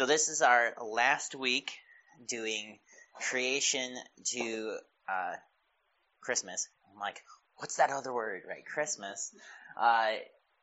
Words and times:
So 0.00 0.06
this 0.06 0.30
is 0.30 0.40
our 0.40 0.72
last 0.82 1.34
week 1.34 1.74
doing 2.26 2.78
creation 3.28 3.94
to 4.32 4.78
uh, 5.06 5.34
Christmas. 6.22 6.70
I'm 6.90 6.98
like, 6.98 7.20
what's 7.56 7.76
that 7.76 7.90
other 7.90 8.10
word, 8.10 8.44
right? 8.48 8.64
Christmas. 8.64 9.30
Uh, 9.76 10.12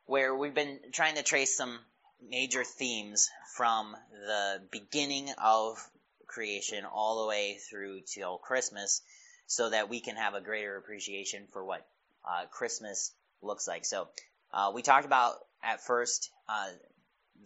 where 0.06 0.34
we've 0.34 0.56
been 0.56 0.80
trying 0.90 1.14
to 1.14 1.22
trace 1.22 1.56
some 1.56 1.78
major 2.20 2.64
themes 2.64 3.30
from 3.54 3.94
the 4.10 4.60
beginning 4.72 5.28
of 5.40 5.78
creation 6.26 6.84
all 6.84 7.22
the 7.22 7.28
way 7.28 7.58
through 7.70 8.00
till 8.12 8.38
Christmas 8.38 9.02
so 9.46 9.70
that 9.70 9.88
we 9.88 10.00
can 10.00 10.16
have 10.16 10.34
a 10.34 10.40
greater 10.40 10.76
appreciation 10.76 11.46
for 11.52 11.64
what 11.64 11.86
uh, 12.28 12.46
Christmas 12.50 13.12
looks 13.40 13.68
like. 13.68 13.84
So 13.84 14.08
uh, 14.52 14.72
we 14.74 14.82
talked 14.82 15.06
about 15.06 15.34
at 15.62 15.80
first 15.80 16.28
uh, 16.48 16.70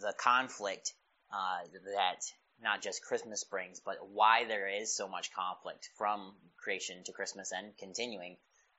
the 0.00 0.14
conflict 0.18 0.94
uh, 1.32 1.58
that 1.94 2.22
not 2.62 2.82
just 2.82 3.04
Christmas 3.04 3.44
brings, 3.44 3.80
but 3.80 3.96
why 4.12 4.44
there 4.44 4.68
is 4.68 4.94
so 4.94 5.08
much 5.08 5.32
conflict 5.32 5.90
from 5.96 6.34
creation 6.56 7.02
to 7.04 7.12
Christmas 7.12 7.52
and 7.52 7.76
continuing, 7.78 8.36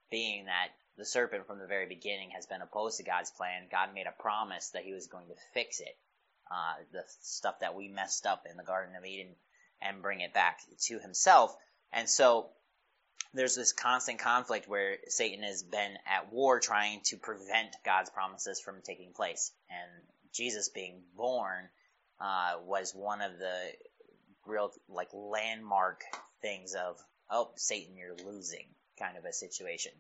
being 0.10 0.46
that 0.46 0.68
the 0.98 1.06
serpent 1.06 1.48
from 1.48 1.60
the 1.60 1.68
very 1.68 1.88
beginning 1.88 2.30
has 2.32 2.46
been 2.46 2.62
opposed 2.62 2.98
to 2.98 3.04
God's 3.04 3.32
plan. 3.32 3.64
God 3.72 3.94
made 3.94 4.08
a 4.08 4.22
promise 4.22 4.70
that 4.70 4.84
he 4.84 4.94
was 4.94 5.08
going 5.08 5.28
to 5.28 5.36
fix 5.54 5.80
it, 5.80 5.98
uh, 6.52 6.76
the 6.92 7.04
stuff 7.22 7.60
that 7.60 7.76
we 7.76 7.88
messed 7.88 8.26
up 8.26 8.46
in 8.50 8.58
the 8.58 8.64
Garden 8.64 8.96
of 8.96 9.06
Eden, 9.06 9.36
and 9.82 10.02
bring 10.02 10.22
it 10.22 10.34
back 10.34 10.60
to 10.84 11.00
himself. 11.00 11.56
And 11.92 12.08
so 12.08 12.50
there's 13.34 13.56
this 13.56 13.74
constant 13.74 14.20
conflict 14.20 14.68
where 14.68 14.98
Satan 15.08 15.44
has 15.44 15.64
been 15.64 15.98
at 16.06 16.32
war 16.32 16.60
trying 16.60 17.02
to 17.06 17.18
prevent 17.18 17.76
God's 17.84 18.12
promises 18.12 18.62
from 18.62 18.82
taking 18.84 19.12
place. 19.14 19.52
And 19.70 19.90
Jesus 20.34 20.70
being 20.70 21.02
born 21.18 21.70
uh, 22.20 22.54
was 22.66 22.94
one 22.94 23.22
of 23.22 23.38
the 23.38 23.72
real 24.46 24.72
like 24.90 25.10
landmark 25.14 26.02
things 26.42 26.76
of 26.76 26.98
oh 27.30 27.50
Satan 27.56 27.96
you're 27.96 28.16
losing 28.26 28.66
kind 29.00 29.18
of 29.18 29.26
a 29.26 29.34
situation. 29.34 29.92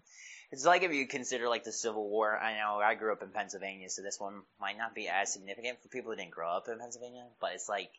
It's 0.51 0.65
like 0.65 0.83
if 0.83 0.91
you 0.91 1.07
consider 1.07 1.49
like 1.49 1.63
the 1.63 1.71
Civil 1.71 2.07
War. 2.07 2.37
I 2.37 2.57
know 2.59 2.79
I 2.79 2.93
grew 2.95 3.11
up 3.11 3.23
in 3.23 3.29
Pennsylvania, 3.29 3.89
so 3.89 4.01
this 4.03 4.19
one 4.19 4.41
might 4.61 4.77
not 4.77 4.93
be 4.93 5.07
as 5.07 5.33
significant 5.33 5.81
for 5.81 5.89
people 5.89 6.11
who 6.11 6.17
didn't 6.17 6.31
grow 6.31 6.49
up 6.49 6.67
in 6.67 6.77
Pennsylvania, 6.77 7.25
but 7.41 7.53
it's 7.53 7.67
like 7.67 7.89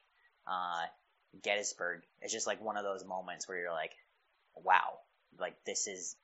uh, 0.46 0.84
Gettysburg. 1.42 2.02
It's 2.20 2.32
just 2.32 2.46
like 2.46 2.62
one 2.62 2.76
of 2.76 2.84
those 2.84 3.04
moments 3.04 3.48
where 3.48 3.58
you're 3.58 3.72
like, 3.72 3.92
wow, 4.54 4.98
like 5.38 5.56
this 5.66 5.88
is 5.88 6.16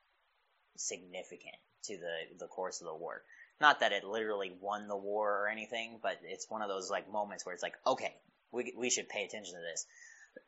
significant 0.77 1.57
to 1.85 1.97
the 1.97 2.39
the 2.39 2.47
course 2.47 2.81
of 2.81 2.87
the 2.87 2.95
war. 2.95 3.23
Not 3.61 3.81
that 3.81 3.93
it 3.93 4.05
literally 4.05 4.53
won 4.61 4.89
the 4.89 4.97
war 4.97 5.43
or 5.43 5.49
anything, 5.49 5.99
but 6.03 6.19
it's 6.25 6.49
one 6.49 6.63
of 6.63 6.69
those 6.69 6.91
like 6.91 7.11
moments 7.11 7.45
where 7.45 7.55
it's 7.55 7.63
like, 7.63 7.77
okay, 7.87 8.15
we 8.53 8.73
we 8.77 8.91
should 8.91 9.09
pay 9.09 9.25
attention 9.25 9.55
to 9.55 9.61
this. 9.61 9.87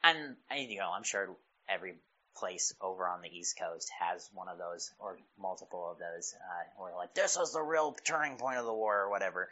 And, 0.02 0.36
you 0.56 0.78
know, 0.78 0.90
I'm 0.94 1.04
sure 1.04 1.36
every 1.68 1.94
place 2.36 2.72
over 2.80 3.06
on 3.06 3.20
the 3.20 3.28
East 3.28 3.58
Coast 3.58 3.90
has 4.00 4.28
one 4.32 4.48
of 4.48 4.58
those 4.58 4.90
or 4.98 5.18
multiple 5.38 5.90
of 5.90 5.98
those 5.98 6.34
uh, 6.34 6.82
where 6.82 6.96
like 6.96 7.14
this 7.14 7.36
was 7.36 7.52
the 7.52 7.60
real 7.60 7.94
turning 8.04 8.36
point 8.36 8.58
of 8.58 8.64
the 8.64 8.72
war 8.72 9.02
or 9.02 9.10
whatever. 9.10 9.48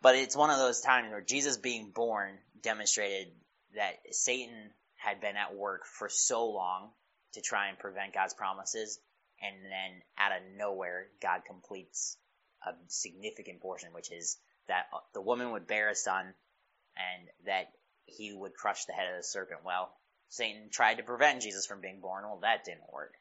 But 0.00 0.16
it's 0.16 0.36
one 0.36 0.50
of 0.50 0.58
those 0.58 0.80
times 0.80 1.10
where 1.10 1.20
Jesus 1.20 1.56
being 1.56 1.90
born 1.90 2.38
demonstrated 2.62 3.28
that 3.74 3.94
Satan 4.10 4.70
had 4.96 5.20
been 5.20 5.36
at 5.36 5.54
work 5.54 5.86
for 5.86 6.08
so 6.08 6.48
long 6.50 6.90
to 7.34 7.40
try 7.40 7.68
and 7.68 7.78
prevent 7.78 8.14
God's 8.14 8.34
promises, 8.34 9.00
and 9.40 9.54
then 9.64 10.02
out 10.18 10.32
of 10.32 10.42
nowhere, 10.56 11.06
God 11.20 11.42
completes 11.46 12.16
a 12.66 12.72
significant 12.88 13.60
portion, 13.60 13.92
which 13.92 14.10
is 14.12 14.38
that 14.68 14.86
the 15.14 15.20
woman 15.20 15.52
would 15.52 15.66
bear 15.66 15.90
a 15.90 15.94
son, 15.94 16.34
and 16.96 17.28
that 17.46 17.66
he 18.04 18.32
would 18.32 18.54
crush 18.54 18.84
the 18.84 18.92
head 18.92 19.10
of 19.10 19.16
the 19.16 19.22
serpent. 19.22 19.60
Well, 19.64 19.92
Satan 20.28 20.68
tried 20.70 20.96
to 20.96 21.02
prevent 21.02 21.42
Jesus 21.42 21.66
from 21.66 21.80
being 21.80 22.00
born. 22.00 22.24
Well, 22.24 22.40
that 22.42 22.64
didn't 22.64 22.92
work. 22.92 23.14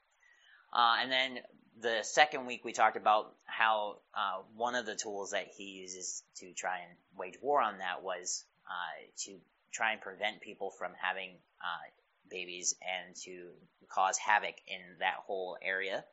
Uh, 0.73 0.95
and 1.01 1.11
then 1.11 1.39
the 1.79 1.99
second 2.03 2.45
week, 2.45 2.63
we 2.63 2.73
talked 2.73 2.97
about 2.97 3.35
how 3.45 3.97
uh, 4.13 4.41
one 4.55 4.75
of 4.75 4.85
the 4.85 4.95
tools 4.95 5.31
that 5.31 5.47
he 5.57 5.63
uses 5.63 6.23
to 6.37 6.53
try 6.53 6.79
and 6.79 6.97
wage 7.17 7.37
war 7.41 7.61
on 7.61 7.79
that 7.79 8.03
was 8.03 8.45
uh, 8.67 9.07
to 9.25 9.37
try 9.73 9.93
and 9.93 10.01
prevent 10.01 10.41
people 10.41 10.71
from 10.71 10.91
having 11.01 11.31
uh, 11.61 11.89
babies 12.29 12.75
and 12.81 13.15
to 13.23 13.49
cause 13.89 14.17
havoc 14.17 14.55
in 14.67 14.79
that 14.99 15.15
whole 15.25 15.57
area. 15.61 16.03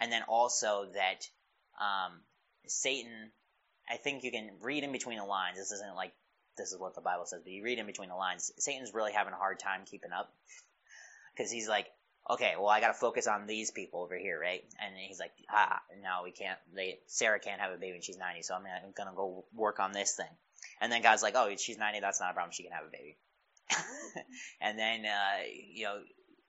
And 0.00 0.10
then 0.10 0.22
also 0.28 0.86
that 0.94 1.24
um, 1.80 2.20
Satan, 2.66 3.30
I 3.90 3.96
think 3.96 4.24
you 4.24 4.30
can 4.30 4.50
read 4.60 4.84
in 4.84 4.92
between 4.92 5.18
the 5.18 5.24
lines. 5.24 5.58
This 5.58 5.72
isn't 5.72 5.94
like 5.96 6.12
this 6.56 6.72
is 6.72 6.78
what 6.78 6.94
the 6.94 7.00
Bible 7.00 7.26
says, 7.26 7.40
but 7.42 7.52
you 7.52 7.64
read 7.64 7.78
in 7.78 7.86
between 7.86 8.08
the 8.08 8.16
lines. 8.16 8.52
Satan's 8.58 8.94
really 8.94 9.12
having 9.12 9.32
a 9.32 9.36
hard 9.36 9.58
time 9.58 9.82
keeping 9.86 10.12
up 10.12 10.32
because 11.34 11.50
he's 11.50 11.68
like, 11.68 11.86
okay, 12.30 12.54
well, 12.56 12.68
I 12.68 12.80
got 12.80 12.88
to 12.88 12.94
focus 12.94 13.26
on 13.26 13.46
these 13.46 13.70
people 13.70 14.02
over 14.02 14.16
here, 14.16 14.38
right? 14.40 14.62
And 14.80 14.94
he's 14.96 15.18
like, 15.18 15.32
ah, 15.50 15.80
no, 16.02 16.20
we 16.24 16.30
can't. 16.30 16.58
They 16.74 16.98
Sarah 17.06 17.40
can't 17.40 17.60
have 17.60 17.72
a 17.72 17.78
baby 17.78 17.96
and 17.96 18.04
she's 18.04 18.18
ninety, 18.18 18.42
so 18.42 18.54
I'm 18.54 18.62
gonna, 18.62 18.80
I'm 18.84 18.92
gonna 18.96 19.16
go 19.16 19.44
work 19.54 19.80
on 19.80 19.92
this 19.92 20.14
thing. 20.14 20.26
And 20.80 20.92
then 20.92 21.02
God's 21.02 21.22
like, 21.22 21.34
oh, 21.36 21.50
she's 21.56 21.78
ninety, 21.78 22.00
that's 22.00 22.20
not 22.20 22.30
a 22.30 22.34
problem. 22.34 22.52
She 22.52 22.62
can 22.62 22.72
have 22.72 22.84
a 22.84 22.90
baby. 22.90 23.16
and 24.60 24.78
then 24.78 25.04
uh, 25.06 25.42
you 25.72 25.84
know, 25.84 25.98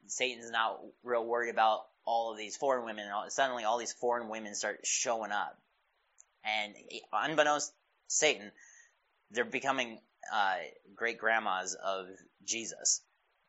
Satan's 0.08 0.52
not 0.52 0.80
real 1.04 1.26
worried 1.26 1.50
about 1.50 1.82
all 2.06 2.32
of 2.32 2.38
these 2.38 2.58
foreign 2.58 2.86
women. 2.86 3.06
And 3.06 3.14
all, 3.14 3.30
suddenly, 3.30 3.64
all 3.64 3.78
these 3.78 3.94
foreign 3.94 4.30
women 4.30 4.56
start 4.56 4.82
showing 4.84 5.32
up, 5.32 5.58
and 6.44 6.74
unbeknownst 7.12 7.72
Satan, 8.08 8.52
they're 9.32 9.46
becoming 9.46 10.00
uh, 10.34 10.58
great 10.96 11.18
grandmas 11.18 11.76
of 11.76 12.08
Jesus. 12.46 13.02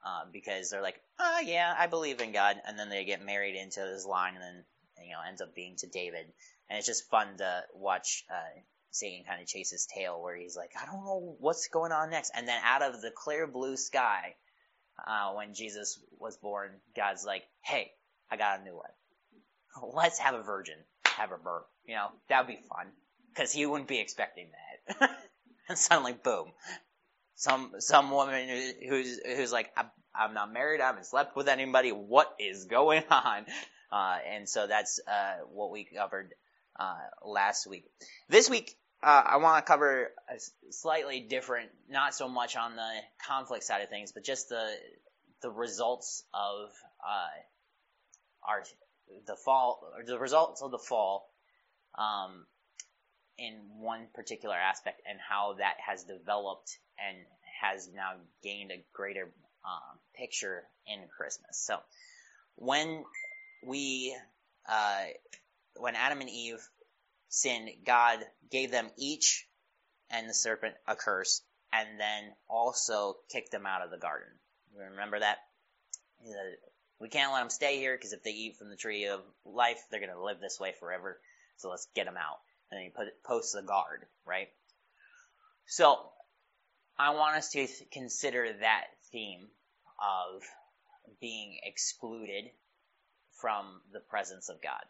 Uh, 0.06 0.25
because 0.31 0.69
they're 0.69 0.82
like, 0.82 1.00
oh 1.19 1.41
yeah, 1.43 1.75
I 1.78 1.87
believe 1.87 2.21
in 2.21 2.32
God, 2.32 2.56
and 2.66 2.78
then 2.78 2.91
they 2.91 3.06
get 3.06 3.25
married 3.25 3.56
into 3.56 3.81
this 3.81 4.05
line, 4.05 4.34
and 4.34 4.43
then 4.43 4.65
you 5.03 5.12
know 5.12 5.21
ends 5.27 5.41
up 5.41 5.55
being 5.55 5.77
to 5.77 5.87
David, 5.87 6.27
and 6.69 6.77
it's 6.77 6.87
just 6.87 7.09
fun 7.09 7.38
to 7.38 7.62
watch 7.72 8.22
uh, 8.31 8.60
Satan 8.91 9.25
kind 9.26 9.41
of 9.41 9.49
chase 9.49 9.71
his 9.71 9.87
tail, 9.87 10.22
where 10.22 10.37
he's 10.37 10.56
like, 10.56 10.72
I 10.78 10.84
don't 10.84 11.06
know 11.06 11.37
what's 11.41 11.69
going 11.69 11.91
on 11.91 12.11
next, 12.11 12.32
and 12.37 12.47
then 12.47 12.61
out 12.62 12.82
of 12.82 13.00
the 13.00 13.12
clear 13.16 13.47
blue 13.47 13.78
sky, 13.78 14.34
uh, 15.06 15.32
when 15.32 15.55
Jesus 15.55 15.99
was 16.19 16.37
born, 16.37 16.72
God's 16.94 17.25
like, 17.25 17.44
hey, 17.62 17.91
I 18.31 18.37
got 18.37 18.61
a 18.61 18.62
new 18.62 18.75
one. 18.76 19.93
Let's 19.94 20.19
have 20.19 20.34
a 20.34 20.43
virgin 20.43 20.76
have 21.16 21.32
a 21.32 21.38
birth. 21.38 21.64
You 21.86 21.97
know, 21.97 22.08
that 22.28 22.47
would 22.47 22.56
be 22.56 22.62
fun 22.69 22.86
because 23.34 23.52
he 23.52 23.66
wouldn't 23.66 23.88
be 23.88 23.98
expecting 23.98 24.47
that. 24.98 25.10
and 25.69 25.78
suddenly, 25.78 26.12
boom, 26.12 26.52
some 27.36 27.72
some 27.78 28.10
woman 28.10 28.48
who's 28.88 29.20
who's 29.25 29.52
like, 29.52 29.70
I'm, 29.76 29.86
I'm 30.14 30.34
not 30.34 30.52
married, 30.52 30.80
I 30.80 30.86
haven't 30.86 31.06
slept 31.06 31.36
with 31.36 31.48
anybody. 31.48 31.91
What 31.91 32.34
is 32.38 32.64
going 32.64 33.02
on? 33.10 33.47
Uh, 33.91 34.16
and 34.28 34.48
so 34.48 34.66
that's 34.66 35.00
uh, 35.06 35.44
what 35.52 35.70
we 35.70 35.84
covered 35.84 36.34
uh, 36.78 36.97
last 37.25 37.66
week. 37.66 37.84
This 38.28 38.50
week, 38.50 38.75
uh, 39.02 39.22
I 39.26 39.36
want 39.36 39.64
to 39.64 39.70
cover 39.70 40.10
a 40.28 40.41
slightly 40.70 41.20
different, 41.20 41.70
not 41.88 42.14
so 42.14 42.28
much 42.28 42.56
on 42.56 42.75
the 42.75 42.91
conflict 43.26 43.64
side 43.64 43.82
of 43.82 43.91
things, 43.91 44.12
but 44.12 44.25
just 44.25 44.48
the 44.48 44.75
the 45.42 45.50
results 45.50 46.25
of 46.32 46.70
uh, 47.06 48.48
our 48.48 48.62
the 49.26 49.37
fall, 49.37 49.81
or 49.97 50.04
the 50.04 50.19
results 50.19 50.62
of 50.62 50.70
the 50.70 50.78
fall, 50.78 51.31
um, 51.97 52.47
in 53.38 53.54
one 53.78 54.06
particular 54.15 54.54
aspect 54.54 55.03
and 55.09 55.19
how 55.20 55.54
that 55.54 55.75
has 55.84 56.04
developed 56.04 56.78
and 56.98 57.16
has 57.60 57.88
now 57.94 58.12
gained 58.43 58.70
a 58.70 58.84
greater 58.93 59.32
um, 59.64 59.98
picture 60.14 60.62
in 60.87 61.00
Christmas. 61.16 61.59
So 61.59 61.78
when 62.56 63.04
we, 63.66 64.16
uh, 64.69 65.04
when 65.76 65.97
Adam 65.97 66.20
and 66.20 66.31
Eve 66.31 66.60
sinned, 67.28 67.70
God 67.84 68.20
gave 68.50 68.70
them 68.70 68.91
each 68.97 69.47
and 70.10 70.28
the 70.28 70.34
serpent 70.34 70.75
a 70.87 70.94
curse 70.94 71.43
and 71.72 71.98
then 71.98 72.32
also 72.48 73.16
kicked 73.32 73.50
them 73.50 73.66
out 73.66 73.82
of 73.82 73.91
the 73.91 73.98
garden. 73.98 74.28
Remember 74.76 75.19
that? 75.19 75.38
We 77.05 77.11
can't 77.11 77.35
let 77.35 77.41
them 77.41 77.51
stay 77.51 77.77
here 77.77 77.95
because 77.95 78.15
if 78.15 78.23
they 78.23 78.31
eat 78.31 78.56
from 78.56 78.71
the 78.71 78.77
tree 78.77 79.09
of 79.09 79.21
life, 79.45 79.77
they're 79.91 80.01
going 80.01 80.11
to 80.11 80.25
live 80.25 80.41
this 80.41 80.59
way 80.59 80.73
forever. 80.81 81.21
So 81.59 81.69
let's 81.69 81.87
get 81.95 82.06
them 82.06 82.17
out 82.17 82.39
and 82.71 82.79
then 82.79 82.85
you 82.87 82.91
put 82.97 83.23
post 83.23 83.53
the 83.53 83.61
guard, 83.61 84.06
right? 84.25 84.49
So 85.67 85.99
I 86.99 87.11
want 87.11 87.37
us 87.37 87.51
to 87.51 87.67
consider 87.93 88.49
that 88.61 88.85
theme 89.12 89.49
of 89.99 90.41
being 91.21 91.59
excluded 91.62 92.45
from 93.39 93.67
the 93.93 94.01
presence 94.01 94.49
of 94.49 94.62
God. 94.62 94.81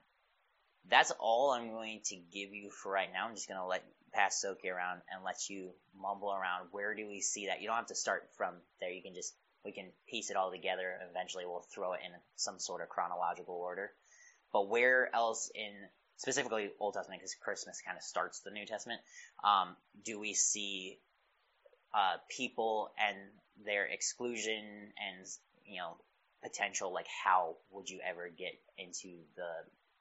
That's 0.89 1.13
all 1.19 1.51
I'm 1.51 1.71
going 1.71 2.03
to 2.05 2.17
give 2.33 2.55
you 2.55 2.71
for 2.71 2.93
right 2.93 3.13
now. 3.13 3.27
I'm 3.27 3.35
just 3.35 3.49
going 3.49 3.59
to 3.59 3.67
let 3.67 3.83
pass 4.13 4.45
Soki 4.47 4.71
around 4.73 5.01
and 5.13 5.25
let 5.25 5.51
you 5.51 5.71
mumble 6.01 6.33
around. 6.33 6.69
Where 6.71 6.95
do 6.95 7.09
we 7.09 7.21
see 7.21 7.47
that? 7.47 7.61
You 7.61 7.67
don't 7.67 7.77
have 7.79 7.87
to 7.87 7.97
start 7.97 8.29
from 8.37 8.55
there. 8.79 8.93
You 8.93 9.03
can 9.03 9.17
just 9.17 9.35
we 9.65 9.73
can 9.73 9.91
piece 10.09 10.31
it 10.31 10.37
all 10.37 10.51
together. 10.51 10.99
Eventually, 11.11 11.45
we'll 11.47 11.67
throw 11.75 11.95
it 11.95 12.01
in 12.05 12.13
some 12.37 12.59
sort 12.59 12.83
of 12.83 12.89
chronological 12.89 13.55
order. 13.55 13.91
But 14.53 14.69
where 14.69 15.15
else 15.15 15.51
in 15.55 15.73
specifically 16.17 16.71
Old 16.79 16.95
Testament, 16.95 17.21
because 17.21 17.35
Christmas 17.35 17.81
kind 17.85 17.97
of 17.97 18.03
starts 18.03 18.41
the 18.41 18.51
New 18.51 18.67
Testament, 18.67 19.01
um, 19.43 19.77
do 20.05 20.21
we 20.21 20.35
see 20.35 20.99
uh, 21.95 22.17
people 22.29 22.91
and 22.99 23.17
their 23.65 23.87
exclusion 23.87 24.93
and 24.99 25.27
you 25.65 25.79
know 25.79 25.97
potential 26.43 26.93
like 26.93 27.07
how 27.25 27.57
would 27.71 27.89
you 27.89 28.01
ever 28.05 28.29
get 28.29 28.53
into 28.77 29.17
the 29.37 29.51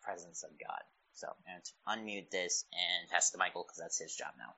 presence 0.01 0.43
of 0.43 0.49
God. 0.59 0.81
So 1.13 1.27
and 1.47 1.63
unmute 1.87 2.31
this 2.31 2.65
and 2.73 3.09
pass 3.09 3.29
it 3.29 3.33
to 3.33 3.37
Michael 3.37 3.63
because 3.63 3.77
that's 3.77 3.99
his 3.99 4.15
job 4.15 4.33
now. 4.37 4.55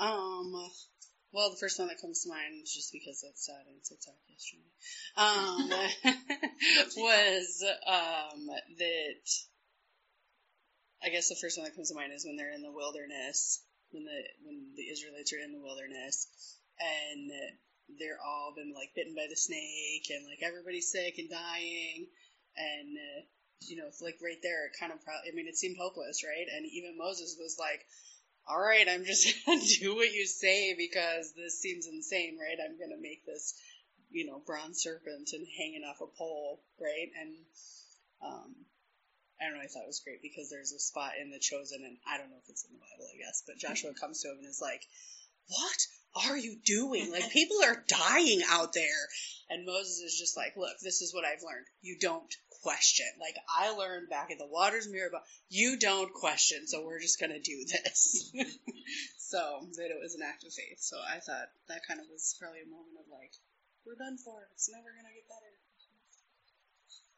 Um, 0.00 0.52
well, 1.32 1.50
the 1.50 1.60
first 1.60 1.78
one 1.78 1.88
that 1.88 2.00
comes 2.00 2.22
to 2.22 2.30
mind, 2.30 2.64
just 2.64 2.90
because 2.90 3.22
it's 3.22 3.46
sad 3.46 3.68
and 3.68 3.84
TikTok 3.84 4.16
yesterday, 4.26 4.72
um, 5.20 5.68
was 6.96 7.64
um, 7.86 8.46
that 8.78 9.26
I 11.04 11.10
guess 11.10 11.28
the 11.28 11.36
first 11.40 11.58
one 11.58 11.68
that 11.68 11.76
comes 11.76 11.90
to 11.90 11.94
mind 11.94 12.12
is 12.12 12.24
when 12.24 12.36
they're 12.36 12.52
in 12.52 12.62
the 12.62 12.72
wilderness, 12.72 13.62
when 13.90 14.04
the 14.04 14.20
when 14.42 14.72
the 14.74 14.88
Israelites 14.88 15.32
are 15.32 15.44
in 15.44 15.52
the 15.52 15.60
wilderness, 15.60 16.26
and 16.80 17.30
they're 18.00 18.20
all 18.24 18.54
been 18.56 18.72
like 18.74 18.96
bitten 18.96 19.14
by 19.14 19.28
the 19.28 19.36
snake, 19.36 20.08
and 20.08 20.24
like 20.24 20.40
everybody's 20.42 20.90
sick 20.90 21.18
and 21.18 21.28
dying, 21.28 22.08
and 22.56 22.96
uh, 22.96 23.20
you 23.68 23.76
know, 23.76 23.86
it's 23.86 24.00
like 24.00 24.16
right 24.24 24.40
there, 24.42 24.66
it 24.66 24.80
kind 24.80 24.92
of, 24.92 25.04
pro- 25.04 25.20
I 25.20 25.34
mean, 25.34 25.46
it 25.46 25.56
seemed 25.56 25.76
hopeless, 25.76 26.24
right? 26.24 26.48
And 26.48 26.64
even 26.64 26.96
Moses 26.96 27.36
was 27.38 27.60
like, 27.60 27.84
all 28.50 28.60
right, 28.60 28.86
I'm 28.88 29.04
just 29.04 29.28
going 29.46 29.60
to 29.60 29.78
do 29.80 29.94
what 29.94 30.12
you 30.12 30.26
say 30.26 30.74
because 30.74 31.32
this 31.36 31.60
seems 31.60 31.86
insane, 31.86 32.36
right? 32.38 32.58
I'm 32.58 32.76
going 32.78 32.90
to 32.90 33.00
make 33.00 33.24
this, 33.24 33.54
you 34.10 34.26
know, 34.26 34.42
bronze 34.44 34.82
serpent 34.82 35.30
and 35.32 35.46
hanging 35.56 35.84
off 35.88 36.00
a 36.00 36.10
pole, 36.18 36.60
right? 36.80 37.10
And, 37.20 37.34
um, 38.26 38.54
I 39.40 39.46
don't 39.46 39.54
know, 39.54 39.64
I 39.64 39.68
thought 39.68 39.84
it 39.84 39.94
was 39.94 40.02
great 40.04 40.20
because 40.20 40.50
there's 40.50 40.72
a 40.72 40.78
spot 40.78 41.12
in 41.20 41.30
the 41.30 41.38
Chosen, 41.38 41.80
and 41.84 41.96
I 42.06 42.18
don't 42.18 42.28
know 42.28 42.42
if 42.42 42.50
it's 42.50 42.64
in 42.64 42.74
the 42.74 42.82
Bible, 42.82 43.08
I 43.08 43.16
guess, 43.16 43.42
but 43.46 43.56
Joshua 43.56 43.94
comes 43.94 44.20
to 44.22 44.28
him 44.28 44.38
and 44.38 44.48
is 44.48 44.60
like, 44.60 44.82
What 45.48 46.28
are 46.28 46.36
you 46.36 46.58
doing? 46.64 47.10
Like, 47.10 47.30
people 47.30 47.56
are 47.64 47.84
dying 47.88 48.42
out 48.50 48.74
there. 48.74 49.08
And 49.48 49.64
Moses 49.64 50.00
is 50.00 50.18
just 50.18 50.36
like, 50.36 50.56
Look, 50.56 50.76
this 50.82 51.00
is 51.00 51.14
what 51.14 51.24
I've 51.24 51.42
learned. 51.42 51.66
You 51.80 51.96
don't 51.98 52.28
question. 52.62 53.06
Like 53.20 53.36
I 53.48 53.70
learned 53.70 54.08
back 54.08 54.30
at 54.30 54.38
the 54.38 54.46
Waters 54.46 54.88
Meribah, 54.90 55.18
but 55.20 55.26
you 55.48 55.78
don't 55.78 56.12
question, 56.12 56.66
so 56.66 56.84
we're 56.84 57.00
just 57.00 57.20
gonna 57.20 57.40
do 57.40 57.64
this. 57.66 58.32
so 59.18 59.66
that 59.76 59.90
it 59.90 60.00
was 60.00 60.14
an 60.14 60.22
act 60.22 60.44
of 60.44 60.52
faith. 60.52 60.80
So 60.80 60.96
I 60.98 61.20
thought 61.20 61.48
that 61.68 61.86
kind 61.86 62.00
of 62.00 62.06
was 62.10 62.36
probably 62.40 62.60
a 62.60 62.70
moment 62.70 63.00
of 63.00 63.06
like, 63.10 63.32
we're 63.86 63.96
done 63.96 64.18
for. 64.18 64.48
It's 64.54 64.70
never 64.70 64.88
gonna 64.92 65.14
get 65.14 65.28
better. 65.28 65.52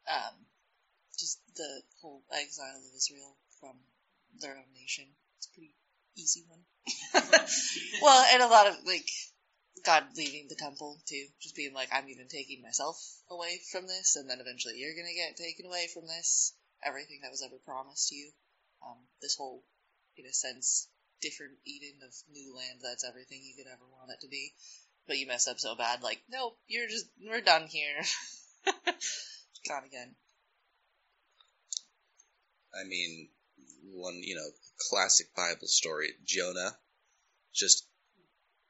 Um, 0.03 0.35
just 1.17 1.39
the 1.55 1.81
whole 2.01 2.23
exile 2.31 2.77
of 2.77 2.95
Israel 2.95 3.35
from 3.59 3.77
their 4.39 4.57
own 4.57 4.71
nation. 4.73 5.05
It's 5.37 5.47
a 5.47 5.53
pretty 5.53 5.75
easy 6.17 6.43
one. 6.47 6.59
well, 8.01 8.25
and 8.33 8.43
a 8.43 8.47
lot 8.47 8.67
of 8.67 8.75
like 8.85 9.09
God 9.85 10.03
leaving 10.15 10.47
the 10.47 10.55
temple 10.55 11.01
too, 11.05 11.25
just 11.41 11.55
being 11.55 11.73
like, 11.73 11.89
I'm 11.91 12.09
even 12.09 12.27
taking 12.27 12.61
myself 12.61 12.97
away 13.29 13.59
from 13.71 13.87
this, 13.87 14.15
and 14.15 14.29
then 14.29 14.39
eventually 14.39 14.77
you're 14.77 14.95
gonna 14.95 15.13
get 15.13 15.35
taken 15.35 15.65
away 15.65 15.87
from 15.93 16.07
this. 16.07 16.53
Everything 16.85 17.19
that 17.23 17.31
was 17.31 17.41
ever 17.41 17.57
promised 17.65 18.09
to 18.09 18.15
you. 18.15 18.31
Um, 18.85 18.97
this 19.21 19.35
whole, 19.35 19.63
in 20.17 20.25
a 20.25 20.33
sense, 20.33 20.89
different 21.21 21.53
Eden 21.65 21.99
of 22.05 22.13
new 22.31 22.53
land 22.55 22.79
that's 22.83 23.05
everything 23.05 23.41
you 23.41 23.55
could 23.55 23.71
ever 23.71 23.85
want 23.91 24.11
it 24.11 24.21
to 24.21 24.27
be. 24.27 24.53
But 25.07 25.17
you 25.17 25.27
mess 25.27 25.47
up 25.47 25.59
so 25.59 25.75
bad, 25.75 26.03
like, 26.03 26.21
nope, 26.29 26.57
you're 26.67 26.87
just, 26.87 27.07
we're 27.25 27.41
done 27.41 27.67
here. 27.67 28.01
Gone 29.67 29.83
again. 29.85 30.15
I 32.73 32.87
mean, 32.87 33.29
one, 33.91 34.19
you 34.21 34.35
know, 34.35 34.49
classic 34.89 35.27
Bible 35.35 35.67
story, 35.67 36.09
Jonah, 36.25 36.77
just 37.53 37.87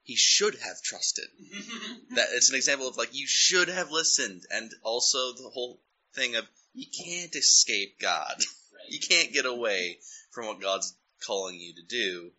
he 0.04 0.16
should 0.16 0.56
have 0.56 0.82
trusted. 0.82 1.28
that 2.12 2.28
it's 2.34 2.50
an 2.50 2.56
example 2.56 2.88
of 2.88 2.98
like 2.98 3.14
you 3.16 3.28
should 3.28 3.70
have 3.70 3.92
listened, 3.92 4.46
and 4.52 4.72
also 4.84 5.34
the 5.34 5.50
whole 5.50 5.82
thing 6.14 6.36
of 6.36 6.48
you 6.74 6.86
can't 6.88 7.36
escape 7.36 8.00
God. 8.00 8.36
Right. 8.74 8.92
You 8.92 9.00
can't 9.00 9.32
get 9.32 9.46
away 9.46 10.00
from 10.32 10.48
what 10.48 10.60
God's 10.60 10.94
calling 11.26 11.60
you 11.60 11.76
to 11.76 11.84
do. 11.84 12.32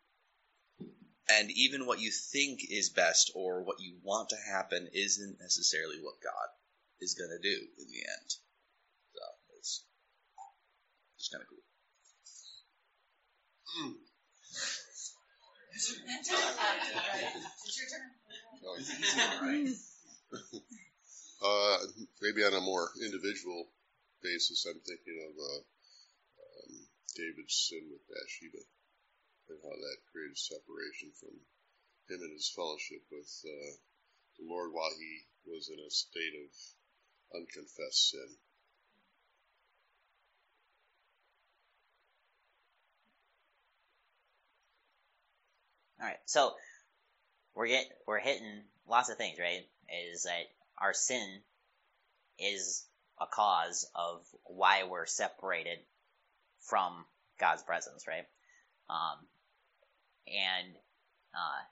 And 1.31 1.51
even 1.53 1.87
what 1.87 2.01
you 2.01 2.11
think 2.11 2.61
is 2.69 2.91
best 2.91 3.31
or 3.35 3.63
what 3.63 3.81
you 3.81 3.97
want 4.03 4.29
to 4.31 4.37
happen 4.37 4.89
isn't 4.93 5.41
necessarily 5.41 5.97
what 6.03 6.21
God 6.23 6.49
is 7.01 7.15
going 7.15 7.31
to 7.31 7.39
do 7.39 7.57
in 7.79 7.87
the 7.89 8.01
end. 8.01 8.31
So 9.15 9.21
it's 9.59 9.85
just 11.17 11.33
kind 11.33 11.43
of 11.43 11.49
cool. 11.49 11.65
Mm. 13.81 13.95
Uh, 21.45 21.77
maybe 22.23 22.45
on 22.45 22.55
a 22.55 22.61
more 22.61 22.89
individual 23.05 23.69
basis, 24.23 24.65
I'm 24.65 24.81
thinking 24.81 25.19
of 25.29 25.35
uh, 25.37 25.61
um, 26.41 26.73
David's 27.17 27.69
sin 27.69 27.85
with 27.93 28.09
Bathsheba 28.09 28.65
and 29.53 29.61
how 29.61 29.77
that 29.77 30.09
created 30.09 30.39
separation 30.39 31.13
from 31.21 31.37
him 32.09 32.21
and 32.25 32.33
his 32.33 32.49
fellowship 32.49 33.05
with 33.13 33.29
uh, 33.45 33.73
the 34.41 34.49
Lord 34.49 34.73
while 34.73 34.93
he 34.97 35.29
was 35.45 35.69
in 35.69 35.79
a 35.81 35.91
state 35.91 36.37
of 36.41 36.49
unconfessed 37.37 38.11
sin. 38.11 38.31
All 46.05 46.11
right, 46.11 46.19
so 46.27 46.53
we're 47.55 47.69
get 47.69 47.87
we're 48.07 48.19
hitting 48.19 48.61
lots 48.87 49.09
of 49.09 49.17
things, 49.17 49.39
right? 49.39 49.67
Is 50.13 50.25
that 50.25 50.43
our 50.77 50.93
sin 50.93 51.41
is 52.39 52.85
a 53.19 53.25
cause 53.27 53.89
of 53.95 54.21
why 54.43 54.83
we're 54.85 55.07
separated 55.07 55.79
from 56.61 57.07
God's 57.41 57.63
presence, 57.63 58.07
right? 58.07 58.27
Um, 58.91 59.17
and 60.27 60.75
uh, 61.33 61.63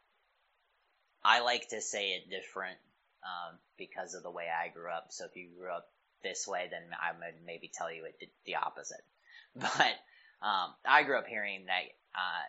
I 1.22 1.40
like 1.40 1.68
to 1.68 1.82
say 1.82 2.12
it 2.12 2.30
different 2.30 2.78
um, 3.24 3.58
because 3.76 4.14
of 4.14 4.22
the 4.22 4.30
way 4.30 4.46
I 4.48 4.68
grew 4.68 4.90
up. 4.90 5.08
So 5.10 5.26
if 5.26 5.36
you 5.36 5.48
grew 5.58 5.70
up 5.70 5.90
this 6.22 6.48
way, 6.48 6.68
then 6.70 6.80
I 6.98 7.12
would 7.12 7.34
maybe 7.44 7.70
tell 7.70 7.92
you 7.92 8.06
it 8.06 8.30
the 8.46 8.56
opposite. 8.56 9.04
But 9.54 9.94
um, 10.40 10.72
I 10.86 11.02
grew 11.02 11.18
up 11.18 11.26
hearing 11.26 11.66
that 11.66 11.82
uh, 12.14 12.48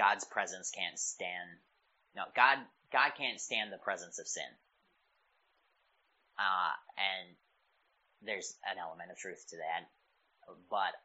God's 0.00 0.24
presence 0.24 0.70
can't 0.70 0.98
stand. 0.98 1.60
No, 2.16 2.24
God 2.34 2.56
God 2.90 3.12
can't 3.18 3.38
stand 3.38 3.70
the 3.70 3.76
presence 3.84 4.18
of 4.18 4.26
sin. 4.26 4.48
Uh, 6.38 6.72
and 6.96 7.36
there's 8.22 8.56
an 8.64 8.80
element 8.80 9.10
of 9.12 9.18
truth 9.18 9.44
to 9.50 9.56
that, 9.56 9.84
but 10.70 10.96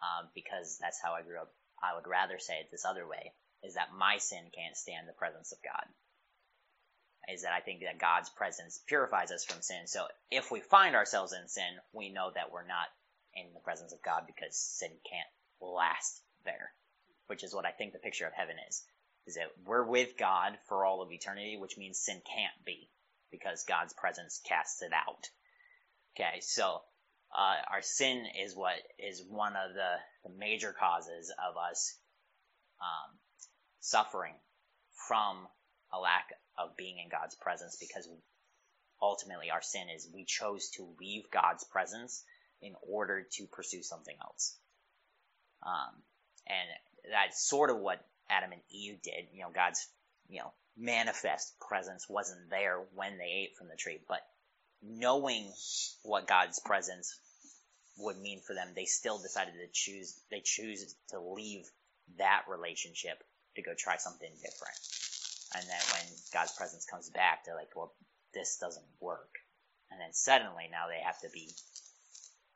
uh, 0.00 0.24
because 0.34 0.78
that's 0.80 0.98
how 1.02 1.12
I 1.12 1.20
grew 1.20 1.38
up, 1.38 1.52
I 1.82 1.94
would 1.94 2.08
rather 2.08 2.38
say 2.38 2.54
it 2.54 2.70
this 2.70 2.86
other 2.88 3.06
way: 3.06 3.34
is 3.62 3.74
that 3.74 3.92
my 3.94 4.16
sin 4.16 4.48
can't 4.56 4.78
stand 4.78 5.06
the 5.06 5.20
presence 5.20 5.52
of 5.52 5.58
God. 5.62 5.84
Is 7.28 7.42
that 7.42 7.52
I 7.52 7.60
think 7.60 7.80
that 7.84 8.00
God's 8.00 8.30
presence 8.30 8.80
purifies 8.88 9.30
us 9.30 9.44
from 9.44 9.60
sin. 9.60 9.86
So 9.86 10.06
if 10.30 10.50
we 10.50 10.60
find 10.60 10.96
ourselves 10.96 11.34
in 11.34 11.48
sin, 11.48 11.78
we 11.92 12.08
know 12.08 12.32
that 12.34 12.50
we're 12.50 12.66
not 12.66 12.88
in 13.34 13.52
the 13.52 13.60
presence 13.60 13.92
of 13.92 14.02
God 14.02 14.24
because 14.26 14.56
sin 14.56 14.90
can't 15.04 15.28
last 15.60 16.22
there 16.44 16.72
which 17.32 17.44
is 17.44 17.54
what 17.54 17.64
I 17.64 17.70
think 17.70 17.94
the 17.94 17.98
picture 17.98 18.26
of 18.26 18.34
heaven 18.34 18.56
is. 18.68 18.84
Is 19.26 19.36
that 19.36 19.48
we're 19.64 19.86
with 19.86 20.18
God 20.18 20.52
for 20.68 20.84
all 20.84 21.00
of 21.00 21.10
eternity, 21.10 21.56
which 21.58 21.78
means 21.78 21.98
sin 21.98 22.20
can't 22.26 22.64
be, 22.66 22.90
because 23.30 23.64
God's 23.66 23.94
presence 23.94 24.42
casts 24.46 24.82
it 24.82 24.92
out. 24.92 25.30
Okay, 26.14 26.40
so 26.40 26.82
uh, 27.34 27.56
our 27.72 27.80
sin 27.80 28.26
is 28.44 28.54
what 28.54 28.74
is 28.98 29.24
one 29.26 29.54
of 29.56 29.72
the, 29.72 30.28
the 30.28 30.36
major 30.38 30.74
causes 30.78 31.32
of 31.48 31.56
us 31.56 31.96
um, 32.82 33.16
suffering 33.80 34.34
from 35.08 35.48
a 35.90 35.98
lack 35.98 36.26
of 36.58 36.76
being 36.76 36.98
in 37.02 37.08
God's 37.08 37.36
presence, 37.36 37.78
because 37.80 38.06
ultimately 39.00 39.50
our 39.50 39.62
sin 39.62 39.86
is 39.96 40.06
we 40.12 40.26
chose 40.26 40.68
to 40.76 40.86
leave 41.00 41.30
God's 41.32 41.64
presence 41.64 42.24
in 42.60 42.74
order 42.86 43.26
to 43.38 43.46
pursue 43.46 43.82
something 43.82 44.16
else. 44.20 44.58
Um, 45.64 46.02
and 46.46 46.68
that's 47.10 47.48
sort 47.48 47.70
of 47.70 47.78
what 47.78 48.04
Adam 48.30 48.52
and 48.52 48.62
Eve 48.70 49.02
did. 49.02 49.28
You 49.32 49.42
know, 49.42 49.50
God's, 49.54 49.86
you 50.28 50.40
know, 50.40 50.52
manifest 50.76 51.54
presence 51.60 52.06
wasn't 52.08 52.50
there 52.50 52.80
when 52.94 53.18
they 53.18 53.42
ate 53.42 53.56
from 53.58 53.68
the 53.68 53.76
tree, 53.76 54.00
but 54.08 54.20
knowing 54.82 55.50
what 56.02 56.26
God's 56.26 56.58
presence 56.60 57.18
would 57.98 58.18
mean 58.18 58.40
for 58.46 58.54
them, 58.54 58.68
they 58.74 58.86
still 58.86 59.18
decided 59.18 59.54
to 59.54 59.68
choose, 59.72 60.18
they 60.30 60.40
choose 60.42 60.94
to 61.10 61.20
leave 61.20 61.64
that 62.18 62.42
relationship 62.48 63.22
to 63.56 63.62
go 63.62 63.72
try 63.76 63.96
something 63.96 64.30
different. 64.42 64.78
And 65.54 65.64
then 65.64 65.80
when 65.92 66.06
God's 66.32 66.52
presence 66.52 66.86
comes 66.86 67.10
back, 67.10 67.44
they're 67.44 67.54
like, 67.54 67.76
well, 67.76 67.92
this 68.32 68.56
doesn't 68.58 68.86
work. 69.00 69.28
And 69.90 70.00
then 70.00 70.12
suddenly 70.12 70.68
now 70.70 70.88
they 70.88 71.04
have 71.04 71.20
to 71.20 71.28
be 71.32 71.50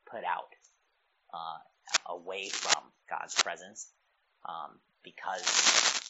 put 0.09 0.23
out, 0.23 0.49
uh, 1.33 1.59
away 2.13 2.49
from 2.49 2.81
God's 3.09 3.35
presence 3.35 3.87
um, 4.47 4.71
because 5.03 6.01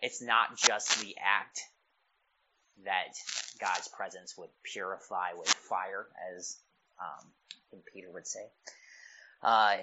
it's 0.00 0.22
not 0.22 0.56
just 0.56 1.00
the 1.00 1.16
act 1.20 1.60
that 2.84 3.14
God's 3.60 3.88
presence 3.88 4.36
would 4.36 4.50
purify 4.62 5.32
with 5.38 5.48
fire, 5.48 6.06
as 6.36 6.58
um, 7.00 7.80
Peter 7.92 8.10
would 8.10 8.26
say. 8.26 8.44
Uh, 9.42 9.76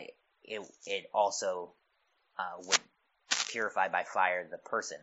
it 0.43 0.61
it 0.85 1.05
also 1.13 1.73
uh, 2.37 2.61
would 2.65 2.79
purify 3.49 3.87
by 3.89 4.03
fire 4.03 4.47
the 4.49 4.57
person. 4.57 4.97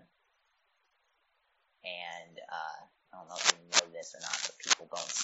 And 1.84 2.38
uh, 2.50 2.84
I 3.14 3.18
don't 3.18 3.28
know 3.28 3.36
if 3.36 3.52
you 3.52 3.70
know 3.70 3.92
this 3.92 4.14
or 4.14 4.20
not, 4.20 4.38
but 4.46 4.58
people 4.58 4.88
don't 4.94 5.14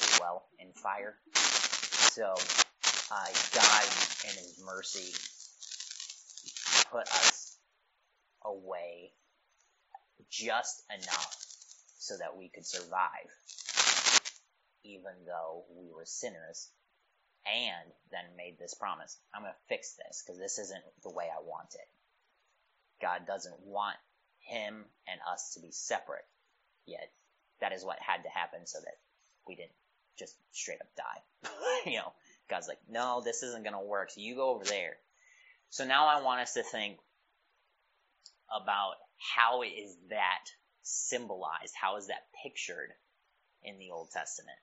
do 0.00 0.22
well 0.22 0.44
in 0.58 0.72
fire. 0.72 1.14
So 1.34 2.34
uh, 3.10 3.28
God, 3.54 3.84
in 4.24 4.34
His 4.36 4.62
mercy, 4.64 5.12
put 6.92 7.08
us 7.08 7.56
away 8.44 9.12
just 10.30 10.82
enough 10.90 11.36
so 11.98 12.14
that 12.18 12.36
we 12.36 12.48
could 12.48 12.66
survive, 12.66 13.30
even 14.84 15.12
though 15.26 15.64
we 15.76 15.90
were 15.92 16.04
sinners, 16.04 16.68
and 17.46 17.90
then 18.10 18.36
made 18.36 18.58
this 18.58 18.74
promise 18.74 19.16
I'm 19.34 19.42
going 19.42 19.52
to 19.52 19.68
fix 19.68 19.94
this 19.94 20.22
because 20.22 20.38
this 20.38 20.58
isn't 20.58 20.84
the 21.02 21.10
way 21.10 21.24
I 21.24 21.42
want 21.42 21.74
it. 21.74 21.88
God 23.00 23.26
doesn't 23.26 23.58
want 23.64 23.96
him 24.40 24.84
and 25.08 25.20
us 25.32 25.54
to 25.54 25.60
be 25.60 25.72
separate, 25.72 26.24
yet 26.86 27.10
that 27.60 27.72
is 27.72 27.84
what 27.84 27.98
had 28.00 28.22
to 28.22 28.28
happen 28.28 28.66
so 28.66 28.78
that 28.80 28.94
we 29.46 29.56
didn't 29.56 29.74
just 30.18 30.36
straight 30.52 30.80
up 30.80 30.88
die. 30.96 31.50
you 31.90 31.96
know, 31.96 32.12
God's 32.48 32.68
like, 32.68 32.78
no, 32.88 33.22
this 33.24 33.42
isn't 33.42 33.64
going 33.64 33.74
to 33.74 33.80
work, 33.80 34.10
so 34.10 34.20
you 34.20 34.36
go 34.36 34.50
over 34.50 34.64
there. 34.64 34.96
So 35.72 35.86
now 35.86 36.06
I 36.06 36.20
want 36.20 36.42
us 36.42 36.52
to 36.52 36.62
think 36.62 36.98
about 38.54 38.96
how 39.34 39.62
is 39.62 39.96
that 40.10 40.44
symbolized? 40.82 41.72
How 41.74 41.96
is 41.96 42.08
that 42.08 42.26
pictured 42.42 42.90
in 43.64 43.78
the 43.78 43.90
Old 43.90 44.10
Testament? 44.10 44.58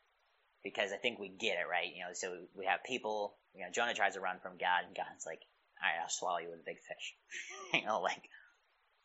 Because 0.63 0.92
I 0.92 0.98
think 0.98 1.18
we 1.18 1.30
get 1.30 1.58
it, 1.58 1.66
right? 1.68 1.92
You 1.92 2.04
know, 2.04 2.13
so 2.13 2.38
we 2.56 2.68
have 2.68 2.84
people, 2.84 3.34
you 3.56 3.62
know, 3.62 3.72
Jonah 3.74 3.96
tries 3.96 4.13
to 4.13 4.20
run 4.20 4.38
from 4.44 4.60
God, 4.60 4.86
and 4.86 4.96
God's 4.96 5.25
like, 5.25 5.42
all 5.82 5.89
right, 5.89 6.00
I'll 6.00 6.10
swallow 6.10 6.38
you 6.38 6.51
with 6.51 6.60
a 6.60 6.63
big 6.63 6.78
fish. 6.78 7.16
you 7.74 7.88
know, 7.88 8.01
like, 8.01 8.30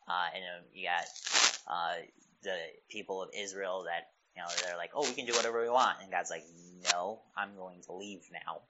uh, 0.07 0.27
and 0.35 0.43
um, 0.43 0.65
you 0.73 0.87
got 0.87 1.05
uh, 1.67 1.95
the 2.43 2.57
people 2.87 3.23
of 3.23 3.29
Israel 3.35 3.85
that, 3.87 4.09
you 4.35 4.43
know, 4.43 4.49
they're 4.61 4.77
like, 4.77 4.91
oh, 4.93 5.07
we 5.07 5.15
can 5.15 5.25
do 5.25 5.33
whatever 5.33 5.59
we 5.59 5.71
want. 5.71 5.97
And 6.03 6.11
God's 6.11 6.29
like, 6.29 6.45
no, 6.93 7.21
I'm 7.35 7.55
going 7.55 7.81
to 7.87 7.93
leave 7.93 8.21
now. 8.31 8.61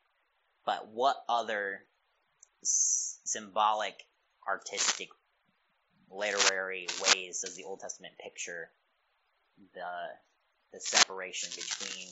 But 0.65 0.87
what 0.87 1.17
other 1.27 1.81
s- 2.63 3.19
symbolic, 3.25 3.95
artistic 4.47 5.09
literary 6.11 6.87
ways 7.03 7.41
does 7.41 7.55
the 7.55 7.63
Old 7.63 7.79
Testament 7.81 8.13
picture 8.23 8.69
the 9.73 9.91
the 10.73 10.79
separation 10.81 11.49
between 11.51 12.07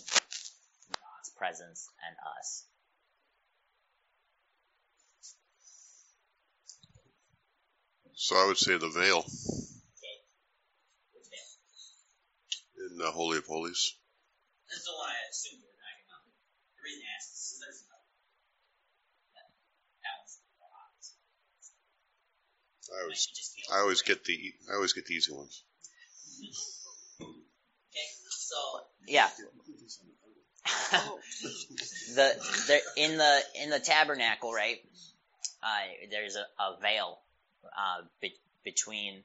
God's 0.92 1.32
presence 1.38 1.90
and 2.08 2.16
us? 2.40 2.66
So 8.16 8.36
I 8.38 8.46
would 8.48 8.58
say 8.58 8.78
the 8.78 8.90
veil 8.90 9.26
in 12.92 12.98
the 12.98 13.12
Holy 13.12 13.38
of 13.40 13.46
Holies. 13.48 13.96
That's 14.70 14.86
the 14.86 14.94
one 14.96 15.10
I 15.10 15.30
assumed 15.30 15.62
you 15.62 15.70
were 15.70 15.80
talking 15.82 16.06
about. 16.08 16.24
The 16.78 16.82
reason 16.84 17.04
I 17.04 17.12
asked 17.18 17.34
is 17.34 17.60
there's 17.62 17.82
another. 17.86 18.10
That, 19.36 19.48
that 20.04 20.16
one's 20.22 20.40
more 20.60 20.72
obvious. 20.72 21.08
I 22.98 23.04
always, 23.04 23.28
I 23.74 23.80
always 23.80 24.02
get 24.02 24.24
the, 24.26 24.54
I 24.72 24.76
always 24.76 24.94
get 24.94 25.06
the 25.06 25.14
easy 25.14 25.34
ones. 25.34 25.64
Okay, 27.22 28.10
so 28.30 28.56
yeah, 29.08 29.30
the 32.16 32.34
there 32.68 32.82
in 32.98 33.18
the 33.18 33.42
in 33.62 33.70
the 33.70 33.80
tabernacle, 33.80 34.54
right? 34.54 34.78
Uh, 35.62 36.08
there's 36.12 36.36
a, 36.36 36.46
a 36.62 36.78
veil 36.82 37.20
uh, 37.66 38.02
be, 38.22 38.34
between 38.64 39.24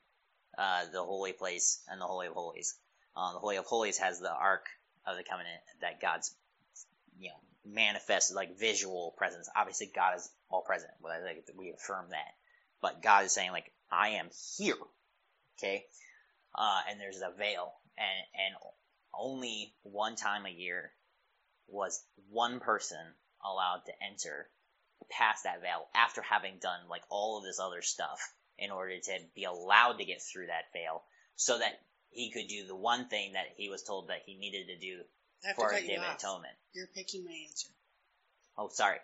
uh, 0.57 0.85
the 0.93 1.03
holy 1.03 1.33
place 1.33 1.81
and 1.89 2.01
the 2.01 2.05
holy 2.07 2.29
of 2.29 2.35
holies. 2.35 2.75
Uh, 3.17 3.33
the 3.33 3.39
holy 3.39 3.57
of 3.57 3.65
holies 3.65 3.99
has 3.99 4.21
the 4.21 4.33
ark 4.33 4.67
of 5.07 5.17
the 5.17 5.25
covenant 5.25 5.61
that 5.81 6.01
God's 6.01 6.35
you 7.19 7.29
know 7.29 7.73
manifest 7.75 8.35
like 8.35 8.59
visual 8.59 9.15
presence. 9.17 9.49
Obviously, 9.57 9.91
God 9.95 10.17
is 10.17 10.29
all 10.51 10.63
present. 10.63 10.93
Well, 11.01 11.13
I 11.13 11.23
think 11.23 11.45
we 11.57 11.71
affirm 11.71 12.07
that, 12.11 12.35
but 12.81 13.03
God 13.03 13.25
is 13.25 13.33
saying 13.33 13.53
like 13.53 13.73
I 13.91 14.11
am 14.11 14.29
here. 14.57 14.77
Okay, 15.59 15.85
uh, 16.55 16.81
and 16.91 17.01
there's 17.01 17.21
a 17.21 17.37
veil, 17.37 17.73
and 17.97 18.25
and 18.35 18.55
only 19.15 19.75
one 19.83 20.17
time 20.17 20.47
a 20.47 20.51
year 20.51 20.93
was 21.67 22.03
one 22.31 22.61
person 22.61 22.99
allowed 23.45 23.83
to 23.87 23.93
enter 24.07 24.49
past 25.11 25.45
that 25.45 25.61
veil 25.61 25.87
after 25.95 26.23
having 26.23 26.59
done 26.61 26.81
like 26.89 27.03
all 27.09 27.39
of 27.39 27.45
this 27.45 27.61
other 27.61 27.83
stuff 27.83 28.21
in 28.59 28.71
order 28.71 28.99
to 28.99 29.19
be 29.35 29.45
allowed 29.45 29.99
to 29.99 30.05
get 30.05 30.21
through 30.21 30.47
that 30.47 30.73
veil 30.73 31.03
so 31.37 31.59
that 31.59 31.81
he 32.11 32.31
could 32.31 32.49
do 32.49 32.67
the 32.67 32.75
one 32.75 33.09
thing 33.09 33.35
that 33.35 33.47
he 33.57 33.69
was 33.69 33.83
told 33.83 34.09
that 34.09 34.23
he 34.27 34.37
needed 34.37 34.67
to 34.67 34.79
do 34.79 34.99
for 35.55 35.71
to 35.71 35.77
a 35.77 35.87
day 35.87 35.95
of 35.95 36.03
atonement. 36.03 36.55
You're 36.73 36.89
picking 36.89 37.25
my 37.25 37.37
answer. 37.47 37.69
Oh, 38.57 38.69
sorry. 38.73 38.99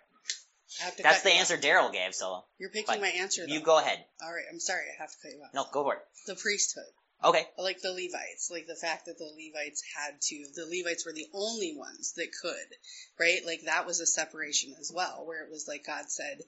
I 0.81 0.85
have 0.85 0.95
to 0.97 1.03
That's 1.03 1.21
the 1.23 1.31
answer 1.33 1.57
Daryl 1.57 1.91
gave, 1.91 2.13
so 2.15 2.43
You're 2.59 2.69
picking 2.69 2.99
my 3.01 3.07
answer. 3.09 3.45
Though. 3.47 3.53
you 3.53 3.61
go 3.61 3.79
ahead. 3.79 4.03
All 4.23 4.31
right, 4.33 4.43
I'm 4.51 4.59
sorry. 4.59 4.83
I 4.97 5.01
have 5.01 5.11
to 5.11 5.17
cut 5.21 5.31
you 5.31 5.41
off. 5.43 5.53
No, 5.53 5.65
go 5.71 5.83
for 5.83 5.93
it. 5.95 5.99
The 6.27 6.35
priesthood, 6.35 6.83
Okay. 7.23 7.45
like 7.57 7.81
the 7.81 7.91
Levites, 7.91 8.49
like 8.51 8.67
the 8.67 8.75
fact 8.75 9.05
that 9.05 9.17
the 9.17 9.25
Levites 9.25 9.81
had 9.97 10.19
to. 10.21 10.45
The 10.55 10.65
Levites 10.65 11.05
were 11.05 11.13
the 11.13 11.27
only 11.33 11.75
ones 11.77 12.13
that 12.17 12.27
could, 12.41 12.67
right? 13.19 13.39
Like 13.45 13.61
that 13.65 13.85
was 13.85 13.99
a 14.01 14.05
separation 14.05 14.73
as 14.79 14.91
well, 14.93 15.23
where 15.25 15.43
it 15.43 15.49
was 15.51 15.65
like 15.67 15.85
God 15.85 16.05
said, 16.09 16.39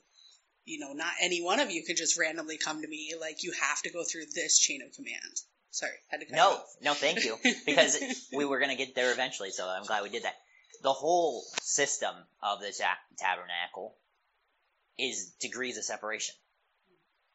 you 0.66 0.80
know, 0.80 0.92
not 0.94 1.14
any 1.22 1.42
one 1.42 1.60
of 1.62 1.72
you 1.72 1.84
could 1.86 1.98
just 1.98 2.20
randomly 2.20 2.58
come 2.58 2.82
to 2.82 2.88
me. 2.88 3.14
Like 3.20 3.44
you 3.44 3.54
have 3.62 3.82
to 3.84 3.92
go 3.92 4.04
through 4.04 4.26
this 4.36 4.60
chain 4.60 4.82
of 4.82 4.94
command. 4.94 5.42
Sorry, 5.72 5.92
had 6.10 6.20
to 6.22 6.26
cut 6.26 6.36
No, 6.36 6.50
off. 6.52 6.66
no, 6.82 6.94
thank 6.94 7.24
you. 7.24 7.38
Because 7.66 7.98
we 8.36 8.46
were 8.46 8.58
going 8.60 8.72
to 8.76 8.84
get 8.84 8.96
there 8.96 9.12
eventually, 9.12 9.52
so 9.52 9.68
I'm 9.68 9.84
glad 9.84 10.04
we 10.04 10.10
did 10.10 10.24
that. 10.24 10.36
The 10.84 10.94
whole 10.94 11.44
system 11.62 12.14
of 12.42 12.60
the 12.62 12.72
ta- 12.78 12.98
tabernacle 13.18 13.96
is 14.98 15.34
degrees 15.40 15.78
of 15.78 15.84
separation, 15.84 16.36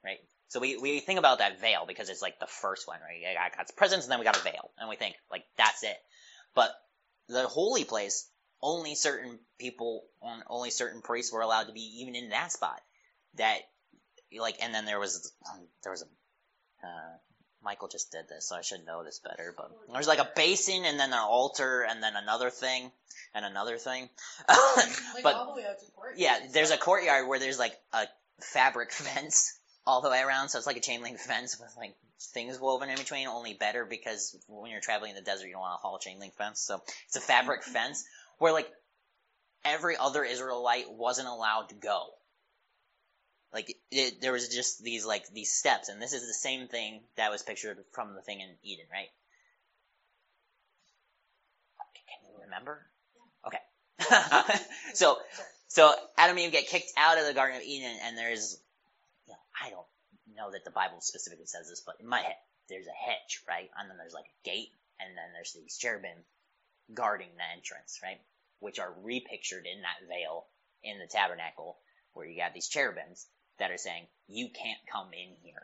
right? 0.05 0.19
So 0.49 0.61
we, 0.61 0.77
we 0.77 1.01
think 1.01 1.19
about 1.19 1.39
that 1.39 1.61
veil 1.61 1.85
because 1.87 2.11
it's 2.11 2.23
like 2.23 2.39
the 2.39 2.47
first 2.47 2.87
one, 2.87 2.99
right? 3.01 3.19
You 3.19 3.35
got 3.35 3.57
God's 3.57 3.71
presence, 3.73 4.05
and 4.05 4.13
then 4.13 4.19
we 4.19 4.25
got 4.25 4.37
a 4.37 4.43
veil, 4.43 4.71
and 4.79 4.89
we 4.89 4.97
think 4.97 5.15
like 5.31 5.45
that's 5.57 5.83
it. 5.83 5.97
But 6.55 6.71
the 7.29 7.47
holy 7.47 7.85
place, 7.85 8.29
only 8.61 8.95
certain 8.95 9.39
people, 9.59 10.05
only 10.49 10.71
certain 10.71 11.01
priests 11.01 11.33
were 11.33 11.41
allowed 11.41 11.65
to 11.65 11.73
be 11.73 12.01
even 12.01 12.15
in 12.15 12.31
that 12.31 12.53
spot. 12.53 12.81
That 13.37 13.61
like, 14.39 14.57
and 14.63 14.75
then 14.75 14.85
there 14.85 15.01
was 15.01 15.33
um, 15.51 15.67
there 15.83 15.93
was 15.93 16.03
a 16.03 16.87
uh, 16.87 17.17
Michael 17.65 17.89
just 17.89 18.11
did 18.11 18.29
this, 18.29 18.49
so 18.49 18.57
I 18.57 18.63
should 18.63 18.85
know 18.87 19.05
this 19.05 19.21
better. 19.21 19.55
But 19.57 19.71
there's 19.93 20.09
like 20.09 20.19
a 20.19 20.29
basin, 20.35 20.85
and 20.85 20.99
then 20.99 21.13
an 21.13 21.19
altar, 21.19 21.87
and 21.89 22.03
then 22.03 22.15
another 22.17 22.51
thing, 22.51 22.91
and 23.35 23.45
another 23.45 23.79
thing. 23.79 24.09
but 24.49 25.47
the 25.47 25.55
way 25.55 25.67
out 25.69 25.79
to 25.79 25.93
court. 25.93 26.15
yeah, 26.17 26.39
there's 26.53 26.71
a 26.71 26.77
courtyard 26.77 27.29
where 27.29 27.39
there's 27.39 27.59
like 27.59 27.75
a 27.93 28.07
fabric 28.41 28.93
fence 28.93 29.59
all 29.87 30.01
the 30.01 30.11
way 30.11 30.21
around, 30.21 30.49
so 30.49 30.59
it's 30.59 30.67
like 30.67 30.77
a 30.77 30.81
chain 30.81 31.03
link 31.03 31.19
fence 31.19 31.59
with 31.59 31.73
like 31.77 31.95
things 32.35 32.59
woven 32.61 32.89
in 32.89 32.97
between. 32.97 33.27
Only 33.27 33.55
better 33.55 33.85
because 33.85 34.37
when 34.49 34.71
you're 34.71 34.81
traveling 34.81 35.11
in 35.11 35.17
the 35.17 35.23
desert, 35.23 35.47
you 35.47 35.53
don't 35.53 35.61
want 35.61 35.79
to 35.79 35.83
haul 35.83 35.97
a 35.97 36.01
chain 36.01 36.19
link 36.19 36.35
fence, 36.35 36.61
so 36.61 36.83
it's 37.07 37.17
a 37.17 37.21
fabric 37.21 37.63
mm-hmm. 37.63 37.73
fence 37.73 38.05
where 38.39 38.53
like 38.53 38.69
every 39.65 39.97
other 39.97 40.25
Israelite 40.25 40.91
wasn't 40.91 41.29
allowed 41.29 41.69
to 41.69 41.75
go. 41.75 42.07
Like 43.53 43.77
it, 43.91 44.21
there 44.23 44.33
was 44.33 44.49
just 44.49 44.83
these 44.83 45.05
like 45.05 45.29
these 45.33 45.53
steps, 45.53 45.89
and 45.89 46.01
this 46.01 46.15
is 46.15 46.27
the 46.27 46.33
same 46.33 46.69
thing 46.69 47.01
that 47.17 47.31
was 47.31 47.43
pictured 47.43 47.79
from 47.93 48.15
the 48.15 48.23
thing 48.23 48.41
in 48.41 48.49
Eden, 48.63 48.87
right? 48.91 49.09
Can 52.09 52.31
you 52.31 52.45
remember? 52.45 52.81
Okay. 53.47 54.59
so 54.95 55.19
so 55.69 55.95
Adam 56.17 56.37
and 56.37 56.47
Eve 56.47 56.53
get 56.53 56.67
kicked 56.67 56.93
out 56.97 57.19
of 57.19 57.27
the 57.27 57.35
Garden 57.35 57.57
of 57.57 57.63
Eden, 57.63 57.97
and 58.05 58.17
there's, 58.17 58.59
you 59.27 59.33
know, 59.33 59.39
I 59.61 59.71
don't 59.71 59.87
know 60.35 60.51
that 60.51 60.65
the 60.65 60.71
Bible 60.71 61.01
specifically 61.01 61.47
says 61.47 61.69
this, 61.69 61.83
but 61.85 61.97
in 62.01 62.07
my 62.07 62.21
head, 62.21 62.37
there's 62.69 62.87
a 62.87 63.11
hedge, 63.11 63.43
right? 63.49 63.71
And 63.79 63.91
then 63.91 63.99
there's 63.99 64.15
like 64.15 64.27
a 64.27 64.49
gate, 64.49 64.73
and 65.01 65.17
then 65.17 65.33
there's 65.35 65.53
these 65.53 65.77
cherubim 65.77 66.17
guarding 66.95 67.29
the 67.37 67.57
entrance, 67.57 68.01
right? 68.03 68.21
Which 68.61 68.79
are 68.79 68.95
repictured 69.03 69.67
in 69.67 69.83
that 69.83 70.09
veil 70.09 70.47
in 70.83 70.99
the 70.99 71.07
tabernacle, 71.07 71.79
where 72.13 72.27
you 72.27 72.37
got 72.37 72.55
these 72.55 72.69
cherubims 72.69 73.27
that 73.59 73.71
are 73.71 73.79
saying, 73.79 74.07
you 74.29 74.49
can't 74.49 74.79
come 74.91 75.09
in 75.13 75.35
here 75.43 75.63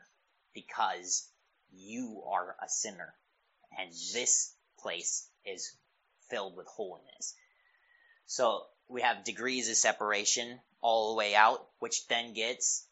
because 0.54 1.28
you 1.72 2.22
are 2.26 2.56
a 2.62 2.68
sinner, 2.68 3.14
and 3.78 3.90
this 4.14 4.54
place 4.80 5.28
is 5.44 5.76
filled 6.30 6.56
with 6.56 6.66
holiness. 6.66 7.34
So 8.26 8.62
we 8.88 9.02
have 9.02 9.24
degrees 9.24 9.68
of 9.68 9.76
separation 9.76 10.60
all 10.80 11.10
the 11.10 11.18
way 11.18 11.34
out, 11.34 11.66
which 11.78 12.06
then 12.08 12.34
gets 12.34 12.86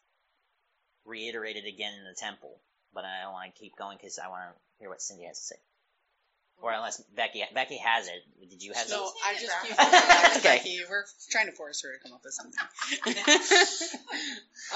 reiterated 1.05 1.65
again 1.65 1.93
in 1.93 2.03
the 2.03 2.15
temple. 2.17 2.59
But 2.93 3.05
I 3.05 3.23
don't 3.23 3.33
want 3.33 3.53
to 3.53 3.59
keep 3.59 3.75
going 3.77 3.97
because 3.97 4.19
I 4.19 4.27
want 4.29 4.43
to 4.49 4.61
hear 4.79 4.89
what 4.89 5.01
Cindy 5.01 5.25
has 5.25 5.39
to 5.39 5.45
say. 5.45 5.55
Or 6.59 6.71
unless 6.71 7.01
Becky 7.15 7.43
Becky 7.53 7.77
has 7.77 8.07
it. 8.07 8.23
Did 8.49 8.63
you 8.63 8.73
have 8.73 8.89
No, 8.89 9.05
something? 9.05 9.21
I 9.23 9.33
just 9.33 9.53
keep 9.61 10.37
Okay. 10.37 10.57
Becky. 10.57 10.79
We're 10.89 11.05
trying 11.29 11.45
to 11.45 11.51
force 11.51 11.83
her 11.83 11.95
to 11.95 11.99
come 12.03 12.13
up 12.13 12.21
with 12.23 12.33
something. 12.33 12.59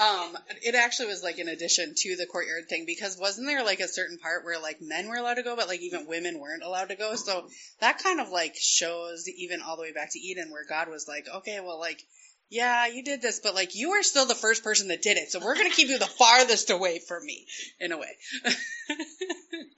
um, 0.00 0.38
it 0.62 0.74
actually 0.76 1.08
was 1.08 1.22
like 1.24 1.38
in 1.38 1.48
addition 1.48 1.94
to 1.96 2.16
the 2.16 2.26
courtyard 2.26 2.68
thing 2.68 2.84
because 2.86 3.18
wasn't 3.18 3.46
there 3.48 3.64
like 3.64 3.80
a 3.80 3.88
certain 3.88 4.18
part 4.18 4.44
where 4.44 4.60
like 4.60 4.80
men 4.80 5.08
were 5.08 5.16
allowed 5.16 5.34
to 5.34 5.42
go, 5.42 5.56
but 5.56 5.66
like 5.66 5.80
even 5.80 6.06
women 6.06 6.38
weren't 6.38 6.62
allowed 6.62 6.90
to 6.90 6.96
go? 6.96 7.16
So 7.16 7.48
that 7.80 7.98
kind 7.98 8.20
of 8.20 8.28
like 8.30 8.54
shows 8.56 9.28
even 9.28 9.60
all 9.60 9.76
the 9.76 9.82
way 9.82 9.92
back 9.92 10.12
to 10.12 10.20
Eden 10.20 10.50
where 10.52 10.64
God 10.68 10.88
was 10.88 11.08
like, 11.08 11.26
okay, 11.38 11.60
well, 11.60 11.80
like. 11.80 12.00
Yeah, 12.52 12.86
you 12.86 13.02
did 13.02 13.22
this, 13.22 13.40
but 13.40 13.54
like 13.54 13.74
you 13.74 13.92
are 13.92 14.02
still 14.02 14.26
the 14.26 14.34
first 14.34 14.62
person 14.62 14.88
that 14.88 15.00
did 15.00 15.16
it, 15.16 15.32
so 15.32 15.40
we're 15.40 15.56
gonna 15.56 15.70
keep 15.70 15.88
you 15.88 15.98
the 15.98 16.04
farthest 16.18 16.68
away 16.68 16.98
from 16.98 17.24
me, 17.24 17.46
in 17.80 17.92
a 17.92 17.98
way. 17.98 18.16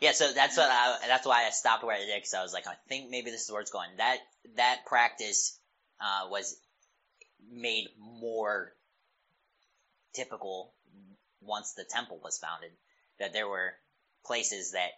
Yeah, 0.00 0.12
so 0.12 0.32
that's 0.32 0.56
what 0.56 0.68
I, 0.70 0.98
that's 1.06 1.26
why 1.26 1.46
I 1.46 1.50
stopped 1.50 1.82
where 1.82 1.96
I 1.96 2.00
did 2.00 2.14
because 2.16 2.34
I 2.34 2.42
was 2.42 2.52
like, 2.52 2.66
I 2.66 2.74
think 2.88 3.10
maybe 3.10 3.30
this 3.30 3.44
is 3.44 3.50
where 3.50 3.60
it's 3.60 3.70
going. 3.70 3.88
That 3.96 4.18
that 4.56 4.80
practice 4.86 5.58
uh, 6.00 6.28
was 6.28 6.56
made 7.50 7.86
more 7.98 8.72
typical 10.14 10.74
once 11.40 11.72
the 11.72 11.84
temple 11.88 12.20
was 12.22 12.38
founded. 12.38 12.70
That 13.18 13.32
there 13.32 13.48
were 13.48 13.72
places 14.26 14.72
that 14.72 14.90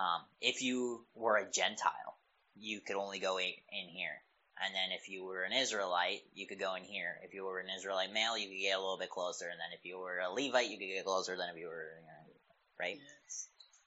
um, 0.00 0.22
if 0.40 0.62
you 0.62 1.04
were 1.14 1.36
a 1.36 1.50
Gentile, 1.50 2.16
you 2.56 2.80
could 2.80 2.96
only 2.96 3.18
go 3.18 3.38
in, 3.38 3.52
in 3.72 3.88
here. 3.88 4.22
And 4.64 4.74
then 4.74 4.96
if 4.96 5.08
you 5.08 5.24
were 5.24 5.42
an 5.42 5.52
Israelite, 5.52 6.22
you 6.34 6.46
could 6.46 6.58
go 6.58 6.74
in 6.76 6.84
here. 6.84 7.18
If 7.22 7.34
you 7.34 7.44
were 7.44 7.58
an 7.58 7.68
Israelite 7.76 8.12
male, 8.12 8.38
you 8.38 8.48
could 8.48 8.60
get 8.60 8.76
a 8.76 8.80
little 8.80 8.98
bit 8.98 9.10
closer. 9.10 9.44
And 9.44 9.60
then 9.60 9.78
if 9.78 9.84
you 9.84 9.98
were 9.98 10.18
a 10.18 10.32
Levite, 10.32 10.70
you 10.70 10.78
could 10.78 10.88
get 10.88 11.04
closer 11.04 11.36
than 11.36 11.50
if 11.50 11.60
you 11.60 11.66
were, 11.66 11.90
you 12.00 12.06
know, 12.06 12.34
right? 12.80 12.98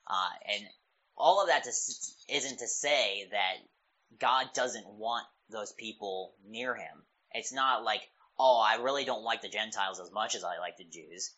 Uh, 0.07 0.29
and 0.53 0.63
all 1.17 1.41
of 1.41 1.47
that 1.47 1.63
to, 1.63 1.71
isn't 2.29 2.59
to 2.59 2.67
say 2.67 3.27
that 3.31 3.55
God 4.19 4.47
doesn't 4.53 4.87
want 4.87 5.25
those 5.49 5.71
people 5.71 6.35
near 6.47 6.75
him. 6.75 7.03
It's 7.31 7.53
not 7.53 7.83
like, 7.83 8.01
oh, 8.37 8.59
I 8.59 8.81
really 8.81 9.05
don't 9.05 9.23
like 9.23 9.41
the 9.41 9.49
Gentiles 9.49 9.99
as 9.99 10.11
much 10.11 10.35
as 10.35 10.43
I 10.43 10.59
like 10.59 10.77
the 10.77 10.85
Jews. 10.85 11.31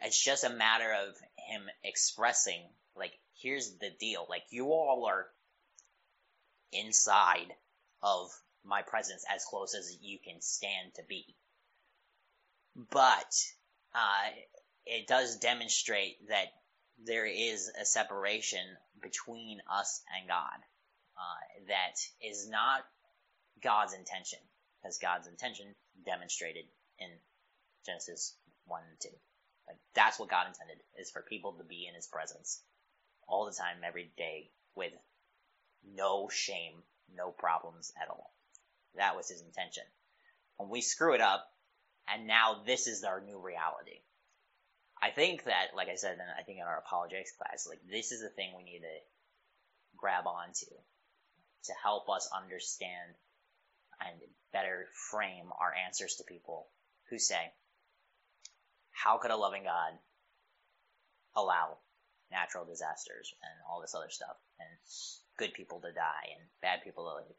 It's 0.00 0.22
just 0.22 0.44
a 0.44 0.50
matter 0.50 0.92
of 0.92 1.14
him 1.36 1.62
expressing, 1.84 2.62
like, 2.96 3.12
here's 3.34 3.76
the 3.78 3.90
deal. 4.00 4.26
Like, 4.28 4.44
you 4.50 4.66
all 4.66 5.06
are 5.08 5.26
inside 6.72 7.52
of 8.02 8.30
my 8.64 8.82
presence 8.82 9.24
as 9.34 9.44
close 9.44 9.74
as 9.74 9.96
you 10.00 10.18
can 10.18 10.40
stand 10.40 10.94
to 10.96 11.02
be. 11.08 11.24
But, 12.90 13.34
uh, 13.94 14.30
it 14.86 15.06
does 15.06 15.38
demonstrate 15.38 16.28
that 16.28 16.46
there 17.04 17.26
is 17.26 17.70
a 17.80 17.84
separation 17.84 18.64
between 19.00 19.60
us 19.70 20.02
and 20.18 20.28
God 20.28 20.58
uh, 21.16 21.66
that 21.68 21.96
is 22.26 22.48
not 22.48 22.82
God's 23.62 23.92
intention, 23.92 24.38
as 24.84 24.98
God's 24.98 25.28
intention 25.28 25.74
demonstrated 26.04 26.64
in 26.98 27.08
Genesis 27.84 28.36
1 28.66 28.82
and 28.88 29.00
2. 29.00 29.08
Like, 29.68 29.78
that's 29.94 30.18
what 30.18 30.30
God 30.30 30.46
intended, 30.46 30.78
is 30.98 31.10
for 31.10 31.22
people 31.22 31.52
to 31.54 31.64
be 31.64 31.86
in 31.86 31.94
His 31.94 32.06
presence 32.06 32.62
all 33.26 33.44
the 33.44 33.52
time, 33.52 33.78
every 33.84 34.10
day, 34.16 34.50
with 34.74 34.92
no 35.84 36.28
shame, 36.30 36.82
no 37.14 37.30
problems 37.30 37.92
at 38.00 38.08
all. 38.08 38.32
That 38.96 39.16
was 39.16 39.28
His 39.28 39.42
intention. 39.42 39.84
When 40.56 40.68
we 40.70 40.80
screw 40.80 41.14
it 41.14 41.20
up, 41.20 41.48
and 42.12 42.26
now 42.26 42.62
this 42.66 42.86
is 42.86 43.04
our 43.04 43.20
new 43.20 43.38
reality. 43.38 44.00
I 45.00 45.10
think 45.10 45.44
that, 45.44 45.76
like 45.76 45.88
I 45.88 45.94
said, 45.94 46.12
and 46.12 46.22
I 46.38 46.42
think 46.42 46.58
in 46.58 46.64
our 46.64 46.78
apologetics 46.78 47.32
class, 47.32 47.66
like 47.68 47.80
this 47.88 48.10
is 48.10 48.22
the 48.22 48.30
thing 48.30 48.52
we 48.56 48.64
need 48.64 48.80
to 48.80 48.98
grab 49.96 50.26
onto 50.26 50.66
to 51.64 51.72
help 51.82 52.08
us 52.08 52.28
understand 52.34 53.14
and 54.00 54.20
better 54.52 54.86
frame 55.10 55.50
our 55.60 55.72
answers 55.86 56.16
to 56.16 56.24
people 56.24 56.68
who 57.10 57.18
say, 57.18 57.52
how 58.90 59.18
could 59.18 59.30
a 59.30 59.36
loving 59.36 59.64
God 59.64 59.92
allow 61.36 61.78
natural 62.30 62.64
disasters 62.64 63.34
and 63.42 63.52
all 63.68 63.80
this 63.80 63.94
other 63.94 64.10
stuff 64.10 64.36
and 64.58 64.68
good 65.38 65.54
people 65.54 65.80
to 65.80 65.92
die 65.92 66.34
and 66.34 66.48
bad 66.62 66.82
people 66.82 67.04
to 67.04 67.16
live? 67.16 67.36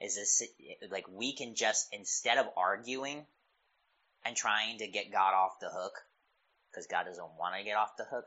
Is 0.00 0.16
this 0.16 0.42
like 0.90 1.06
we 1.10 1.34
can 1.34 1.54
just 1.54 1.88
instead 1.92 2.38
of 2.38 2.46
arguing 2.56 3.26
and 4.24 4.36
trying 4.36 4.78
to 4.78 4.86
get 4.86 5.12
God 5.12 5.34
off 5.34 5.60
the 5.60 5.70
hook 5.70 5.92
because 6.70 6.86
God 6.86 7.04
doesn't 7.04 7.38
want 7.38 7.56
to 7.56 7.64
get 7.64 7.76
off 7.76 7.96
the 7.96 8.04
hook, 8.04 8.26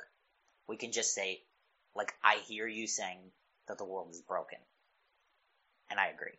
we 0.68 0.78
can 0.78 0.92
just 0.92 1.14
say, 1.14 1.42
like, 1.96 2.14
I 2.24 2.38
hear 2.48 2.68
you 2.68 2.88
saying 2.88 3.20
that 3.68 3.78
the 3.78 3.86
world 3.86 4.10
is 4.12 4.22
broken. 4.22 4.60
And 5.90 6.00
I 6.00 6.08
agree. 6.08 6.38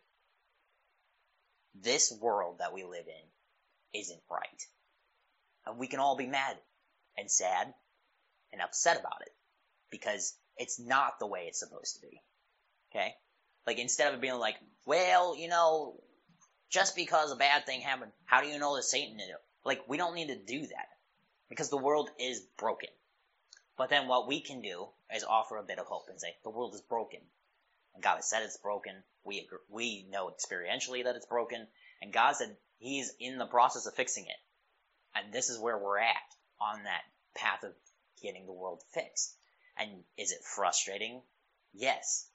This 1.73 2.11
world 2.21 2.59
that 2.59 2.73
we 2.73 2.83
live 2.83 3.07
in 3.07 3.99
isn't 3.99 4.21
right. 4.29 4.67
And 5.65 5.77
we 5.77 5.87
can 5.87 5.99
all 5.99 6.15
be 6.15 6.27
mad 6.27 6.57
and 7.17 7.29
sad 7.29 7.73
and 8.51 8.61
upset 8.61 8.99
about 8.99 9.21
it 9.21 9.33
because 9.89 10.37
it's 10.57 10.79
not 10.79 11.19
the 11.19 11.27
way 11.27 11.45
it's 11.47 11.59
supposed 11.59 11.95
to 11.95 12.01
be. 12.01 12.21
Okay? 12.91 13.13
Like, 13.65 13.79
instead 13.79 14.13
of 14.13 14.21
being 14.21 14.35
like, 14.35 14.55
well, 14.85 15.35
you 15.35 15.47
know, 15.47 15.99
just 16.69 16.95
because 16.95 17.31
a 17.31 17.35
bad 17.35 17.65
thing 17.65 17.81
happened, 17.81 18.11
how 18.25 18.41
do 18.41 18.47
you 18.47 18.59
know 18.59 18.75
that 18.75 18.83
Satan 18.83 19.17
did 19.17 19.29
it? 19.29 19.35
Like, 19.63 19.87
we 19.87 19.97
don't 19.97 20.15
need 20.15 20.27
to 20.27 20.37
do 20.37 20.61
that 20.61 20.87
because 21.49 21.69
the 21.69 21.77
world 21.77 22.09
is 22.19 22.41
broken. 22.57 22.89
But 23.77 23.89
then 23.89 24.07
what 24.07 24.27
we 24.27 24.41
can 24.41 24.61
do 24.61 24.87
is 25.13 25.23
offer 25.23 25.57
a 25.57 25.63
bit 25.63 25.79
of 25.79 25.85
hope 25.85 26.05
and 26.09 26.19
say 26.19 26.35
the 26.43 26.49
world 26.49 26.73
is 26.73 26.81
broken, 26.81 27.19
and 27.93 28.03
God 28.03 28.15
has 28.15 28.29
said 28.29 28.43
it's 28.43 28.57
broken. 28.57 29.03
We 29.23 29.39
agree, 29.39 29.59
we 29.69 30.07
know 30.09 30.29
experientially 30.29 31.03
that 31.03 31.15
it's 31.15 31.25
broken, 31.25 31.67
and 32.01 32.13
God 32.13 32.35
said 32.35 32.55
He's 32.77 33.11
in 33.19 33.37
the 33.37 33.45
process 33.45 33.85
of 33.85 33.95
fixing 33.95 34.25
it, 34.25 34.39
and 35.15 35.33
this 35.33 35.49
is 35.49 35.59
where 35.59 35.77
we're 35.77 35.99
at 35.99 36.15
on 36.59 36.83
that 36.83 37.01
path 37.35 37.63
of 37.63 37.71
getting 38.21 38.45
the 38.45 38.53
world 38.53 38.81
fixed. 38.93 39.35
And 39.77 40.03
is 40.17 40.31
it 40.31 40.43
frustrating? 40.43 41.21
Yes. 41.73 42.29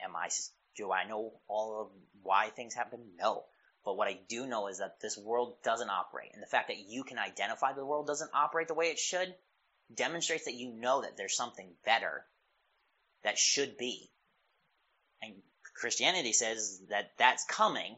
Am 0.00 0.14
I? 0.14 0.28
Do 0.76 0.92
I 0.92 1.06
know 1.06 1.32
all 1.48 1.80
of 1.80 1.88
why 2.22 2.50
things 2.50 2.74
happen? 2.74 3.00
No. 3.18 3.44
But 3.84 3.96
what 3.96 4.08
I 4.08 4.18
do 4.28 4.46
know 4.46 4.68
is 4.68 4.78
that 4.78 5.00
this 5.00 5.18
world 5.18 5.56
doesn't 5.62 5.90
operate. 5.90 6.30
And 6.32 6.42
the 6.42 6.46
fact 6.46 6.68
that 6.68 6.78
you 6.78 7.04
can 7.04 7.18
identify 7.18 7.72
the 7.72 7.84
world 7.84 8.06
doesn't 8.06 8.30
operate 8.34 8.68
the 8.68 8.74
way 8.74 8.86
it 8.86 8.98
should 8.98 9.34
demonstrates 9.94 10.46
that 10.46 10.54
you 10.54 10.72
know 10.72 11.02
that 11.02 11.16
there's 11.16 11.36
something 11.36 11.68
better 11.84 12.24
that 13.22 13.38
should 13.38 13.76
be. 13.76 14.10
And 15.22 15.34
Christianity 15.74 16.32
says 16.32 16.80
that 16.88 17.12
that's 17.18 17.44
coming. 17.44 17.96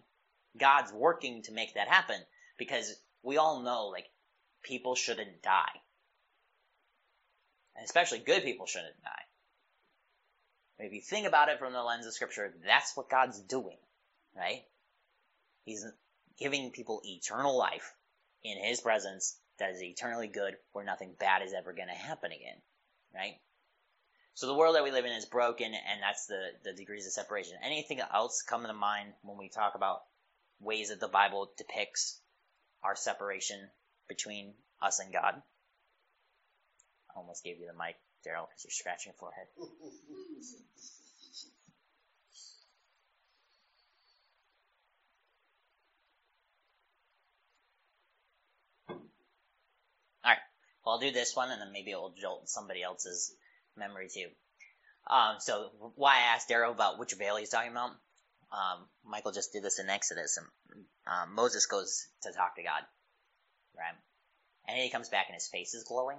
God's 0.59 0.93
working 0.93 1.43
to 1.43 1.53
make 1.53 1.75
that 1.75 1.89
happen 1.89 2.17
because 2.59 2.95
we 3.23 3.37
all 3.37 3.63
know, 3.63 3.87
like, 3.87 4.07
people 4.63 4.95
shouldn't 4.95 5.43
die. 5.43 5.81
And 7.77 7.85
especially 7.85 8.19
good 8.19 8.43
people 8.43 8.67
shouldn't 8.67 9.01
die. 9.03 9.26
If 10.79 10.93
you 10.93 11.01
think 11.01 11.27
about 11.27 11.49
it 11.49 11.59
from 11.59 11.73
the 11.73 11.83
lens 11.83 12.07
of 12.07 12.13
scripture, 12.13 12.53
that's 12.67 12.97
what 12.97 13.09
God's 13.09 13.41
doing, 13.41 13.79
right? 14.37 14.63
He's 15.65 15.87
giving 16.39 16.71
people 16.71 17.01
eternal 17.05 17.57
life 17.57 17.95
in 18.45 18.59
His 18.63 18.81
presence 18.81 19.39
that 19.59 19.71
is 19.71 19.83
eternally 19.83 20.29
good, 20.29 20.55
where 20.73 20.85
nothing 20.85 21.15
bad 21.19 21.43
is 21.43 21.55
ever 21.55 21.73
going 21.73 21.89
to 21.89 21.95
happen 21.95 22.31
again, 22.31 22.61
right? 23.15 23.37
So 24.35 24.47
the 24.47 24.55
world 24.55 24.77
that 24.77 24.85
we 24.85 24.91
live 24.91 25.07
in 25.07 25.13
is 25.13 25.25
broken, 25.25 25.73
and 25.73 26.03
that's 26.03 26.27
the, 26.27 26.51
the 26.63 26.75
degrees 26.75 27.07
of 27.07 27.13
separation. 27.13 27.57
Anything 27.65 28.01
else 28.01 28.43
come 28.43 28.65
to 28.65 28.75
mind 28.75 29.15
when 29.23 29.39
we 29.39 29.49
talk 29.49 29.75
about 29.75 30.03
ways 30.61 30.91
that 30.91 31.01
the 31.01 31.09
Bible 31.09 31.51
depicts 31.57 32.21
our 32.85 32.95
separation 32.95 33.59
between 34.09 34.53
us 34.83 34.99
and 34.99 35.11
God? 35.11 35.43
I 37.11 37.19
almost 37.19 37.45
gave 37.45 37.59
you 37.59 37.67
the 37.67 37.73
mic, 37.73 37.97
Daryl, 38.27 38.49
because 38.49 38.65
you're 38.65 38.71
scratching 38.71 39.13
your 39.13 39.19
forehead. 39.19 39.47
Alright, 50.25 50.39
well, 50.85 50.95
I'll 50.97 51.01
do 51.01 51.13
this 51.13 51.37
one, 51.37 51.51
and 51.51 51.61
then 51.61 51.73
maybe 51.73 51.93
it 51.93 51.97
will 51.97 52.15
jolt 52.21 52.49
somebody 52.49 52.83
else's 52.83 53.33
memory 53.77 54.09
too. 54.13 54.27
Um, 55.09 55.37
so 55.39 55.71
why 55.95 56.17
I 56.17 56.35
asked 56.35 56.49
Daryl 56.49 56.73
about 56.73 56.99
which 56.99 57.15
veil 57.15 57.37
he's 57.37 57.51
talking 57.51 57.71
about, 57.71 57.91
um, 58.51 58.87
Michael 59.05 59.33
just 59.33 59.53
did 59.53 59.63
this 59.63 59.79
in 59.79 59.89
Exodus, 59.89 60.37
and 60.37 60.85
um, 61.07 61.35
Moses 61.35 61.67
goes 61.67 62.09
to 62.23 62.33
talk 62.33 62.57
to 62.57 62.63
God, 62.63 62.83
right? 63.77 63.95
And 64.67 64.79
he 64.79 64.91
comes 64.91 65.09
back 65.09 65.27
and 65.29 65.35
his 65.35 65.49
face 65.49 65.75
is 65.75 65.85
glowing, 65.85 66.19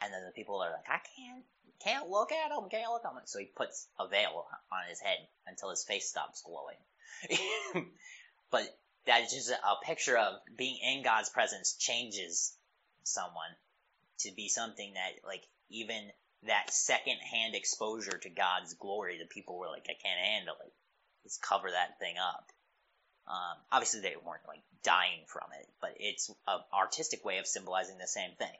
and 0.00 0.12
then 0.12 0.24
the 0.24 0.32
people 0.32 0.60
are 0.60 0.70
like, 0.70 0.88
I 0.88 1.00
can't, 1.16 1.44
can't 1.82 2.10
look 2.10 2.32
at 2.32 2.50
him, 2.50 2.68
can't 2.70 2.90
look 2.90 3.04
at 3.04 3.12
him. 3.12 3.20
So 3.24 3.38
he 3.38 3.46
puts 3.46 3.88
a 3.98 4.08
veil 4.08 4.46
on 4.72 4.88
his 4.88 5.00
head 5.00 5.18
until 5.46 5.70
his 5.70 5.84
face 5.84 6.08
stops 6.08 6.42
glowing. 6.42 7.86
but 8.50 8.62
that 9.06 9.22
is 9.22 9.32
just 9.32 9.50
a 9.50 9.84
picture 9.84 10.16
of 10.16 10.34
being 10.56 10.78
in 10.82 11.02
God's 11.02 11.30
presence 11.30 11.76
changes 11.78 12.56
someone 13.04 13.54
to 14.20 14.32
be 14.34 14.48
something 14.48 14.94
that 14.94 15.26
like 15.26 15.42
even 15.70 16.10
that 16.44 16.72
second 16.72 17.18
hand 17.18 17.54
exposure 17.54 18.18
to 18.18 18.28
God's 18.30 18.74
glory, 18.74 19.18
the 19.18 19.26
people 19.26 19.58
were 19.58 19.68
like, 19.68 19.86
I 19.88 19.94
can't 19.94 20.20
handle 20.20 20.56
it. 20.64 20.72
Let's 21.24 21.38
cover 21.38 21.70
that 21.70 21.98
thing 21.98 22.16
up. 22.18 22.50
Um, 23.26 23.58
obviously, 23.72 24.00
they 24.00 24.14
weren't 24.24 24.46
like 24.46 24.62
dying 24.84 25.24
from 25.26 25.48
it, 25.58 25.66
but 25.80 25.94
it's 25.98 26.30
an 26.46 26.60
artistic 26.72 27.24
way 27.24 27.38
of 27.38 27.46
symbolizing 27.46 27.98
the 27.98 28.06
same 28.06 28.30
thing. 28.38 28.54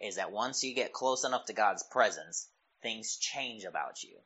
Is 0.00 0.16
that 0.16 0.32
once 0.32 0.64
you 0.64 0.74
get 0.74 0.92
close 0.92 1.24
enough 1.24 1.46
to 1.46 1.52
God's 1.52 1.82
presence, 1.82 2.48
things 2.82 3.16
change 3.16 3.64
about 3.64 4.02
you. 4.02 4.16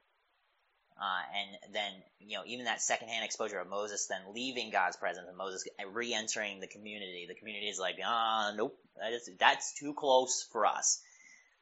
Uh, 0.96 1.22
and 1.36 1.74
then, 1.74 1.92
you 2.20 2.36
know, 2.36 2.44
even 2.46 2.66
that 2.66 2.80
secondhand 2.80 3.24
exposure 3.24 3.58
of 3.58 3.68
Moses 3.68 4.06
then 4.06 4.20
leaving 4.32 4.70
God's 4.70 4.96
presence 4.96 5.26
and 5.28 5.36
Moses 5.36 5.66
re-entering 5.92 6.60
the 6.60 6.68
community, 6.68 7.26
the 7.28 7.34
community 7.34 7.66
is 7.66 7.80
like, 7.80 7.96
ah, 8.04 8.52
nope, 8.54 8.78
that 9.00 9.12
is, 9.12 9.28
that's 9.40 9.74
too 9.74 9.92
close 9.92 10.46
for 10.52 10.66
us. 10.66 11.02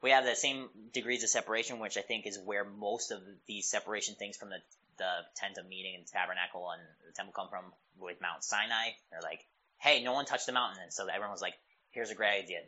We 0.02 0.10
have 0.10 0.24
the 0.24 0.34
same 0.34 0.68
degrees 0.92 1.22
of 1.22 1.30
separation, 1.30 1.78
which 1.78 1.96
I 1.96 2.02
think 2.02 2.26
is 2.26 2.38
where 2.44 2.64
most 2.64 3.10
of 3.10 3.22
these 3.46 3.70
separation 3.70 4.16
things 4.16 4.36
from 4.36 4.50
the, 4.50 4.58
the 4.98 5.10
tent 5.36 5.56
of 5.56 5.66
meeting 5.66 5.94
and 5.96 6.06
tabernacle 6.06 6.68
and 6.70 6.82
the 7.06 7.14
temple 7.14 7.32
come 7.34 7.48
from 7.48 7.72
with 7.98 8.20
Mount 8.20 8.44
Sinai. 8.44 8.90
They're 9.10 9.22
like, 9.22 9.46
hey, 9.78 10.02
no 10.02 10.12
one 10.12 10.26
touched 10.26 10.46
the 10.46 10.52
mountain. 10.52 10.82
And 10.82 10.92
so 10.92 11.06
everyone 11.06 11.30
was 11.30 11.40
like, 11.40 11.54
here's 11.92 12.10
a 12.10 12.14
great 12.14 12.42
idea 12.42 12.58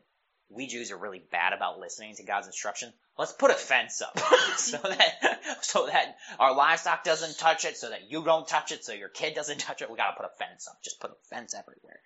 we 0.48 0.66
Jews 0.66 0.90
are 0.90 0.96
really 0.96 1.22
bad 1.30 1.52
about 1.52 1.78
listening 1.78 2.14
to 2.16 2.24
God's 2.24 2.46
instruction. 2.46 2.92
Let's 3.18 3.32
put 3.32 3.50
a 3.50 3.54
fence 3.54 4.02
up 4.02 4.18
so 4.56 4.78
that 4.78 5.40
so 5.62 5.86
that 5.86 6.16
our 6.38 6.54
livestock 6.54 7.04
doesn't 7.04 7.38
touch 7.38 7.64
it, 7.64 7.76
so 7.76 7.90
that 7.90 8.10
you 8.10 8.24
don't 8.24 8.46
touch 8.46 8.72
it, 8.72 8.84
so 8.84 8.92
your 8.92 9.08
kid 9.08 9.34
doesn't 9.34 9.58
touch 9.58 9.82
it. 9.82 9.90
We 9.90 9.96
gotta 9.96 10.16
put 10.16 10.26
a 10.26 10.36
fence 10.38 10.68
up. 10.68 10.82
Just 10.82 11.00
put 11.00 11.10
a 11.10 11.34
fence 11.34 11.54
everywhere. 11.54 12.00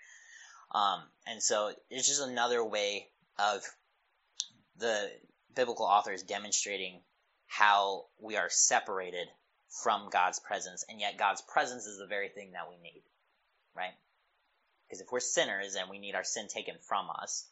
Um, 0.70 1.02
and 1.26 1.42
so 1.42 1.72
it's 1.90 2.08
just 2.08 2.22
another 2.22 2.62
way 2.64 3.08
of 3.38 3.62
the 4.76 5.10
biblical 5.54 5.86
authors 5.86 6.22
demonstrating 6.22 7.00
how 7.46 8.04
we 8.20 8.36
are 8.36 8.50
separated 8.50 9.28
from 9.82 10.08
God's 10.10 10.38
presence, 10.38 10.84
and 10.88 11.00
yet 11.00 11.18
God's 11.18 11.42
presence 11.42 11.86
is 11.86 11.98
the 11.98 12.06
very 12.06 12.28
thing 12.28 12.52
that 12.52 12.68
we 12.68 12.76
need, 12.82 13.02
right? 13.74 13.94
Because 14.86 15.00
if 15.00 15.10
we're 15.10 15.20
sinners 15.20 15.74
and 15.74 15.90
we 15.90 15.98
need 15.98 16.14
our 16.14 16.24
sin 16.24 16.48
taken 16.48 16.76
from 16.86 17.08
us, 17.10 17.46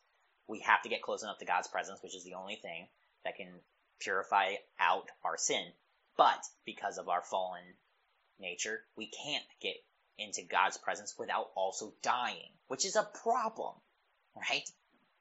we 0.48 0.61
have 0.61 0.82
to 0.82 0.88
get 0.88 1.02
close 1.02 1.22
enough 1.22 1.38
to 1.38 1.44
God's 1.44 1.68
presence, 1.68 2.02
which 2.02 2.14
is 2.14 2.24
the 2.24 2.35
only 2.35 2.56
thing 2.56 2.88
that 3.24 3.37
can 3.37 3.48
purify 4.00 4.54
out 4.78 5.09
our 5.24 5.37
sin. 5.37 5.64
But 6.16 6.42
because 6.64 6.98
of 6.98 7.09
our 7.09 7.22
fallen 7.22 7.62
nature, 8.38 8.80
we 8.96 9.06
can't 9.06 9.44
get 9.61 9.76
into 10.18 10.42
God's 10.42 10.78
presence 10.78 11.14
without 11.18 11.50
also 11.54 11.92
dying, 12.02 12.50
which 12.68 12.85
is 12.85 12.96
a 12.96 13.09
problem, 13.22 13.74
right? 14.35 14.68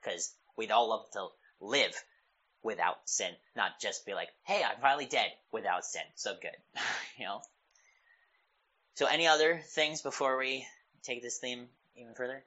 Because 0.01 0.33
we'd 0.57 0.71
all 0.71 0.89
love 0.89 1.09
to 1.13 1.27
live 1.59 1.93
without 2.63 2.97
sin, 3.05 3.31
not 3.55 3.79
just 3.81 4.05
be 4.05 4.13
like, 4.13 4.29
hey, 4.43 4.63
I'm 4.63 4.81
finally 4.81 5.05
dead 5.05 5.31
without 5.51 5.85
sin. 5.85 6.01
So 6.15 6.33
good, 6.41 6.55
you 7.17 7.25
know? 7.25 7.41
So 8.95 9.05
any 9.05 9.27
other 9.27 9.61
things 9.69 10.01
before 10.01 10.37
we 10.37 10.65
take 11.03 11.21
this 11.21 11.37
theme 11.37 11.67
even 11.95 12.13
further? 12.15 12.43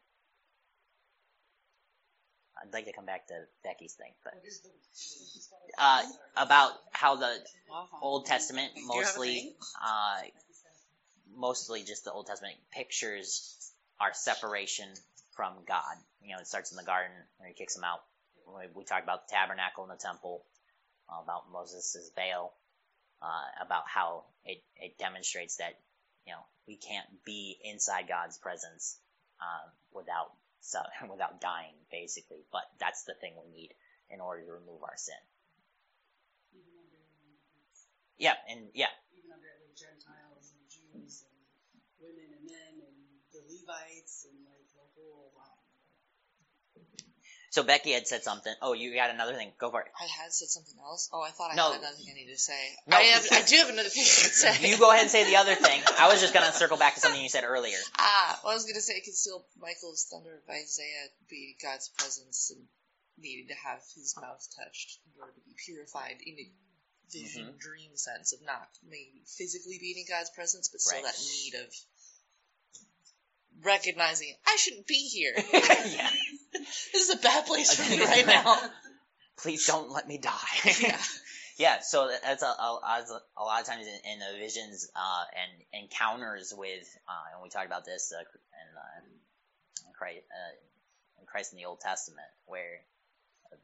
I'd 2.62 2.72
like 2.72 2.86
to 2.86 2.92
come 2.92 3.06
back 3.06 3.28
to 3.28 3.34
Becky's 3.64 3.94
thing, 3.94 4.12
but 4.24 4.34
uh, 5.78 6.02
about 6.36 6.72
how 6.92 7.16
the 7.16 7.38
Old 8.02 8.26
Testament 8.26 8.72
mostly, 8.86 9.54
uh, 9.82 10.20
mostly 11.36 11.84
just 11.84 12.04
the 12.04 12.12
Old 12.12 12.26
Testament 12.26 12.56
pictures 12.72 13.72
our 14.00 14.12
separation 14.12 14.88
from 15.34 15.54
God. 15.66 15.96
You 16.22 16.34
know, 16.34 16.40
it 16.40 16.46
starts 16.46 16.70
in 16.72 16.76
the 16.76 16.84
garden 16.84 17.12
where 17.38 17.48
he 17.48 17.54
kicks 17.54 17.74
them 17.74 17.84
out. 17.84 18.00
We, 18.46 18.66
we 18.74 18.84
talked 18.84 19.04
about 19.04 19.28
the 19.28 19.34
tabernacle 19.34 19.84
and 19.84 19.92
the 19.92 20.02
temple, 20.02 20.42
uh, 21.08 21.22
about 21.22 21.50
Moses' 21.52 22.10
veil, 22.16 22.52
uh, 23.22 23.64
about 23.64 23.84
how 23.86 24.24
it, 24.44 24.62
it 24.76 24.98
demonstrates 24.98 25.56
that 25.56 25.78
you 26.26 26.32
know 26.32 26.40
we 26.66 26.76
can't 26.76 27.06
be 27.24 27.56
inside 27.64 28.08
God's 28.08 28.38
presence 28.38 28.98
um, 29.40 29.70
without 29.92 30.32
so 30.60 30.80
without 31.10 31.40
dying, 31.40 31.74
basically. 31.90 32.44
But 32.52 32.64
that's 32.78 33.04
the 33.04 33.14
thing 33.14 33.34
we 33.36 33.50
need 33.50 33.74
in 34.10 34.20
order 34.20 34.44
to 34.44 34.52
remove 34.52 34.82
our 34.82 34.96
sin. 34.96 35.20
Yeah, 38.18 38.34
and 38.50 38.70
yeah. 38.74 38.90
Even 39.14 39.30
under 39.30 39.52
the 39.62 39.70
Gentiles 39.78 40.50
and 40.58 40.64
Jews 40.66 41.22
and 41.22 41.38
women 42.02 42.26
and 42.34 42.44
men 42.46 42.74
and 42.82 42.98
the 43.30 43.42
Levites 43.46 44.26
and 44.26 44.42
like 44.42 44.42
the 44.42 44.42
whole 44.42 44.50
lot. 44.50 44.57
So 47.50 47.62
Becky 47.62 47.92
had 47.92 48.06
said 48.06 48.22
something. 48.22 48.52
Oh, 48.60 48.74
you 48.74 48.94
got 48.94 49.08
another 49.08 49.32
thing. 49.34 49.52
Go 49.58 49.70
for 49.70 49.80
it. 49.80 49.88
I 49.98 50.04
had 50.04 50.32
said 50.32 50.48
something 50.48 50.76
else. 50.84 51.08
Oh, 51.12 51.22
I 51.22 51.30
thought 51.30 51.50
I 51.52 51.56
No. 51.56 51.72
had 51.72 51.80
another 51.80 51.96
thing 51.96 52.06
I 52.10 52.14
needed 52.14 52.32
to 52.36 52.38
say. 52.38 52.60
No. 52.86 52.96
I 52.98 53.02
have. 53.16 53.24
I 53.32 53.40
do 53.42 53.56
have 53.56 53.70
another 53.70 53.88
thing 53.88 54.04
to 54.04 54.08
say. 54.36 54.68
You 54.68 54.76
go 54.76 54.90
ahead 54.90 55.02
and 55.02 55.10
say 55.10 55.24
the 55.24 55.36
other 55.36 55.54
thing. 55.54 55.80
I 55.98 56.08
was 56.08 56.20
just 56.20 56.34
gonna 56.34 56.52
circle 56.52 56.76
back 56.76 56.94
to 56.96 57.00
something 57.00 57.20
you 57.20 57.30
said 57.30 57.44
earlier. 57.44 57.78
Ah, 57.98 58.38
well, 58.44 58.52
I 58.52 58.54
was 58.54 58.64
going 58.64 58.74
to 58.76 58.82
say, 58.82 59.00
conceal 59.00 59.46
Michael's 59.60 60.06
thunder 60.12 60.36
of 60.36 60.44
Isaiah 60.50 61.08
be 61.30 61.56
God's 61.62 61.88
presence 61.96 62.52
and 62.54 62.64
needing 63.16 63.48
to 63.48 63.54
have 63.64 63.80
his 63.96 64.14
mouth 64.20 64.44
touched 64.56 65.00
in 65.08 65.20
order 65.20 65.32
to 65.32 65.40
be 65.40 65.56
purified 65.64 66.20
in 66.24 66.36
a 66.38 66.46
vision, 67.10 67.44
Mm-hmm. 67.48 67.56
dream 67.58 67.96
sense 67.96 68.34
of 68.34 68.44
not 68.44 68.68
maybe 68.84 69.24
physically 69.26 69.78
being 69.80 69.96
in 69.98 70.06
God's 70.06 70.30
presence, 70.36 70.68
but 70.68 70.80
still 70.82 71.00
Right. 71.02 71.08
that 71.08 71.18
need 71.18 71.54
of 71.64 71.72
recognizing 73.64 74.34
I 74.46 74.56
shouldn't 74.60 74.86
be 74.86 75.08
here. 75.08 75.32
yeah. 75.88 76.10
this 76.92 77.08
is 77.08 77.14
a 77.14 77.18
bad 77.18 77.46
place 77.46 77.74
for 77.74 77.90
me 77.90 78.00
right 78.04 78.26
now. 78.26 78.56
Please 79.38 79.66
don't 79.66 79.90
let 79.90 80.06
me 80.08 80.18
die. 80.18 80.32
Yeah. 80.80 80.98
Yeah, 81.58 81.80
so 81.80 82.08
that's 82.22 82.44
a, 82.44 82.46
a, 82.46 83.04
a 83.36 83.42
lot 83.42 83.60
of 83.60 83.66
times 83.66 83.84
in, 83.84 84.12
in 84.12 84.18
the 84.20 84.38
visions 84.38 84.88
uh, 84.94 85.24
and 85.34 85.82
encounters 85.82 86.54
with, 86.56 86.86
uh, 87.08 87.34
and 87.34 87.42
we 87.42 87.48
talked 87.48 87.66
about 87.66 87.84
this 87.84 88.12
uh, 88.16 88.20
in, 88.20 88.76
uh, 88.78 89.88
in, 89.88 89.92
Christ, 89.92 90.20
uh, 90.30 91.20
in 91.20 91.26
Christ 91.26 91.52
in 91.52 91.58
the 91.58 91.64
Old 91.64 91.80
Testament, 91.80 92.28
where 92.46 92.78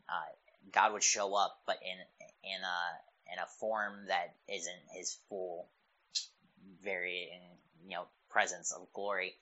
uh, 0.09 0.27
God 0.73 0.93
would 0.93 1.05
show 1.05 1.35
up, 1.37 1.61
but 1.67 1.77
in 1.83 1.99
in 2.43 2.61
a 2.62 3.33
in 3.33 3.38
a 3.38 3.47
form 3.61 4.07
that 4.09 4.35
isn't 4.49 4.83
His 4.90 5.17
full, 5.29 5.69
very 6.83 7.29
you 7.87 7.95
know 7.95 8.07
presence 8.29 8.73
of 8.73 8.93
glory. 8.93 9.35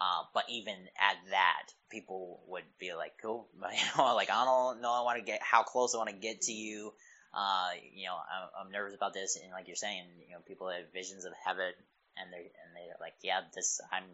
Uh, 0.00 0.24
but 0.32 0.44
even 0.48 0.74
at 0.74 1.16
that, 1.30 1.62
people 1.90 2.40
would 2.48 2.64
be 2.78 2.94
like, 2.94 3.12
"Cool, 3.20 3.48
you 3.54 3.84
know, 3.96 4.14
like 4.14 4.30
I 4.30 4.44
don't 4.44 4.80
know, 4.80 4.92
I 4.92 5.02
want 5.02 5.18
to 5.18 5.24
get 5.24 5.42
how 5.42 5.62
close 5.62 5.94
I 5.94 5.98
want 5.98 6.10
to 6.10 6.16
get 6.16 6.42
to 6.42 6.52
you." 6.52 6.92
uh, 7.32 7.70
you 7.94 8.06
know, 8.06 8.16
I'm, 8.16 8.66
I'm 8.66 8.72
nervous 8.72 8.94
about 8.94 9.14
this, 9.14 9.38
and 9.40 9.52
like 9.52 9.68
you're 9.68 9.76
saying, 9.76 10.04
you 10.26 10.34
know, 10.34 10.40
people 10.46 10.68
have 10.68 10.92
visions 10.92 11.24
of 11.24 11.32
heaven, 11.44 11.72
and 12.16 12.32
they 12.32 12.38
and 12.38 12.74
they're 12.74 12.96
like, 13.00 13.14
yeah, 13.22 13.40
this 13.54 13.80
I'm 13.92 14.04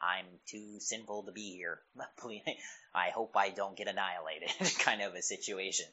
I'm 0.00 0.26
too 0.46 0.80
sinful 0.80 1.24
to 1.24 1.32
be 1.32 1.52
here. 1.56 1.78
I 2.94 3.10
hope 3.10 3.36
I 3.36 3.50
don't 3.50 3.76
get 3.76 3.88
annihilated, 3.88 4.50
kind 4.80 5.02
of 5.02 5.14
a 5.14 5.22
situation. 5.22 5.86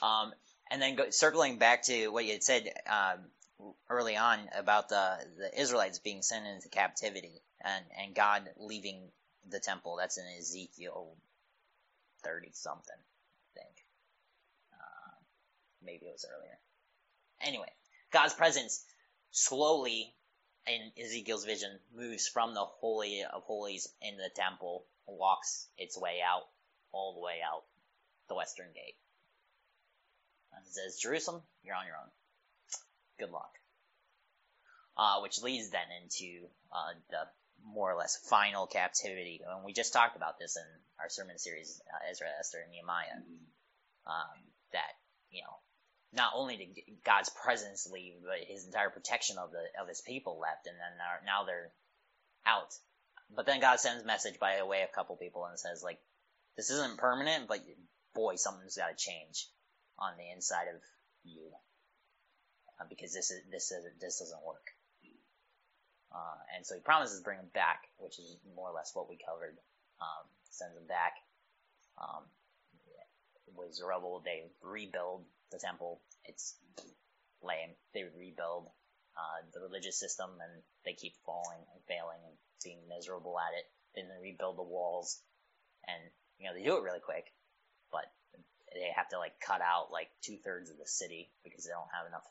Um, 0.00 0.32
and 0.70 0.80
then 0.80 0.96
go, 0.96 1.10
circling 1.10 1.58
back 1.58 1.82
to 1.84 2.08
what 2.08 2.24
you 2.24 2.32
had 2.32 2.42
said 2.42 2.70
um, 2.88 3.72
early 3.90 4.16
on 4.16 4.38
about 4.56 4.88
the 4.88 5.18
the 5.36 5.60
Israelites 5.60 5.98
being 5.98 6.22
sent 6.22 6.46
into 6.46 6.70
captivity 6.70 7.42
and 7.64 7.84
and 7.98 8.14
God 8.14 8.48
leaving 8.58 9.10
the 9.48 9.60
temple. 9.60 9.96
That's 9.96 10.18
in 10.18 10.24
Ezekiel 10.38 11.16
thirty 12.22 12.50
something, 12.52 12.96
I 12.96 13.58
think 13.58 13.76
maybe 15.84 16.06
it 16.06 16.12
was 16.12 16.26
earlier. 16.30 16.58
Anyway, 17.40 17.70
God's 18.12 18.34
presence 18.34 18.84
slowly 19.30 20.14
in 20.66 20.92
Ezekiel's 21.02 21.44
vision 21.44 21.70
moves 21.96 22.28
from 22.28 22.54
the 22.54 22.64
holy 22.64 23.24
of 23.24 23.42
holies 23.42 23.88
in 24.00 24.16
the 24.16 24.30
temple, 24.34 24.84
walks 25.06 25.66
its 25.76 25.98
way 25.98 26.20
out, 26.24 26.44
all 26.92 27.14
the 27.14 27.20
way 27.20 27.40
out 27.44 27.64
the 28.28 28.36
western 28.36 28.68
gate. 28.72 28.94
And 30.54 30.64
it 30.64 30.72
says, 30.72 31.00
Jerusalem, 31.00 31.42
you're 31.64 31.74
on 31.74 31.86
your 31.86 31.96
own. 31.96 32.10
Good 33.18 33.32
luck. 33.32 33.50
Uh, 34.96 35.20
which 35.22 35.42
leads 35.42 35.70
then 35.70 35.88
into 36.02 36.46
uh, 36.70 36.92
the 37.10 37.26
more 37.64 37.90
or 37.90 37.96
less 37.96 38.16
final 38.28 38.66
captivity. 38.66 39.40
And 39.46 39.64
we 39.64 39.72
just 39.72 39.92
talked 39.92 40.16
about 40.16 40.38
this 40.38 40.56
in 40.56 40.64
our 41.00 41.08
sermon 41.08 41.38
series, 41.38 41.80
uh, 41.92 42.10
Ezra, 42.10 42.28
Esther, 42.38 42.58
and 42.62 42.70
Nehemiah. 42.72 43.22
Um, 44.06 44.38
that 44.72 44.92
you 45.30 45.42
know, 45.42 45.56
not 46.12 46.32
only 46.34 46.56
did 46.56 47.04
God's 47.04 47.30
presence 47.30 47.88
leave, 47.90 48.14
but 48.24 48.46
His 48.46 48.66
entire 48.66 48.90
protection 48.90 49.38
of 49.38 49.50
the 49.52 49.64
of 49.80 49.88
His 49.88 50.00
people 50.00 50.38
left, 50.40 50.66
and 50.66 50.76
then 50.76 50.98
are, 51.00 51.24
now 51.24 51.44
they're 51.44 51.72
out. 52.46 52.74
But 53.34 53.46
then 53.46 53.60
God 53.60 53.80
sends 53.80 54.04
message 54.04 54.38
by 54.38 54.56
the 54.58 54.66
way 54.66 54.82
of 54.82 54.90
a 54.90 54.94
couple 54.94 55.16
people 55.16 55.46
and 55.46 55.58
says 55.58 55.82
like, 55.82 55.98
this 56.56 56.70
isn't 56.70 56.98
permanent, 56.98 57.48
but 57.48 57.60
boy, 58.14 58.36
something's 58.36 58.76
got 58.76 58.88
to 58.88 58.96
change 58.96 59.48
on 59.98 60.12
the 60.18 60.30
inside 60.34 60.68
of 60.68 60.80
you 61.24 61.50
uh, 62.80 62.84
because 62.88 63.12
this 63.12 63.30
is 63.30 63.40
this 63.50 63.70
is 63.70 63.84
this 64.00 64.18
doesn't 64.18 64.46
work. 64.46 64.72
Uh, 66.12 66.36
and 66.54 66.66
so 66.66 66.74
he 66.74 66.80
promises 66.80 67.18
to 67.18 67.24
bring 67.24 67.38
him 67.38 67.48
back, 67.54 67.88
which 67.96 68.18
is 68.18 68.36
more 68.54 68.68
or 68.68 68.74
less 68.74 68.92
what 68.94 69.08
we 69.08 69.16
covered. 69.16 69.56
Um, 70.00 70.28
sends 70.50 70.76
him 70.76 70.86
back. 70.86 71.16
Um, 71.96 72.24
with 73.56 73.74
Zerubbabel, 73.74 74.22
they 74.24 74.44
rebuild 74.62 75.24
the 75.50 75.58
temple. 75.58 76.00
It's 76.24 76.56
lame. 77.42 77.76
They 77.94 78.04
rebuild 78.04 78.68
uh, 79.16 79.44
the 79.52 79.60
religious 79.60 79.98
system, 79.98 80.30
and 80.40 80.62
they 80.84 80.92
keep 80.92 81.14
falling 81.24 81.60
and 81.72 81.80
failing 81.88 82.20
and 82.24 82.36
being 82.64 82.80
miserable 82.88 83.36
at 83.38 83.56
it. 83.58 83.66
Then 83.94 84.08
they 84.08 84.20
rebuild 84.20 84.56
the 84.56 84.68
walls, 84.68 85.20
and 85.86 86.00
you 86.38 86.48
know 86.48 86.54
they 86.54 86.64
do 86.64 86.76
it 86.76 86.84
really 86.84 87.04
quick, 87.04 87.32
but 87.90 88.08
they 88.72 88.88
have 88.96 89.08
to 89.10 89.18
like 89.18 89.36
cut 89.40 89.60
out 89.60 89.92
like 89.92 90.08
two 90.22 90.36
thirds 90.40 90.70
of 90.70 90.78
the 90.78 90.88
city 90.88 91.30
because 91.44 91.64
they 91.64 91.72
don't 91.76 91.92
have 91.92 92.08
enough 92.08 92.24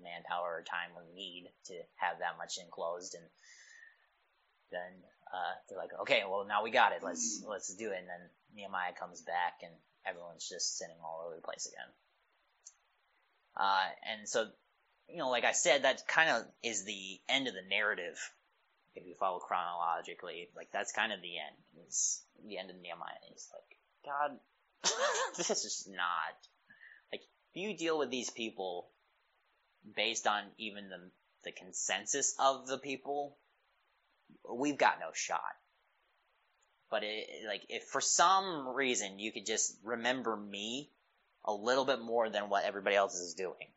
manpower 0.00 0.60
or 0.60 0.62
time 0.62 0.90
we 0.96 1.14
need 1.14 1.50
to 1.66 1.74
have 1.96 2.18
that 2.20 2.38
much 2.38 2.58
enclosed, 2.62 3.14
and 3.14 3.24
then 4.70 4.92
uh, 5.32 5.54
they're 5.68 5.78
like, 5.78 5.92
okay, 6.02 6.22
well 6.28 6.44
now 6.46 6.62
we 6.62 6.70
got 6.70 6.92
it. 6.92 7.02
Let's 7.02 7.42
let's 7.48 7.74
do 7.74 7.90
it. 7.90 7.98
And 7.98 8.08
then 8.08 8.22
Nehemiah 8.54 8.92
comes 8.98 9.20
back, 9.22 9.60
and 9.62 9.72
everyone's 10.06 10.48
just 10.48 10.78
sitting 10.78 10.96
all 11.02 11.24
over 11.26 11.36
the 11.36 11.42
place 11.42 11.66
again. 11.66 11.90
Uh, 13.56 13.88
and 14.10 14.28
so, 14.28 14.46
you 15.08 15.18
know, 15.18 15.30
like 15.30 15.44
I 15.44 15.52
said, 15.52 15.84
that 15.84 16.06
kind 16.06 16.30
of 16.30 16.44
is 16.62 16.84
the 16.84 17.20
end 17.28 17.48
of 17.48 17.54
the 17.54 17.68
narrative. 17.68 18.18
If 18.94 19.06
you 19.06 19.14
follow 19.18 19.38
chronologically, 19.38 20.48
like 20.56 20.68
that's 20.72 20.92
kind 20.92 21.12
of 21.12 21.22
the 21.22 21.38
end. 21.38 21.86
Is 21.88 22.22
the 22.46 22.58
end 22.58 22.70
of 22.70 22.76
Nehemiah. 22.76 23.24
He's 23.28 23.48
like, 23.52 23.78
God, 24.04 24.38
this 25.36 25.50
is 25.50 25.88
not 25.88 26.36
like 27.12 27.22
you 27.54 27.76
deal 27.76 27.98
with 27.98 28.10
these 28.10 28.30
people 28.30 28.88
based 29.96 30.26
on 30.26 30.44
even 30.58 30.88
the 30.88 31.10
the 31.44 31.52
consensus 31.52 32.34
of 32.38 32.66
the 32.66 32.78
people. 32.78 33.36
We've 34.48 34.78
got 34.78 35.00
no 35.00 35.10
shot. 35.12 35.40
But 36.90 37.04
it, 37.04 37.26
like, 37.46 37.62
if 37.68 37.84
for 37.84 38.00
some 38.00 38.74
reason 38.74 39.18
you 39.18 39.32
could 39.32 39.46
just 39.46 39.76
remember 39.82 40.36
me 40.36 40.90
a 41.44 41.52
little 41.52 41.84
bit 41.84 42.00
more 42.00 42.28
than 42.28 42.48
what 42.48 42.64
everybody 42.64 42.96
else 42.96 43.14
is 43.14 43.34
doing, 43.34 43.72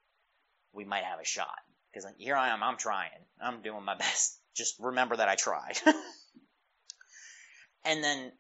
we 0.73 0.85
might 0.85 1.03
have 1.03 1.19
a 1.19 1.25
shot. 1.25 1.57
Because 1.91 2.05
like, 2.05 2.17
here 2.17 2.35
I 2.35 2.49
am, 2.49 2.61
I'm 2.61 2.77
trying, 2.77 3.09
I'm 3.41 3.61
doing 3.61 3.83
my 3.83 3.95
best. 3.97 4.37
Just 4.53 4.75
remember 4.79 5.15
that 5.15 5.29
I 5.29 5.35
tried. 5.35 5.77
and 7.85 8.03
then 8.03 8.31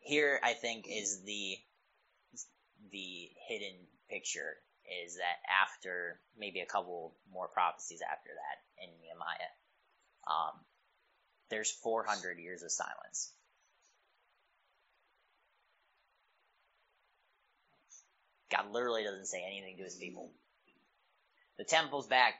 here, 0.00 0.38
I 0.42 0.52
think, 0.52 0.86
is 0.88 1.22
the 1.24 1.56
the 2.92 3.30
hidden 3.48 3.74
picture 4.10 4.56
is 5.04 5.16
that 5.16 5.38
after 5.48 6.20
maybe 6.38 6.60
a 6.60 6.66
couple 6.66 7.14
more 7.32 7.48
prophecies 7.48 8.00
after 8.02 8.30
that 8.30 8.84
in 8.84 8.90
Nehemiah, 9.00 9.52
um, 10.26 10.60
there's 11.50 11.70
400 11.70 12.38
years 12.38 12.62
of 12.62 12.70
silence. 12.70 13.32
God 18.50 18.72
literally 18.72 19.04
doesn't 19.04 19.26
say 19.26 19.42
anything 19.44 19.76
to 19.78 19.84
his 19.84 19.96
people. 19.96 20.30
The 21.58 21.64
temple's 21.64 22.06
back. 22.06 22.34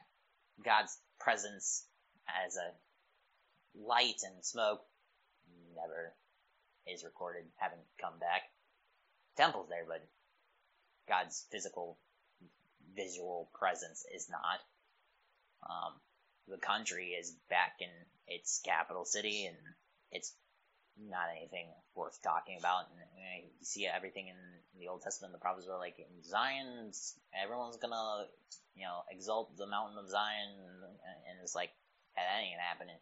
God's 0.63 0.97
presence 1.19 1.85
as 2.45 2.55
a 2.55 2.71
light 3.85 4.21
and 4.23 4.43
smoke 4.43 4.81
never 5.75 6.13
is 6.87 7.03
recorded, 7.03 7.43
haven't 7.57 7.81
come 7.99 8.17
back. 8.19 8.43
Temple's 9.35 9.67
there, 9.69 9.85
but 9.87 10.07
God's 11.07 11.45
physical, 11.51 11.97
visual 12.95 13.49
presence 13.53 14.05
is 14.13 14.29
not. 14.29 14.59
Um, 15.69 15.93
the 16.47 16.57
country 16.57 17.17
is 17.19 17.35
back 17.49 17.77
in 17.81 17.89
its 18.27 18.61
capital 18.63 19.05
city, 19.05 19.45
and 19.45 19.57
it's 20.11 20.33
not 20.97 21.27
anything 21.35 21.67
worth 21.95 22.21
talking 22.21 22.57
about. 22.59 22.85
And 22.89 23.43
you 23.43 23.65
see 23.65 23.87
everything 23.87 24.27
in 24.27 24.37
the 24.79 24.87
Old 24.87 25.01
Testament, 25.01 25.33
the 25.33 25.39
prophets 25.39 25.67
are 25.67 25.77
like, 25.79 25.97
in 25.99 26.23
Zion, 26.23 26.91
everyone's 27.33 27.77
gonna, 27.77 28.27
you 28.75 28.83
know, 28.83 29.01
exalt 29.09 29.57
the 29.57 29.67
mountain 29.67 29.97
of 29.97 30.09
Zion, 30.09 30.53
and 31.29 31.39
it's 31.41 31.55
like, 31.55 31.71
that 32.15 32.41
ain't 32.41 32.59
happening. 32.59 32.97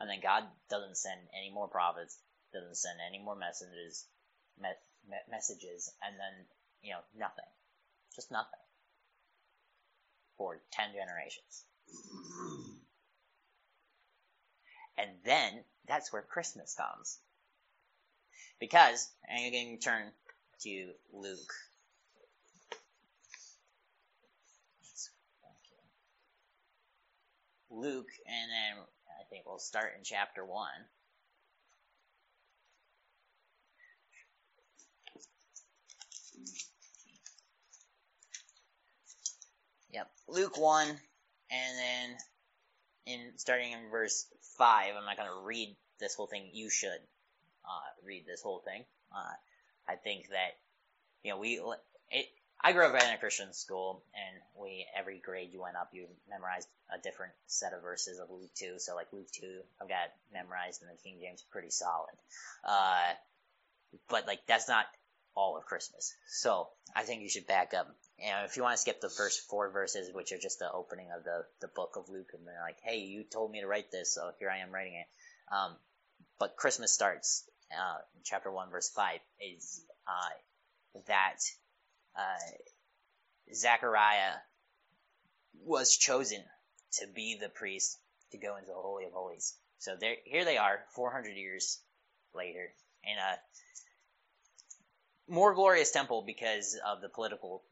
And 0.00 0.08
then 0.10 0.20
God 0.22 0.44
doesn't 0.68 0.96
send 0.96 1.20
any 1.34 1.50
more 1.50 1.68
prophets, 1.68 2.18
doesn't 2.52 2.76
send 2.76 2.98
any 3.06 3.18
more 3.22 3.36
messages, 3.36 4.06
me- 4.60 4.82
me- 5.08 5.28
messages, 5.30 5.90
and 6.02 6.14
then, 6.18 6.46
you 6.82 6.92
know, 6.92 7.00
nothing. 7.16 7.48
Just 8.14 8.30
nothing. 8.30 8.60
For 10.38 10.60
ten 10.72 10.90
generations. 10.94 11.64
And 14.96 15.10
then, 15.24 15.64
that's 15.86 16.12
where 16.12 16.22
Christmas 16.22 16.74
comes. 16.74 17.18
Because, 18.58 19.08
and 19.28 19.44
you 19.44 19.50
can 19.52 19.78
turn 19.78 20.12
to 20.62 20.92
Luke. 21.12 21.52
Luke, 27.70 28.08
and 28.26 28.50
then 28.50 28.84
I 29.20 29.24
think 29.30 29.44
we'll 29.46 29.58
start 29.58 29.92
in 29.96 30.02
chapter 30.02 30.44
1. 30.44 30.68
Yep, 39.92 40.10
Luke 40.28 40.58
1, 40.58 40.88
and 40.88 40.98
then 41.78 42.16
in 43.06 43.20
starting 43.38 43.72
in 43.72 43.90
verse 43.90 44.26
5, 44.58 44.94
I'm 44.96 45.04
not 45.04 45.16
going 45.16 45.28
to 45.28 45.46
read 45.46 45.74
this 45.98 46.14
whole 46.14 46.26
thing, 46.26 46.50
you 46.52 46.70
should 46.70 47.00
uh, 47.64 48.06
read 48.06 48.24
this 48.26 48.42
whole 48.42 48.60
thing. 48.60 48.84
Uh, 49.12 49.34
I 49.88 49.96
think 49.96 50.28
that 50.30 50.56
you 51.22 51.30
know 51.30 51.38
we 51.38 51.60
it. 52.10 52.26
I 52.60 52.72
grew 52.72 52.84
up 52.84 52.94
in 52.94 53.14
a 53.14 53.18
Christian 53.18 53.52
school, 53.52 54.02
and 54.14 54.42
we 54.60 54.84
every 54.96 55.18
grade 55.18 55.50
you 55.52 55.62
went 55.62 55.76
up, 55.76 55.90
you 55.92 56.06
memorized 56.28 56.68
a 56.92 56.98
different 57.00 57.32
set 57.46 57.72
of 57.72 57.82
verses 57.82 58.18
of 58.18 58.30
Luke 58.30 58.50
two. 58.54 58.74
So 58.78 58.94
like 58.94 59.12
Luke 59.12 59.30
two, 59.32 59.60
I've 59.80 59.88
got 59.88 60.10
memorized 60.32 60.82
in 60.82 60.88
the 60.88 61.02
King 61.02 61.18
James, 61.22 61.44
pretty 61.50 61.70
solid. 61.70 62.14
Uh, 62.64 63.12
but 64.08 64.26
like 64.26 64.40
that's 64.46 64.68
not 64.68 64.86
all 65.34 65.56
of 65.56 65.64
Christmas. 65.64 66.14
So 66.28 66.68
I 66.94 67.04
think 67.04 67.22
you 67.22 67.28
should 67.28 67.46
back 67.46 67.72
up. 67.74 67.88
And 68.20 68.46
if 68.46 68.56
you 68.56 68.64
want 68.64 68.74
to 68.74 68.80
skip 68.80 69.00
the 69.00 69.08
first 69.08 69.48
four 69.48 69.70
verses, 69.70 70.10
which 70.12 70.32
are 70.32 70.38
just 70.38 70.58
the 70.58 70.70
opening 70.70 71.08
of 71.16 71.24
the 71.24 71.44
the 71.60 71.68
book 71.68 71.94
of 71.96 72.08
Luke, 72.08 72.30
and 72.34 72.46
they're 72.46 72.60
like, 72.60 72.78
hey, 72.82 72.98
you 72.98 73.22
told 73.22 73.50
me 73.52 73.60
to 73.60 73.66
write 73.66 73.92
this, 73.92 74.14
so 74.14 74.30
here 74.38 74.50
I 74.50 74.58
am 74.58 74.72
writing 74.72 74.94
it. 74.94 75.06
Um, 75.54 75.76
but 76.38 76.56
Christmas 76.56 76.92
starts 76.92 77.48
uh, 77.72 77.98
chapter 78.24 78.50
1, 78.50 78.70
verse 78.70 78.90
5, 78.90 79.20
is 79.40 79.84
uh, 80.06 81.00
that 81.06 81.38
uh, 82.16 83.52
Zechariah 83.54 84.34
was 85.64 85.96
chosen 85.96 86.42
to 86.92 87.06
be 87.14 87.36
the 87.40 87.48
priest 87.48 87.98
to 88.32 88.38
go 88.38 88.56
into 88.56 88.68
the 88.68 88.74
Holy 88.74 89.04
of 89.04 89.12
Holies. 89.12 89.54
So 89.78 89.96
there, 89.98 90.16
here 90.24 90.44
they 90.44 90.58
are, 90.58 90.80
400 90.94 91.36
years 91.36 91.78
later, 92.34 92.72
in 93.04 93.16
a 93.16 93.38
more 95.32 95.54
glorious 95.54 95.90
temple 95.90 96.24
because 96.26 96.78
of 96.86 97.00
the 97.00 97.08
political 97.08 97.62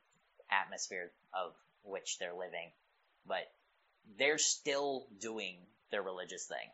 atmosphere 0.50 1.10
of 1.32 1.52
which 1.82 2.18
they're 2.18 2.34
living. 2.34 2.70
But 3.26 3.50
they're 4.18 4.38
still 4.38 5.06
doing 5.20 5.56
their 5.90 6.02
religious 6.02 6.46
thing. 6.46 6.70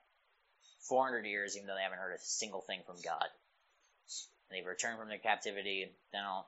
400 0.88 1.26
years, 1.26 1.56
even 1.56 1.66
though 1.66 1.74
they 1.74 1.82
haven't 1.82 1.98
heard 1.98 2.14
a 2.14 2.20
single 2.20 2.60
thing 2.60 2.80
from 2.86 2.96
God. 3.04 3.26
And 4.50 4.58
they've 4.58 4.66
returned 4.66 4.98
from 4.98 5.08
their 5.08 5.18
captivity, 5.18 5.90
they 6.12 6.18
don't 6.18 6.46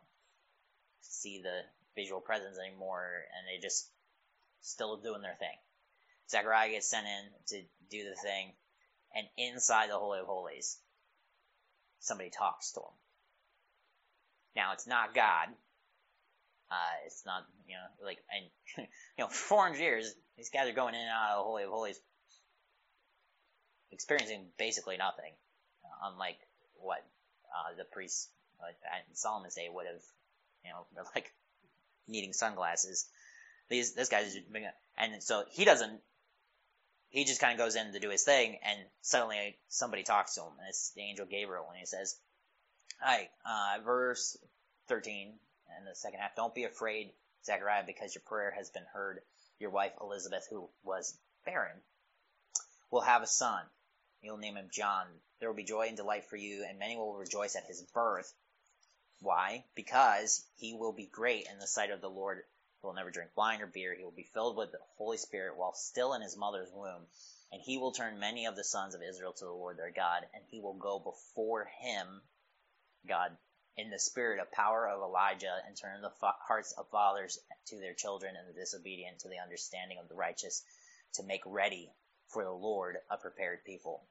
see 1.00 1.40
the 1.42 1.60
visual 1.94 2.20
presence 2.20 2.58
anymore, 2.58 3.08
and 3.36 3.46
they 3.46 3.62
just 3.62 3.86
still 4.62 4.96
doing 4.96 5.22
their 5.22 5.36
thing. 5.38 5.56
Zechariah 6.28 6.70
gets 6.70 6.88
sent 6.88 7.06
in 7.06 7.24
to 7.48 7.62
do 7.90 8.08
the 8.08 8.16
thing, 8.16 8.52
and 9.14 9.26
inside 9.36 9.90
the 9.90 9.98
Holy 9.98 10.20
of 10.20 10.26
Holies, 10.26 10.78
somebody 12.00 12.30
talks 12.30 12.72
to 12.72 12.80
him. 12.80 12.94
Now, 14.56 14.72
it's 14.72 14.86
not 14.86 15.14
God. 15.14 15.48
Uh, 16.70 17.06
it's 17.06 17.24
not, 17.26 17.44
you 17.68 17.74
know, 17.74 18.06
like, 18.06 18.18
and, 18.34 18.46
you 19.18 19.24
know, 19.24 19.28
400 19.28 19.78
years, 19.78 20.14
these 20.36 20.50
guys 20.50 20.68
are 20.68 20.72
going 20.74 20.94
in 20.94 21.00
and 21.00 21.10
out 21.10 21.32
of 21.32 21.38
the 21.38 21.44
Holy 21.44 21.64
of 21.64 21.70
Holies, 21.70 22.00
experiencing 23.92 24.46
basically 24.58 24.96
nothing, 24.96 25.32
uh, 25.84 26.10
unlike 26.10 26.38
what 26.74 27.04
uh, 27.54 27.76
the 27.76 27.84
priests 27.84 28.28
in 29.08 29.14
Solomon's 29.14 29.54
day 29.54 29.68
would 29.70 29.86
have, 29.86 30.02
you 30.64 30.70
know, 30.70 31.04
like 31.14 31.32
needing 32.08 32.32
sunglasses. 32.32 33.06
These, 33.68 33.94
this 33.94 34.08
guy's, 34.08 34.36
and 34.98 35.22
so 35.22 35.44
he 35.50 35.64
doesn't, 35.64 36.00
he 37.08 37.24
just 37.24 37.40
kind 37.40 37.52
of 37.52 37.64
goes 37.64 37.76
in 37.76 37.92
to 37.92 38.00
do 38.00 38.10
his 38.10 38.24
thing, 38.24 38.58
and 38.64 38.78
suddenly 39.00 39.56
somebody 39.68 40.02
talks 40.02 40.34
to 40.34 40.42
him, 40.42 40.52
and 40.58 40.68
it's 40.68 40.92
the 40.96 41.02
angel 41.02 41.26
Gabriel, 41.26 41.66
and 41.68 41.78
he 41.78 41.86
says, 41.86 42.16
Hi, 43.00 43.28
uh, 43.46 43.82
verse 43.84 44.36
13 44.88 45.34
in 45.78 45.84
the 45.84 45.94
second 45.94 46.20
half. 46.20 46.36
Don't 46.36 46.54
be 46.54 46.64
afraid, 46.64 47.12
Zechariah, 47.44 47.84
because 47.86 48.14
your 48.14 48.22
prayer 48.22 48.50
has 48.50 48.70
been 48.70 48.86
heard. 48.92 49.20
Your 49.58 49.70
wife 49.70 49.92
Elizabeth, 50.00 50.46
who 50.50 50.68
was 50.82 51.16
barren, 51.44 51.80
will 52.90 53.02
have 53.02 53.22
a 53.22 53.26
son. 53.26 53.64
You'll 54.22 54.38
name 54.38 54.56
him 54.56 54.68
John. 54.70 55.06
There 55.38 55.48
will 55.48 55.56
be 55.56 55.64
joy 55.64 55.88
and 55.88 55.96
delight 55.96 56.24
for 56.24 56.36
you, 56.36 56.64
and 56.64 56.78
many 56.78 56.96
will 56.96 57.14
rejoice 57.14 57.56
at 57.56 57.66
his 57.66 57.82
birth. 57.82 58.32
Why? 59.20 59.64
Because 59.74 60.44
he 60.56 60.74
will 60.74 60.92
be 60.92 61.06
great 61.06 61.46
in 61.50 61.58
the 61.58 61.66
sight 61.66 61.90
of 61.90 62.00
the 62.00 62.10
Lord. 62.10 62.38
He 62.80 62.86
will 62.86 62.94
never 62.94 63.10
drink 63.10 63.30
wine 63.36 63.60
or 63.60 63.66
beer. 63.66 63.94
He 63.94 64.04
will 64.04 64.10
be 64.10 64.28
filled 64.34 64.56
with 64.56 64.72
the 64.72 64.80
Holy 64.96 65.18
Spirit 65.18 65.56
while 65.56 65.74
still 65.74 66.14
in 66.14 66.22
his 66.22 66.36
mother's 66.36 66.70
womb. 66.72 67.06
And 67.52 67.62
he 67.62 67.78
will 67.78 67.92
turn 67.92 68.18
many 68.18 68.46
of 68.46 68.56
the 68.56 68.64
sons 68.64 68.94
of 68.94 69.02
Israel 69.02 69.32
to 69.32 69.44
the 69.44 69.52
Lord 69.52 69.76
their 69.76 69.90
God, 69.90 70.26
and 70.34 70.42
he 70.50 70.60
will 70.60 70.74
go 70.74 70.98
before 70.98 71.66
him, 71.80 72.22
God 73.06 73.36
in 73.76 73.90
the 73.90 73.98
spirit 73.98 74.40
of 74.40 74.52
power 74.52 74.88
of 74.88 75.02
Elijah, 75.02 75.54
and 75.66 75.76
turn 75.76 76.00
the 76.02 76.10
fa- 76.20 76.36
hearts 76.46 76.72
of 76.72 76.88
fathers 76.90 77.38
to 77.66 77.78
their 77.80 77.94
children, 77.94 78.34
and 78.36 78.48
the 78.48 78.58
disobedient 78.58 79.20
to 79.20 79.28
the 79.28 79.40
understanding 79.42 79.98
of 79.98 80.08
the 80.08 80.14
righteous, 80.14 80.62
to 81.14 81.22
make 81.24 81.42
ready 81.46 81.90
for 82.28 82.44
the 82.44 82.50
Lord 82.52 82.96
a 83.10 83.16
prepared 83.16 83.64
people, 83.64 84.04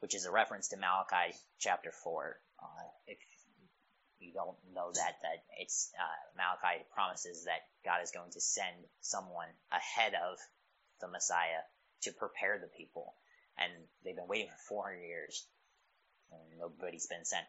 which 0.00 0.14
is 0.14 0.26
a 0.26 0.30
reference 0.32 0.68
to 0.68 0.76
Malachi 0.76 1.34
chapter 1.58 1.92
4. 1.92 2.36
Uh, 2.62 2.66
if 3.06 3.18
you 4.18 4.32
don't 4.32 4.56
know 4.74 4.90
that, 4.92 5.14
that 5.22 5.44
it's 5.58 5.92
uh, 5.98 6.20
Malachi 6.36 6.84
promises 6.94 7.44
that 7.44 7.60
God 7.84 8.02
is 8.02 8.10
going 8.10 8.30
to 8.32 8.40
send 8.40 8.76
someone 9.00 9.48
ahead 9.72 10.14
of 10.14 10.38
the 11.00 11.08
Messiah 11.08 11.64
to 12.02 12.12
prepare 12.12 12.58
the 12.58 12.70
people, 12.76 13.14
and 13.58 13.72
they've 14.04 14.16
been 14.16 14.28
waiting 14.28 14.48
for 14.48 14.84
400 14.88 15.00
years, 15.02 15.46
and 16.32 16.58
nobody's 16.58 17.06
been 17.06 17.24
sent. 17.24 17.46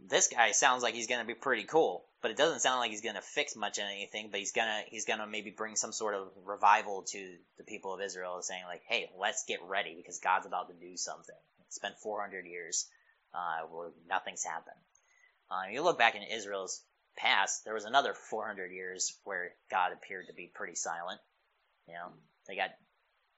This 0.00 0.28
guy 0.28 0.52
sounds 0.52 0.82
like 0.82 0.94
he's 0.94 1.06
gonna 1.06 1.24
be 1.24 1.34
pretty 1.34 1.64
cool, 1.64 2.04
but 2.20 2.30
it 2.30 2.36
doesn't 2.36 2.60
sound 2.60 2.80
like 2.80 2.90
he's 2.90 3.00
gonna 3.00 3.22
fix 3.22 3.56
much 3.56 3.78
of 3.78 3.84
anything. 3.84 4.30
But 4.30 4.40
he's 4.40 4.52
gonna 4.52 4.82
he's 4.88 5.04
gonna 5.04 5.26
maybe 5.26 5.50
bring 5.50 5.76
some 5.76 5.92
sort 5.92 6.14
of 6.14 6.28
revival 6.44 7.02
to 7.08 7.36
the 7.58 7.64
people 7.64 7.94
of 7.94 8.00
Israel, 8.00 8.42
saying 8.42 8.64
like, 8.66 8.82
"Hey, 8.86 9.10
let's 9.18 9.44
get 9.44 9.62
ready 9.62 9.94
because 9.96 10.18
God's 10.18 10.46
about 10.46 10.68
to 10.68 10.74
do 10.74 10.96
something." 10.96 11.36
It's 11.66 11.78
been 11.78 11.94
400 12.02 12.46
years 12.46 12.88
uh, 13.32 13.66
where 13.70 13.90
nothing's 14.08 14.44
happened. 14.44 14.76
Uh, 15.50 15.70
you 15.70 15.82
look 15.82 15.98
back 15.98 16.14
in 16.14 16.22
Israel's 16.22 16.82
past, 17.16 17.64
there 17.64 17.74
was 17.74 17.84
another 17.84 18.14
400 18.14 18.72
years 18.72 19.18
where 19.24 19.52
God 19.70 19.92
appeared 19.92 20.26
to 20.28 20.34
be 20.34 20.50
pretty 20.52 20.74
silent. 20.74 21.20
You 21.86 21.94
know, 21.94 22.12
they 22.46 22.56
got 22.56 22.70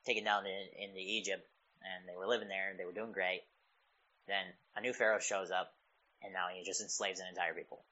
taken 0.04 0.24
down 0.24 0.44
in, 0.46 0.88
into 0.88 1.00
Egypt, 1.00 1.46
and 1.82 2.08
they 2.08 2.16
were 2.16 2.26
living 2.26 2.48
there, 2.48 2.70
and 2.70 2.78
they 2.78 2.84
were 2.84 2.92
doing 2.92 3.12
great. 3.12 3.42
Then 4.28 4.44
a 4.76 4.80
new 4.80 4.92
pharaoh 4.92 5.20
shows 5.20 5.50
up, 5.50 5.72
and 6.26 6.34
now 6.34 6.48
he 6.52 6.64
just 6.64 6.82
enslaves 6.82 7.20
an 7.20 7.28
entire 7.28 7.54
people. 7.54 7.84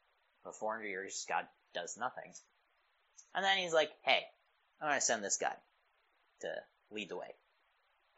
For 0.42 0.52
400 0.52 0.86
years, 0.86 1.24
God 1.28 1.46
does 1.72 1.96
nothing. 1.96 2.34
And 3.34 3.44
then 3.44 3.58
he's 3.58 3.72
like, 3.72 3.90
hey, 4.02 4.20
I'm 4.80 4.88
going 4.88 5.00
to 5.00 5.04
send 5.04 5.24
this 5.24 5.38
guy 5.38 5.54
to 6.40 6.48
lead 6.90 7.08
the 7.08 7.16
way. 7.16 7.34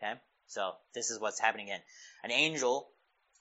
Okay? 0.03 0.15
So 0.49 0.73
this 0.95 1.11
is 1.11 1.21
what's 1.21 1.39
happening 1.39 1.67
again. 1.67 1.81
An 2.25 2.33
angel 2.33 2.89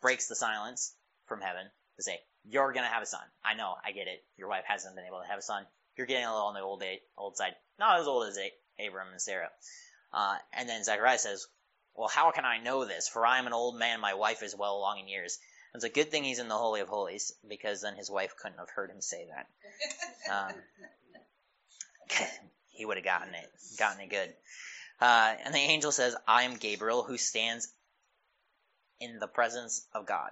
breaks 0.02 0.28
the 0.28 0.36
silence 0.36 0.94
from 1.26 1.42
heaven 1.42 1.66
to 1.98 2.04
say, 2.04 2.20
you're 2.44 2.74
going 2.74 2.86
to 2.86 2.92
have 2.92 3.04
a 3.04 3.08
son. 3.08 3.22
I 3.44 3.56
know, 3.56 3.76
I 3.84 3.92
get 3.92 4.08
it. 4.08 4.24
Your 4.38 4.50
wife 4.50 4.66
hasn't 4.68 4.96
been 4.96 5.06
able 5.06 5.22
to 5.22 5.28
have 5.28 5.40
a 5.40 5.44
son. 5.44 5.66
You're 5.98 6.08
getting 6.08 6.26
a 6.26 6.32
little 6.32 6.48
on 6.48 6.54
the 6.54 6.62
old, 6.62 6.84
old 7.18 7.38
side. 7.38 7.56
Not 7.80 8.00
as 8.00 8.08
old 8.08 8.28
as 8.28 8.38
Abram 8.80 9.08
and 9.12 9.22
Sarah. 9.22 9.50
Uh, 10.14 10.36
and 10.54 10.70
then 10.70 10.84
Zechariah 10.84 11.18
says, 11.18 11.48
Well, 11.96 12.08
how 12.08 12.32
can 12.32 12.46
I 12.46 12.60
know 12.60 12.86
this? 12.86 13.08
For 13.08 13.26
I 13.26 13.40
am 13.40 13.48
an 13.48 13.54
old 13.54 13.80
man, 13.80 14.00
my 14.00 14.14
wife 14.14 14.44
is 14.44 14.56
well 14.56 14.78
along 14.78 15.00
in 15.00 15.08
years. 15.08 15.40
It's 15.76 15.84
a 15.84 15.90
good 15.90 16.10
thing 16.10 16.24
he's 16.24 16.40
in 16.40 16.48
the 16.48 16.56
Holy 16.56 16.80
of 16.82 16.88
Holies, 16.88 17.34
because 17.48 17.82
then 17.82 17.96
his 17.96 18.10
wife 18.10 18.36
couldn't 18.42 18.60
have 18.60 18.70
heard 18.70 18.90
him 18.90 19.02
say 19.02 19.28
that. 19.30 19.48
Um, 20.34 20.56
he 22.72 22.86
would 22.86 22.98
have 22.98 23.06
gotten 23.06 23.34
it, 23.34 23.52
gotten 23.78 24.02
it 24.02 24.10
good. 24.10 24.34
Uh, 25.02 25.34
and 25.44 25.54
the 25.54 25.60
angel 25.60 25.92
says, 25.92 26.16
I 26.28 26.44
am 26.44 26.56
Gabriel, 26.56 27.04
who 27.04 27.18
stands 27.18 27.68
in 29.02 29.20
the 29.20 29.28
presence 29.28 29.86
of 29.94 30.06
God. 30.06 30.32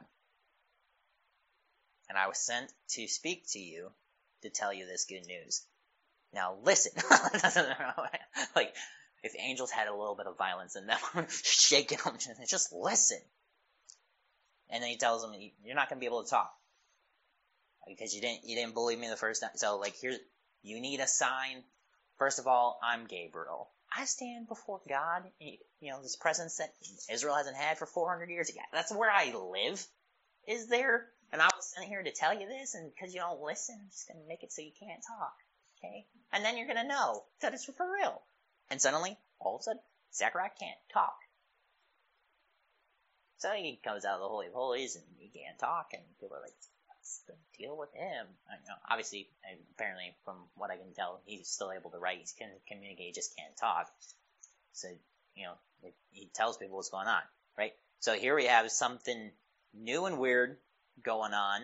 And 2.10 2.17
I 2.17 2.27
was 2.27 2.38
sent 2.38 2.71
to 2.91 3.08
speak 3.08 3.43
to 3.51 3.60
you 3.60 3.89
to 4.43 4.49
tell 4.49 4.73
you 4.73 4.86
this 4.86 5.06
good 5.06 5.25
news. 5.25 5.63
Now 6.34 6.56
listen. 6.63 6.93
like, 8.56 8.73
if 9.23 9.34
angels 9.38 9.71
had 9.71 9.88
a 9.88 9.95
little 9.95 10.15
bit 10.15 10.27
of 10.27 10.38
violence 10.38 10.75
in 10.75 10.86
them, 10.86 10.99
shaking 11.29 11.97
them, 12.03 12.17
just 12.47 12.71
listen. 12.71 13.19
And 14.73 14.83
then 14.83 14.89
he 14.89 14.97
tells 14.97 15.23
him, 15.23 15.33
"You're 15.63 15.75
not 15.75 15.88
going 15.88 15.99
to 15.99 16.01
be 16.01 16.07
able 16.07 16.23
to 16.23 16.29
talk 16.29 16.51
because 17.88 18.13
you 18.13 18.21
didn't 18.21 18.43
you 18.43 18.55
didn't 18.55 18.73
believe 18.73 18.99
me 18.99 19.07
the 19.07 19.15
first 19.15 19.41
time. 19.41 19.51
So 19.55 19.77
like 19.77 19.95
here's 20.01 20.17
you 20.62 20.81
need 20.81 20.99
a 20.99 21.07
sign. 21.07 21.63
First 22.17 22.39
of 22.39 22.47
all, 22.47 22.79
I'm 22.83 23.05
Gabriel. 23.05 23.69
I 23.95 24.05
stand 24.05 24.47
before 24.47 24.81
God. 24.89 25.23
You 25.39 25.91
know 25.91 26.01
this 26.01 26.15
presence 26.15 26.57
that 26.57 26.73
Israel 27.12 27.36
hasn't 27.36 27.57
had 27.57 27.77
for 27.77 27.86
400 27.86 28.29
years. 28.29 28.51
That's 28.71 28.93
where 28.93 29.12
I 29.12 29.33
live. 29.33 29.86
Is 30.47 30.67
there? 30.67 31.05
And 31.31 31.41
I 31.41 31.45
was 31.45 31.73
sent 31.73 31.88
here 31.88 32.03
to 32.03 32.12
tell 32.12 32.33
you 32.33 32.47
this, 32.47 32.75
and 32.75 32.91
because 32.93 33.13
you 33.13 33.19
don't 33.19 33.41
listen, 33.41 33.75
I'm 33.81 33.89
just 33.89 34.07
going 34.07 34.21
to 34.21 34.27
make 34.27 34.43
it 34.43 34.51
so 34.51 34.62
you 34.62 34.71
can't 34.79 35.01
talk. 35.01 35.33
Okay? 35.79 36.05
And 36.31 36.45
then 36.45 36.57
you're 36.57 36.67
going 36.67 36.81
to 36.81 36.88
know 36.88 37.23
that 37.41 37.53
it's 37.53 37.65
for 37.65 37.73
real. 37.91 38.21
And 38.69 38.79
suddenly, 38.79 39.17
all 39.39 39.55
of 39.55 39.62
a 39.62 39.63
sudden, 39.63 39.81
Zechariah 40.13 40.51
can't 40.59 40.77
talk. 40.93 41.15
So 43.43 43.51
he 43.51 43.77
comes 43.84 44.06
out 44.06 44.13
of 44.15 44.21
the 44.21 44.27
Holy 44.29 44.47
of 44.47 44.53
Holies 44.53 44.95
and 44.95 45.03
he 45.19 45.27
can't 45.27 45.60
talk, 45.60 45.89
and 45.91 46.01
people 46.21 46.38
are 46.38 46.41
like, 46.41 46.56
what's 46.88 47.23
the 47.27 47.34
deal 47.60 47.75
with 47.75 47.93
him? 47.93 48.25
Know, 48.47 48.75
obviously, 48.89 49.27
apparently, 49.75 50.15
from 50.23 50.38
what 50.56 50.71
I 50.71 50.77
can 50.77 50.93
tell, 50.95 51.19
he's 51.25 51.49
still 51.49 51.73
able 51.73 51.89
to 51.91 51.97
write, 51.97 52.19
he 52.19 52.25
can 52.39 52.47
communicate, 52.69 53.08
he 53.08 53.12
just 53.12 53.36
can't 53.36 53.53
talk. 53.58 53.91
So, 54.71 54.88
you 55.36 55.43
know, 55.43 55.56
he 56.12 56.29
tells 56.34 56.56
people 56.56 56.77
what's 56.77 56.89
going 56.89 57.10
on, 57.10 57.21
right? 57.58 57.73
So 57.99 58.13
here 58.13 58.34
we 58.34 58.45
have 58.45 58.71
something 58.71 59.32
new 59.73 60.06
and 60.06 60.19
weird 60.19 60.56
going 61.03 61.34
on, 61.34 61.63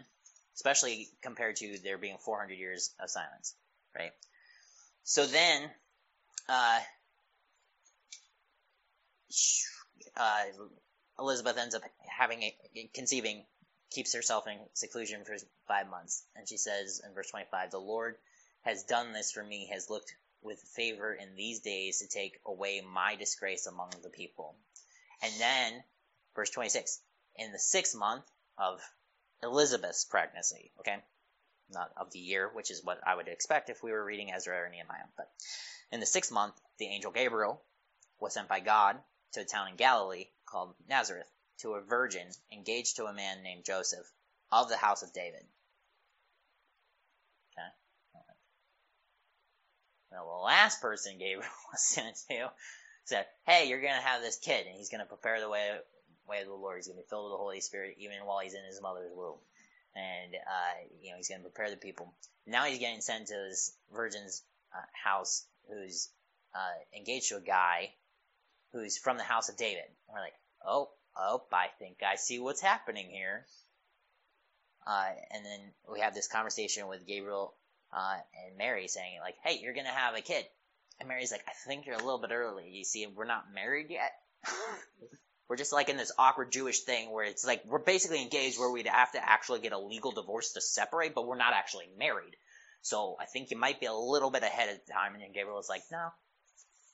especially 0.56 1.08
compared 1.22 1.56
to 1.58 1.78
there 1.82 1.98
being 1.98 2.18
400 2.18 2.56
years 2.56 2.94
of 3.02 3.10
silence, 3.10 3.56
right? 3.96 4.12
So 5.06 5.26
then, 5.26 5.70
uh, 6.50 6.80
uh, 10.18 10.44
Elizabeth 11.20 11.58
ends 11.58 11.76
up 11.76 11.84
having 12.08 12.44
a, 12.44 12.90
conceiving, 12.94 13.46
keeps 13.92 14.14
herself 14.14 14.48
in 14.48 14.58
seclusion 14.74 15.26
for 15.26 15.36
five 15.68 15.90
months, 15.90 16.24
and 16.36 16.48
she 16.48 16.58
says 16.58 17.02
in 17.06 17.14
verse 17.14 17.30
25, 17.30 17.72
"The 17.72 17.80
Lord 17.80 18.18
has 18.62 18.84
done 18.84 19.12
this 19.12 19.32
for 19.32 19.44
me; 19.44 19.68
has 19.68 19.90
looked 19.90 20.16
with 20.42 20.62
favor 20.62 21.14
in 21.14 21.36
these 21.36 21.60
days 21.60 22.00
to 22.00 22.08
take 22.08 22.40
away 22.46 22.82
my 22.82 23.16
disgrace 23.16 23.66
among 23.66 23.90
the 24.02 24.10
people." 24.10 24.56
And 25.22 25.34
then, 25.42 25.84
verse 26.36 26.52
26, 26.52 27.02
in 27.36 27.52
the 27.52 27.60
sixth 27.60 27.96
month 27.96 28.26
of 28.58 28.82
Elizabeth's 29.44 30.06
pregnancy, 30.06 30.72
okay, 30.80 31.04
not 31.70 31.92
of 31.98 32.12
the 32.12 32.20
year, 32.20 32.48
which 32.48 32.72
is 32.72 32.84
what 32.84 33.06
I 33.06 33.16
would 33.16 33.28
expect 33.28 33.70
if 33.70 33.84
we 33.84 33.92
were 33.92 34.04
reading 34.04 34.32
Ezra 34.32 34.58
or 34.58 34.70
Nehemiah, 34.70 35.08
but 35.18 35.30
in 35.92 36.00
the 36.00 36.06
sixth 36.06 36.32
month, 36.32 36.56
the 36.78 36.88
angel 36.88 37.12
Gabriel 37.12 37.62
was 38.20 38.34
sent 38.34 38.48
by 38.48 38.62
God 38.62 39.04
to 39.34 39.42
a 39.42 39.46
town 39.46 39.68
in 39.68 39.76
Galilee 39.76 40.30
called 40.50 40.76
Nazareth 40.88 41.30
to 41.60 41.74
a 41.74 41.82
virgin 41.82 42.28
engaged 42.52 42.96
to 42.98 43.06
a 43.06 43.14
man 43.14 43.44
named 43.44 43.66
Joseph 43.66 44.10
of 44.52 44.70
the 44.70 44.78
house 44.78 45.04
of 45.04 45.14
David. 45.14 45.46
Okay. 47.54 47.68
Now, 50.12 50.26
the 50.26 50.44
last 50.44 50.82
person 50.82 51.18
Gabriel 51.18 51.52
was 51.72 51.82
sent 51.82 52.18
to 52.30 52.50
said, 53.06 53.26
Hey, 53.46 53.68
you're 53.68 53.82
going 53.82 53.96
to 53.96 54.08
have 54.08 54.22
this 54.22 54.38
kid, 54.38 54.68
and 54.68 54.76
he's 54.76 54.90
going 54.90 55.02
to 55.02 55.06
prepare 55.06 55.40
the 55.40 55.50
way, 55.50 55.78
way 56.28 56.42
of 56.42 56.48
the 56.48 56.54
Lord. 56.54 56.78
He's 56.78 56.88
going 56.88 56.98
to 56.98 57.04
be 57.04 57.10
filled 57.10 57.26
with 57.26 57.34
the 57.34 57.44
Holy 57.44 57.60
Spirit 57.60 57.96
even 57.98 58.18
while 58.24 58.40
he's 58.40 58.54
in 58.54 58.64
his 58.66 58.82
mother's 58.82 59.12
womb. 59.14 59.40
And, 59.96 60.36
uh, 60.36 60.86
you 61.02 61.10
know, 61.10 61.18
he's 61.18 61.30
going 61.30 61.42
to 61.42 61.50
prepare 61.50 61.72
the 61.72 61.78
people. 61.78 62.14
Now 62.46 62.66
he's 62.66 62.80
getting 62.80 63.02
sent 63.02 63.28
to 63.28 63.34
this 63.50 63.76
virgin's 63.94 64.44
uh, 64.74 64.86
house 64.94 65.46
who's 65.68 66.10
uh, 66.54 66.98
engaged 66.98 67.30
to 67.30 67.38
a 67.38 67.42
guy 67.42 67.90
who's 68.72 68.98
from 68.98 69.18
the 69.18 69.24
house 69.24 69.50
of 69.50 69.58
David. 69.58 69.84
And 69.86 70.14
we're 70.14 70.22
like, 70.22 70.34
oh, 70.66 70.90
oh, 71.18 71.44
I 71.52 71.68
think 71.80 71.98
I 72.04 72.16
see 72.16 72.40
what's 72.40 72.62
happening 72.62 73.10
here. 73.10 73.46
Uh, 74.86 75.10
and 75.32 75.46
then 75.46 75.60
we 75.92 76.00
have 76.00 76.16
this 76.16 76.28
conversation 76.28 76.88
with 76.88 77.06
Gabriel 77.06 77.54
uh, 77.94 78.18
and 78.48 78.58
Mary 78.58 78.88
saying, 78.88 79.20
like, 79.22 79.36
hey, 79.44 79.60
you're 79.62 79.74
going 79.74 79.86
to 79.86 79.92
have 79.92 80.16
a 80.16 80.22
kid. 80.22 80.46
And 81.00 81.08
Mary's 81.08 81.32
like, 81.32 81.44
I 81.48 81.52
think 81.68 81.86
you're 81.86 81.96
a 81.96 82.04
little 82.04 82.20
bit 82.20 82.32
early. 82.32 82.70
You 82.70 82.84
see, 82.84 83.08
we're 83.08 83.26
not 83.26 83.54
married 83.54 83.88
yet. 83.90 84.12
we're 85.50 85.56
just 85.56 85.74
like 85.74 85.90
in 85.90 85.98
this 85.98 86.12
awkward 86.18 86.52
Jewish 86.52 86.82
thing 86.82 87.12
where 87.12 87.26
it's 87.26 87.46
like 87.46 87.64
we're 87.66 87.80
basically 87.80 88.22
engaged 88.22 88.60
where 88.60 88.72
we'd 88.72 88.88
have 88.88 89.12
to 89.14 89.30
actually 89.30 89.62
get 89.62 89.72
a 89.72 89.80
legal 89.80 90.12
divorce 90.12 90.54
to 90.54 90.62
separate, 90.62 91.16
but 91.16 91.26
we're 91.28 91.38
not 91.38 91.54
actually 91.54 91.88
married. 91.98 92.36
So 92.82 93.18
I 93.20 93.26
think 93.26 93.52
you 93.52 93.58
might 93.58 93.80
be 93.80 93.88
a 93.88 93.94
little 93.94 94.30
bit 94.30 94.44
ahead 94.44 94.70
of 94.70 94.94
time. 94.94 95.14
And 95.14 95.24
then 95.24 95.32
Gabriel 95.34 95.58
was 95.58 95.70
like, 95.70 95.84
no. 95.92 96.10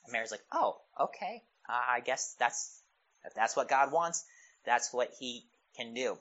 And 0.04 0.12
Mary's 0.12 0.30
like, 0.30 0.44
oh, 0.52 0.76
okay. 0.98 1.42
Uh, 1.68 1.96
I 1.96 2.00
guess 2.00 2.34
that's, 2.38 2.80
if 3.26 3.34
that's 3.34 3.56
what 3.56 3.68
God 3.68 3.92
wants, 3.92 4.24
that's 4.64 4.92
what 4.92 5.12
he 5.18 5.44
can 5.76 5.94
do. 5.94 6.16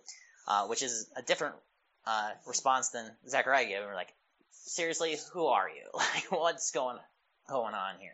Uh, 0.47 0.67
which 0.67 0.83
is 0.83 1.09
a 1.15 1.21
different, 1.23 1.55
uh, 2.05 2.29
response 2.45 2.89
than 2.89 3.09
Zechariah 3.27 3.65
gave. 3.65 3.79
We're 3.81 3.95
like, 3.95 4.13
seriously, 4.51 5.17
who 5.33 5.47
are 5.47 5.69
you? 5.69 5.89
Like, 5.93 6.31
what's 6.31 6.71
going, 6.71 6.97
going 7.49 7.73
on 7.73 7.95
here? 7.99 8.13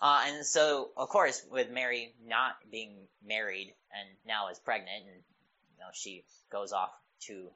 Uh, 0.00 0.24
and 0.26 0.46
so, 0.46 0.90
of 0.96 1.08
course, 1.08 1.42
with 1.50 1.70
Mary 1.70 2.12
not 2.26 2.56
being 2.70 2.94
married 3.26 3.74
and 3.90 4.08
now 4.26 4.50
is 4.50 4.58
pregnant, 4.58 5.04
and 5.06 5.22
you 5.72 5.78
know 5.78 5.90
she 5.94 6.24
goes 6.52 6.72
off 6.72 6.90
to 7.26 7.48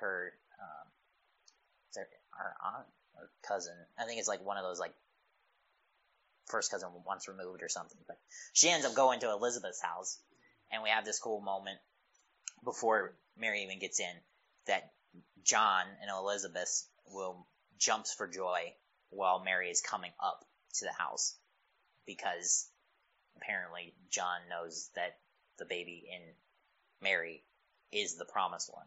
her 0.00 0.32
um, 0.60 2.02
our 2.38 2.54
aunt 2.62 2.86
or 3.16 3.30
cousin. 3.46 3.74
I 3.98 4.04
think 4.04 4.18
it's 4.18 4.28
like 4.28 4.44
one 4.44 4.58
of 4.58 4.64
those 4.64 4.78
like 4.78 4.92
first 6.46 6.70
cousin 6.70 6.90
once 7.06 7.28
removed 7.28 7.62
or 7.62 7.68
something. 7.68 7.98
But 8.06 8.18
she 8.52 8.70
ends 8.70 8.86
up 8.86 8.94
going 8.94 9.20
to 9.20 9.30
Elizabeth's 9.30 9.82
house, 9.82 10.18
and 10.72 10.82
we 10.82 10.90
have 10.90 11.04
this 11.04 11.18
cool 11.18 11.40
moment 11.40 11.78
before 12.64 13.16
Mary 13.36 13.62
even 13.62 13.78
gets 13.78 14.00
in 14.00 14.14
that 14.66 14.92
John 15.44 15.84
and 16.00 16.10
Elizabeth 16.10 16.86
will 17.06 17.46
jumps 17.78 18.14
for 18.14 18.26
joy 18.26 18.72
while 19.10 19.42
Mary 19.44 19.70
is 19.70 19.80
coming 19.80 20.12
up 20.22 20.44
to 20.74 20.84
the 20.84 20.92
house 20.92 21.36
because 22.06 22.68
apparently 23.36 23.94
John 24.10 24.40
knows 24.48 24.90
that 24.96 25.18
the 25.58 25.64
baby 25.64 26.04
in 26.10 26.20
Mary 27.02 27.44
is 27.92 28.16
the 28.16 28.24
promised 28.24 28.72
one. 28.72 28.86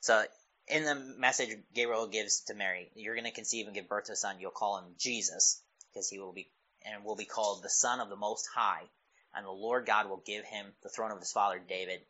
So 0.00 0.24
in 0.68 0.84
the 0.84 0.94
message 0.94 1.56
Gabriel 1.74 2.06
gives 2.06 2.42
to 2.44 2.54
Mary, 2.54 2.90
you're 2.94 3.14
going 3.14 3.24
to 3.24 3.30
conceive 3.30 3.66
and 3.66 3.74
give 3.74 3.88
birth 3.88 4.06
to 4.06 4.12
a 4.12 4.16
son. 4.16 4.36
You'll 4.40 4.50
call 4.50 4.78
him 4.78 4.94
Jesus 4.98 5.62
because 5.92 6.08
he 6.08 6.18
will 6.18 6.32
be 6.32 6.50
and 6.84 7.04
will 7.04 7.16
be 7.16 7.24
called 7.24 7.62
the 7.62 7.70
Son 7.70 8.00
of 8.00 8.08
the 8.08 8.16
Most 8.16 8.46
High. 8.54 8.82
And 9.34 9.44
the 9.44 9.50
Lord 9.50 9.86
God 9.86 10.08
will 10.08 10.22
give 10.24 10.44
him 10.44 10.66
the 10.82 10.88
throne 10.88 11.10
of 11.10 11.18
his 11.18 11.32
father 11.32 11.58
David. 11.58 12.00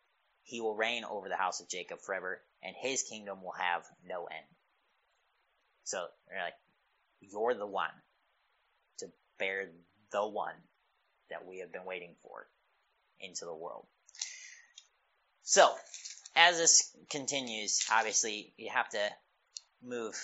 He 0.43 0.61
will 0.61 0.75
reign 0.75 1.05
over 1.05 1.29
the 1.29 1.37
house 1.37 1.61
of 1.61 1.69
Jacob 1.69 2.01
forever, 2.01 2.43
and 2.63 2.75
his 2.77 3.03
kingdom 3.03 3.43
will 3.43 3.55
have 3.59 3.83
no 4.07 4.25
end. 4.27 4.47
So 5.85 6.05
they're 6.29 6.43
like, 6.43 6.55
you're 7.21 7.55
the 7.55 7.67
one 7.67 7.91
to 8.99 9.07
bear 9.39 9.71
the 10.13 10.27
one 10.27 10.55
that 11.31 11.47
we 11.47 11.61
have 11.61 11.73
been 11.73 11.85
waiting 11.85 12.15
for 12.23 12.47
into 13.21 13.45
the 13.45 13.55
world. 13.55 13.87
So, 15.43 15.75
as 16.37 16.59
this 16.59 16.97
continues, 17.11 17.87
obviously 17.93 18.53
you 18.57 18.71
have 18.71 18.89
to 18.91 19.11
move 19.83 20.15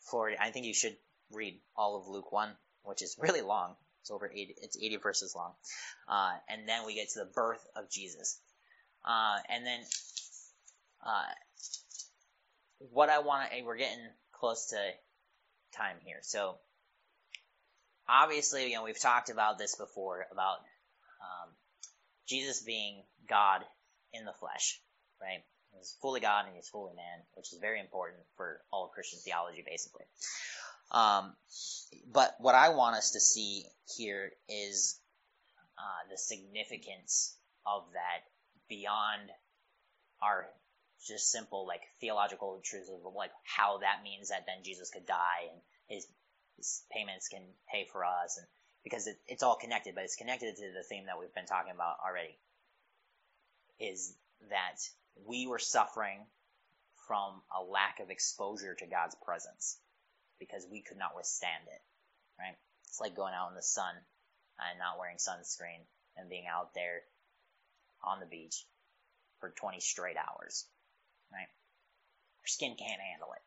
forward. 0.00 0.34
I 0.40 0.50
think 0.50 0.66
you 0.66 0.74
should 0.74 0.96
read 1.30 1.60
all 1.76 1.98
of 1.98 2.08
Luke 2.08 2.32
1, 2.32 2.50
which 2.84 3.02
is 3.02 3.16
really 3.18 3.42
long. 3.42 3.76
It's 4.02 4.10
over 4.10 4.30
80, 4.30 4.56
it's 4.60 4.76
80 4.76 4.96
verses 4.96 5.34
long. 5.34 5.52
Uh, 6.08 6.32
and 6.48 6.68
then 6.68 6.86
we 6.86 6.94
get 6.94 7.08
to 7.10 7.20
the 7.20 7.30
birth 7.32 7.64
of 7.76 7.90
Jesus. 7.90 8.40
Uh, 9.04 9.38
and 9.48 9.64
then, 9.64 9.80
uh, 11.06 11.32
what 12.90 13.08
I 13.08 13.20
want 13.20 13.50
to, 13.50 13.62
we're 13.62 13.76
getting 13.76 14.04
close 14.32 14.70
to 14.70 14.76
time 15.76 15.96
here. 16.04 16.18
So, 16.22 16.56
obviously, 18.08 18.70
you 18.70 18.74
know, 18.74 18.84
we've 18.84 19.00
talked 19.00 19.30
about 19.30 19.58
this 19.58 19.76
before 19.76 20.26
about 20.32 20.58
um, 21.22 21.50
Jesus 22.28 22.62
being 22.62 23.02
God 23.28 23.62
in 24.12 24.24
the 24.24 24.32
flesh, 24.32 24.80
right? 25.20 25.42
He's 25.76 25.96
fully 26.02 26.20
God 26.20 26.46
and 26.46 26.56
he's 26.56 26.68
fully 26.68 26.94
man, 26.94 27.24
which 27.34 27.52
is 27.52 27.58
very 27.60 27.80
important 27.80 28.20
for 28.36 28.60
all 28.72 28.88
Christian 28.88 29.20
theology, 29.20 29.64
basically. 29.64 30.04
Um, 30.92 31.34
but 32.12 32.34
what 32.38 32.54
I 32.54 32.68
want 32.70 32.96
us 32.96 33.12
to 33.12 33.20
see 33.20 33.64
here 33.96 34.30
is 34.48 35.00
uh, 35.78 36.10
the 36.10 36.18
significance 36.18 37.34
of 37.66 37.84
that 37.94 38.28
beyond 38.68 39.30
our 40.20 40.46
just 41.06 41.30
simple 41.30 41.66
like 41.66 41.80
theological 42.00 42.60
truths 42.62 42.90
of 42.90 43.14
like 43.14 43.32
how 43.44 43.78
that 43.78 44.04
means 44.04 44.28
that 44.28 44.44
then 44.46 44.62
Jesus 44.62 44.90
could 44.90 45.06
die 45.06 45.50
and 45.50 45.60
his, 45.88 46.06
his 46.56 46.82
payments 46.92 47.28
can 47.28 47.42
pay 47.72 47.86
for 47.90 48.04
us 48.04 48.36
and 48.38 48.46
because 48.84 49.06
it, 49.06 49.16
it's 49.28 49.42
all 49.42 49.56
connected, 49.56 49.94
but 49.94 50.04
it's 50.04 50.16
connected 50.16 50.56
to 50.56 50.72
the 50.72 50.82
theme 50.82 51.06
that 51.06 51.18
we've 51.18 51.34
been 51.34 51.46
talking 51.46 51.72
about 51.72 51.96
already. 52.06 52.36
Is 53.78 54.14
that 54.50 54.78
we 55.26 55.46
were 55.46 55.58
suffering 55.58 56.18
from 57.06 57.42
a 57.56 57.62
lack 57.62 58.00
of 58.00 58.10
exposure 58.10 58.74
to 58.74 58.86
God's 58.86 59.16
presence 59.24 59.78
because 60.42 60.66
we 60.70 60.82
could 60.82 60.98
not 60.98 61.14
withstand 61.16 61.64
it, 61.66 61.82
right? 62.38 62.56
It's 62.88 63.00
like 63.00 63.14
going 63.14 63.34
out 63.34 63.50
in 63.50 63.54
the 63.54 63.62
sun 63.62 63.94
and 64.58 64.78
not 64.78 64.98
wearing 64.98 65.16
sunscreen 65.16 65.86
and 66.16 66.28
being 66.28 66.46
out 66.50 66.74
there 66.74 67.02
on 68.02 68.20
the 68.20 68.26
beach 68.26 68.66
for 69.40 69.50
20 69.50 69.80
straight 69.80 70.16
hours, 70.16 70.66
right? 71.32 71.48
Your 72.40 72.46
skin 72.46 72.74
can't 72.78 73.00
handle 73.00 73.28
it. 73.34 73.42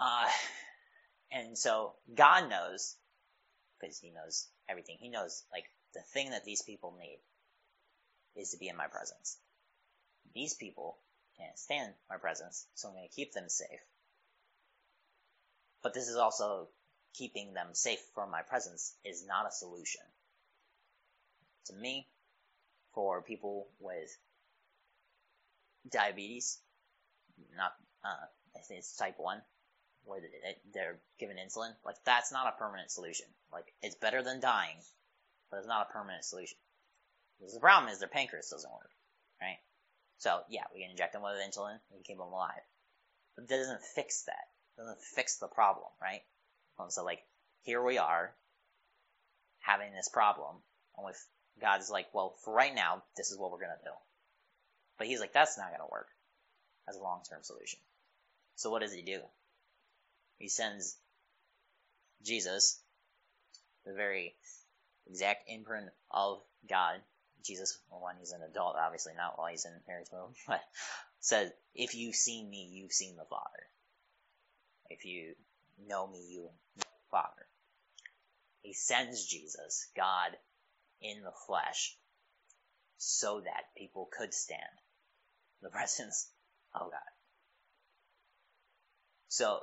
Uh, 0.00 0.28
and 1.32 1.58
so 1.58 1.92
God 2.14 2.48
knows, 2.48 2.96
because 3.78 3.98
He 3.98 4.10
knows 4.10 4.48
everything. 4.68 4.96
He 4.98 5.10
knows, 5.10 5.44
like, 5.52 5.64
the 5.94 6.00
thing 6.12 6.30
that 6.30 6.44
these 6.44 6.62
people 6.62 6.96
need 6.98 7.20
is 8.40 8.50
to 8.50 8.58
be 8.58 8.68
in 8.68 8.76
my 8.76 8.86
presence. 8.86 9.36
These 10.34 10.54
people 10.54 10.96
can't 11.38 11.58
stand 11.58 11.92
my 12.08 12.16
presence, 12.16 12.66
so 12.74 12.88
I'm 12.88 12.94
going 12.94 13.08
to 13.08 13.14
keep 13.14 13.32
them 13.32 13.48
safe. 13.48 13.80
But 15.82 15.94
this 15.94 16.08
is 16.08 16.16
also 16.16 16.68
keeping 17.14 17.54
them 17.54 17.68
safe 17.72 18.00
from 18.14 18.30
my 18.30 18.42
presence 18.42 18.94
is 19.04 19.26
not 19.26 19.46
a 19.46 19.52
solution. 19.52 20.02
To 21.66 21.74
me, 21.74 22.06
for 22.94 23.22
people 23.22 23.68
with 23.78 24.16
diabetes, 25.88 26.58
not, 27.56 27.72
uh, 28.04 28.26
I 28.56 28.60
think 28.60 28.80
it's 28.80 28.96
type 28.96 29.18
1, 29.18 29.40
where 30.04 30.20
they're 30.72 30.98
given 31.18 31.36
insulin, 31.36 31.72
like 31.84 31.96
that's 32.04 32.32
not 32.32 32.48
a 32.48 32.58
permanent 32.58 32.90
solution. 32.90 33.26
Like 33.52 33.72
it's 33.82 33.94
better 33.94 34.22
than 34.22 34.40
dying, 34.40 34.76
but 35.50 35.58
it's 35.58 35.66
not 35.68 35.88
a 35.88 35.92
permanent 35.92 36.24
solution. 36.24 36.58
Because 37.38 37.54
the 37.54 37.60
problem 37.60 37.92
is 37.92 37.98
their 37.98 38.08
pancreas 38.08 38.50
doesn't 38.50 38.72
work, 38.72 38.90
right? 39.40 39.58
So 40.18 40.40
yeah, 40.48 40.64
we 40.74 40.82
can 40.82 40.90
inject 40.90 41.12
them 41.12 41.22
with 41.22 41.32
insulin, 41.34 41.78
can 41.90 42.02
keep 42.04 42.18
them 42.18 42.26
alive, 42.26 42.60
but 43.36 43.48
that 43.48 43.56
doesn't 43.56 43.82
fix 43.82 44.22
that. 44.24 44.48
Doesn't 44.80 45.02
fix 45.02 45.36
the 45.36 45.46
problem, 45.46 45.88
right? 46.00 46.22
And 46.78 46.90
so 46.90 47.04
like 47.04 47.20
here 47.64 47.84
we 47.84 47.98
are 47.98 48.34
having 49.58 49.92
this 49.92 50.08
problem, 50.08 50.56
and 50.96 51.04
with 51.04 51.22
God's 51.60 51.90
like, 51.90 52.06
well, 52.14 52.34
for 52.42 52.54
right 52.54 52.74
now, 52.74 53.02
this 53.14 53.30
is 53.30 53.36
what 53.36 53.50
we're 53.52 53.60
gonna 53.60 53.74
do. 53.84 53.90
But 54.96 55.06
he's 55.06 55.20
like, 55.20 55.34
that's 55.34 55.58
not 55.58 55.70
gonna 55.70 55.90
work 55.90 56.08
as 56.88 56.96
a 56.96 57.02
long 57.02 57.20
term 57.28 57.40
solution. 57.42 57.78
So 58.56 58.70
what 58.70 58.80
does 58.80 58.94
he 58.94 59.02
do? 59.02 59.20
He 60.38 60.48
sends 60.48 60.96
Jesus, 62.22 62.80
the 63.84 63.92
very 63.92 64.34
exact 65.06 65.44
imprint 65.46 65.90
of 66.10 66.40
God. 66.66 67.02
Jesus, 67.44 67.78
when 67.90 68.16
he's 68.18 68.32
an 68.32 68.42
adult, 68.42 68.76
obviously 68.76 69.12
not 69.14 69.38
while 69.38 69.48
he's 69.50 69.66
in 69.66 69.72
Mary's 69.86 70.10
womb, 70.10 70.32
but 70.48 70.62
says, 71.20 71.52
"If 71.74 71.94
you've 71.94 72.14
seen 72.14 72.48
me, 72.48 72.70
you've 72.72 72.92
seen 72.92 73.16
the 73.16 73.26
Father. 73.28 73.66
If 74.90 75.04
you 75.04 75.34
know 75.86 76.06
me, 76.06 76.20
you 76.28 76.42
know 76.42 76.50
the 76.76 76.84
Father." 77.10 77.46
He 78.62 78.74
sends 78.74 79.24
Jesus, 79.24 79.88
God, 79.96 80.36
in 81.00 81.22
the 81.22 81.32
flesh, 81.46 81.96
so 82.98 83.40
that 83.40 83.74
people 83.76 84.08
could 84.12 84.34
stand 84.34 84.60
the 85.62 85.70
presence 85.70 86.30
of 86.74 86.90
God. 86.90 87.10
So 89.28 89.60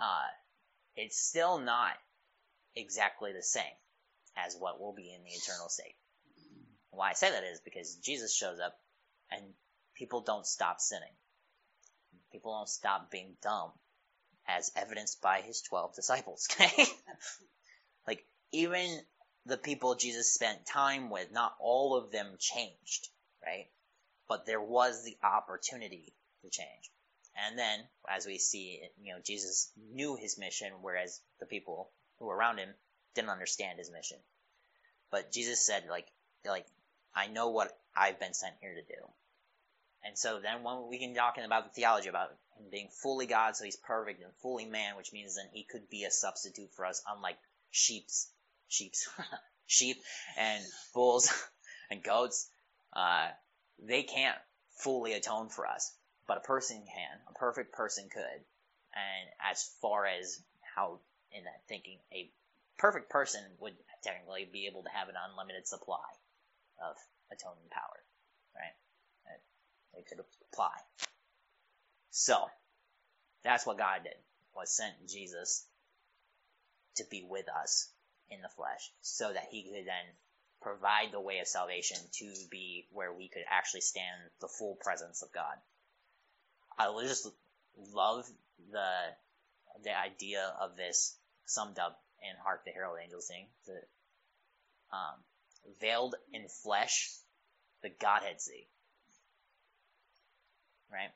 uh, 0.00 0.28
it's 0.96 1.18
still 1.18 1.58
not 1.58 1.92
exactly 2.74 3.32
the 3.32 3.42
same 3.42 3.76
as 4.36 4.56
what 4.58 4.80
will 4.80 4.94
be 4.94 5.12
in 5.12 5.22
the 5.22 5.30
eternal 5.30 5.68
state. 5.68 5.94
Why 6.90 7.10
I 7.10 7.12
say 7.14 7.30
that 7.30 7.44
is 7.44 7.60
because 7.60 7.96
Jesus 7.96 8.34
shows 8.34 8.58
up 8.58 8.74
and 9.30 9.42
people 9.94 10.22
don't 10.22 10.46
stop 10.46 10.80
sinning. 10.80 11.14
People 12.32 12.56
don't 12.56 12.68
stop 12.68 13.10
being 13.10 13.36
dumb, 13.42 13.72
as 14.56 14.70
evidenced 14.76 15.20
by 15.20 15.40
his 15.40 15.62
12 15.62 15.94
disciples, 15.94 16.48
okay? 16.52 16.84
like, 18.06 18.24
even 18.52 19.00
the 19.46 19.56
people 19.56 19.94
Jesus 19.94 20.32
spent 20.32 20.66
time 20.66 21.10
with, 21.10 21.32
not 21.32 21.54
all 21.60 21.96
of 21.96 22.12
them 22.12 22.36
changed, 22.38 23.08
right? 23.44 23.66
But 24.28 24.46
there 24.46 24.60
was 24.60 25.04
the 25.04 25.16
opportunity 25.22 26.14
to 26.42 26.50
change. 26.50 26.90
And 27.34 27.58
then, 27.58 27.80
as 28.08 28.26
we 28.26 28.38
see, 28.38 28.80
you 29.02 29.14
know, 29.14 29.20
Jesus 29.24 29.72
knew 29.92 30.16
his 30.16 30.38
mission, 30.38 30.70
whereas 30.82 31.20
the 31.40 31.46
people 31.46 31.90
who 32.18 32.26
were 32.26 32.36
around 32.36 32.58
him 32.58 32.68
didn't 33.14 33.30
understand 33.30 33.78
his 33.78 33.90
mission. 33.90 34.18
But 35.10 35.32
Jesus 35.32 35.64
said, 35.64 35.84
like, 35.88 36.06
like, 36.44 36.66
I 37.14 37.28
know 37.28 37.48
what 37.50 37.76
I've 37.96 38.20
been 38.20 38.34
sent 38.34 38.54
here 38.60 38.74
to 38.74 38.82
do. 38.82 39.00
And 40.04 40.18
so 40.18 40.40
then 40.40 40.62
when 40.62 40.88
we 40.88 40.98
can 40.98 41.14
talk 41.14 41.36
about 41.38 41.64
the 41.64 41.70
theology 41.70 42.08
about 42.08 42.32
him 42.58 42.66
being 42.70 42.88
fully 43.02 43.26
God, 43.26 43.56
so 43.56 43.64
he's 43.64 43.76
perfect, 43.76 44.22
and 44.22 44.32
fully 44.42 44.66
man, 44.66 44.96
which 44.96 45.12
means 45.12 45.36
then 45.36 45.46
he 45.52 45.64
could 45.64 45.88
be 45.90 46.04
a 46.04 46.10
substitute 46.10 46.70
for 46.74 46.86
us, 46.86 47.02
unlike 47.08 47.38
sheep's, 47.70 48.28
sheep's, 48.68 49.08
sheep 49.66 49.96
and 50.38 50.62
bulls 50.94 51.32
and 51.90 52.02
goats, 52.02 52.48
uh, 52.92 53.28
they 53.78 54.02
can't 54.02 54.36
fully 54.76 55.12
atone 55.12 55.48
for 55.48 55.66
us 55.66 55.92
but 56.26 56.38
a 56.38 56.40
person 56.40 56.82
can. 56.86 57.18
A 57.28 57.34
perfect 57.34 57.72
person 57.72 58.08
could. 58.10 58.40
And 58.94 59.24
as 59.50 59.70
far 59.80 60.06
as 60.06 60.40
how, 60.74 61.00
in 61.32 61.44
that 61.44 61.62
thinking, 61.68 61.98
a 62.12 62.30
perfect 62.78 63.10
person 63.10 63.42
would 63.60 63.74
technically 64.02 64.48
be 64.50 64.66
able 64.66 64.82
to 64.82 64.88
have 64.90 65.08
an 65.08 65.14
unlimited 65.28 65.66
supply 65.66 66.08
of 66.82 66.96
atoning 67.30 67.68
power, 67.70 68.00
right? 68.56 68.72
They 69.94 70.02
could 70.02 70.24
apply. 70.52 70.72
So, 72.12 72.48
That's 73.42 73.66
what 73.66 73.78
God 73.78 74.04
did, 74.04 74.14
was 74.54 74.70
sent 74.70 75.08
Jesus 75.08 75.66
to 76.96 77.04
be 77.10 77.26
with 77.28 77.46
us 77.48 77.88
in 78.30 78.40
the 78.42 78.48
flesh 78.50 78.92
so 79.00 79.32
that 79.32 79.48
he 79.50 79.64
could 79.64 79.86
then 79.86 80.06
provide 80.60 81.10
the 81.10 81.20
way 81.20 81.40
of 81.40 81.48
salvation 81.48 81.96
to 82.12 82.32
be 82.50 82.86
where 82.92 83.12
we 83.12 83.28
could 83.28 83.42
actually 83.48 83.80
stand 83.80 84.20
the 84.40 84.46
full 84.46 84.76
presence 84.76 85.22
of 85.22 85.32
God. 85.32 85.56
I 86.78 86.92
just 87.02 87.28
love 87.92 88.30
the 88.70 88.90
the 89.82 89.98
idea 89.98 90.52
of 90.60 90.76
this 90.76 91.16
summed 91.46 91.78
up 91.78 91.98
in 92.20 92.36
Hark 92.44 92.64
the 92.64 92.70
Herald 92.72 92.98
Angels 93.02 93.26
Sing. 93.26 93.46
The, 93.66 93.80
um, 94.94 95.16
veiled 95.80 96.14
in 96.32 96.46
flesh, 96.48 97.10
the 97.82 97.88
Godhead 97.88 98.40
see. 98.40 98.68
Right? 100.92 101.10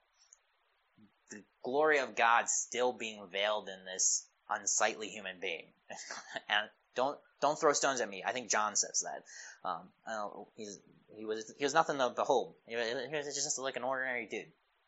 Glory 1.67 1.99
of 1.99 2.15
God 2.15 2.49
still 2.49 2.93
being 2.93 3.27
veiled 3.33 3.69
in 3.69 3.85
this 3.93 4.25
unsightly 4.49 5.09
human 5.09 5.41
being. 5.41 5.65
and 6.49 6.69
don't 6.95 7.19
don't 7.41 7.59
throw 7.59 7.73
stones 7.73 8.01
at 8.01 8.09
me. 8.09 8.23
I 8.25 8.31
think 8.31 8.51
John 8.53 8.77
says 8.77 9.05
that. 9.05 9.69
Um, 9.69 10.47
he's, 10.55 10.79
he 11.17 11.25
was 11.25 11.53
he 11.59 11.65
was 11.65 11.75
nothing 11.75 11.99
to 11.99 12.11
behold. 12.11 12.55
He 12.69 12.77
was 12.77 13.35
just 13.35 13.59
like 13.59 13.75
an 13.75 13.83
ordinary 13.83 14.27
dude. 14.27 14.47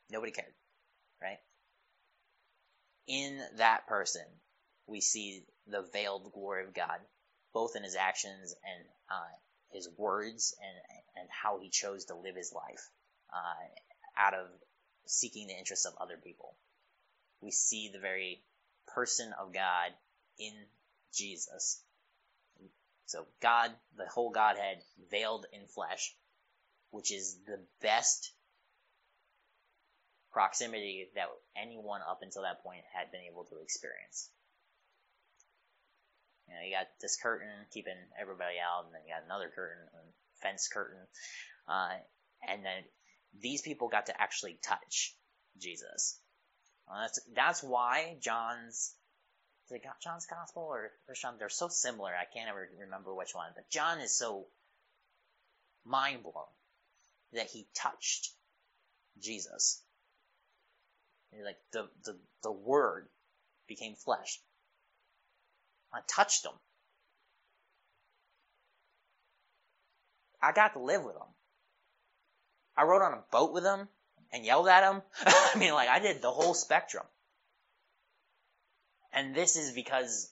Nobody 0.09 0.31
cared, 0.31 0.53
right? 1.21 1.39
In 3.09 3.41
that 3.57 3.89
person, 3.89 4.23
we 4.87 5.01
see 5.01 5.43
the 5.67 5.85
veiled 5.93 6.31
glory 6.33 6.63
of 6.63 6.75
God, 6.75 7.01
both 7.53 7.75
in 7.75 7.83
his 7.83 7.97
actions 7.97 8.55
and 8.65 8.85
uh, 9.11 9.35
his 9.73 9.89
words, 9.97 10.55
and 10.61 11.01
and 11.21 11.29
how 11.29 11.59
he 11.59 11.71
chose 11.71 12.05
to 12.05 12.15
live 12.15 12.37
his 12.37 12.53
life 12.55 12.89
uh, 13.33 13.67
out 14.17 14.35
of 14.35 14.47
seeking 15.07 15.49
the 15.49 15.59
interests 15.59 15.85
of 15.85 15.95
other 16.01 16.17
people. 16.23 16.55
We 17.41 17.51
see 17.51 17.91
the 17.93 18.01
very 18.01 18.43
person 18.95 19.33
of 19.41 19.53
God 19.53 19.93
in 20.39 20.53
Jesus 21.15 21.83
so 23.09 23.25
God, 23.41 23.71
the 23.97 24.05
whole 24.05 24.31
Godhead, 24.31 24.83
veiled 25.11 25.47
in 25.51 25.67
flesh, 25.67 26.15
which 26.91 27.11
is 27.11 27.39
the 27.47 27.59
best 27.81 28.33
proximity 30.31 31.09
that 31.15 31.29
anyone 31.57 32.03
up 32.07 32.21
until 32.21 32.43
that 32.43 32.63
point 32.63 32.85
had 32.93 33.11
been 33.11 33.23
able 33.23 33.45
to 33.45 33.63
experience. 33.63 34.29
You 36.47 36.55
know, 36.55 36.61
you 36.67 36.77
got 36.77 36.89
this 37.01 37.17
curtain 37.17 37.49
keeping 37.73 37.97
everybody 38.21 38.57
out, 38.61 38.85
and 38.85 38.95
then 38.95 39.01
you 39.07 39.15
got 39.15 39.25
another 39.25 39.51
curtain, 39.55 39.89
a 39.95 40.43
fence 40.43 40.69
curtain, 40.69 41.01
uh, 41.67 41.97
and 42.47 42.63
then 42.63 42.85
these 43.41 43.63
people 43.63 43.89
got 43.89 44.07
to 44.07 44.21
actually 44.21 44.59
touch 44.63 45.17
Jesus. 45.59 46.21
Well, 46.89 47.01
that's 47.01 47.21
that's 47.35 47.63
why 47.63 48.17
John's 48.21 48.95
is 49.67 49.73
it 49.73 49.83
John's 50.03 50.27
Gospel 50.27 50.63
or 50.63 50.91
First 51.07 51.21
John? 51.21 51.35
They're 51.39 51.51
so 51.51 51.69
similar. 51.69 52.11
I 52.11 52.25
can't 52.25 52.49
ever 52.49 52.69
remember 52.81 53.15
which 53.15 53.35
one. 53.35 53.51
But 53.55 53.69
John 53.69 54.01
is 54.01 54.17
so 54.17 54.47
mind 55.85 56.23
blown 56.23 56.45
that 57.35 57.49
he 57.51 57.67
touched 57.75 58.31
Jesus. 59.21 59.83
Like 61.45 61.59
the, 61.73 61.89
the 62.05 62.19
the 62.43 62.53
Word 62.53 63.09
became 63.67 63.95
flesh. 63.95 64.41
I 65.93 66.01
touched 66.09 66.47
him. 66.47 66.53
I 70.41 70.53
got 70.53 70.73
to 70.75 70.81
live 70.81 71.05
with 71.05 71.17
him. 71.17 71.35
I 72.77 72.85
rode 72.85 73.03
on 73.03 73.13
a 73.13 73.25
boat 73.31 73.53
with 73.53 73.65
him 73.65 73.89
and 74.33 74.45
yelled 74.45 74.69
at 74.69 74.91
him. 74.91 75.03
I 75.27 75.59
mean, 75.59 75.73
like 75.73 75.89
I 75.89 75.99
did 75.99 76.23
the 76.23 76.31
whole 76.31 76.55
spectrum. 76.55 77.05
And 79.13 79.35
this 79.35 79.57
is 79.57 79.73
because 79.73 80.31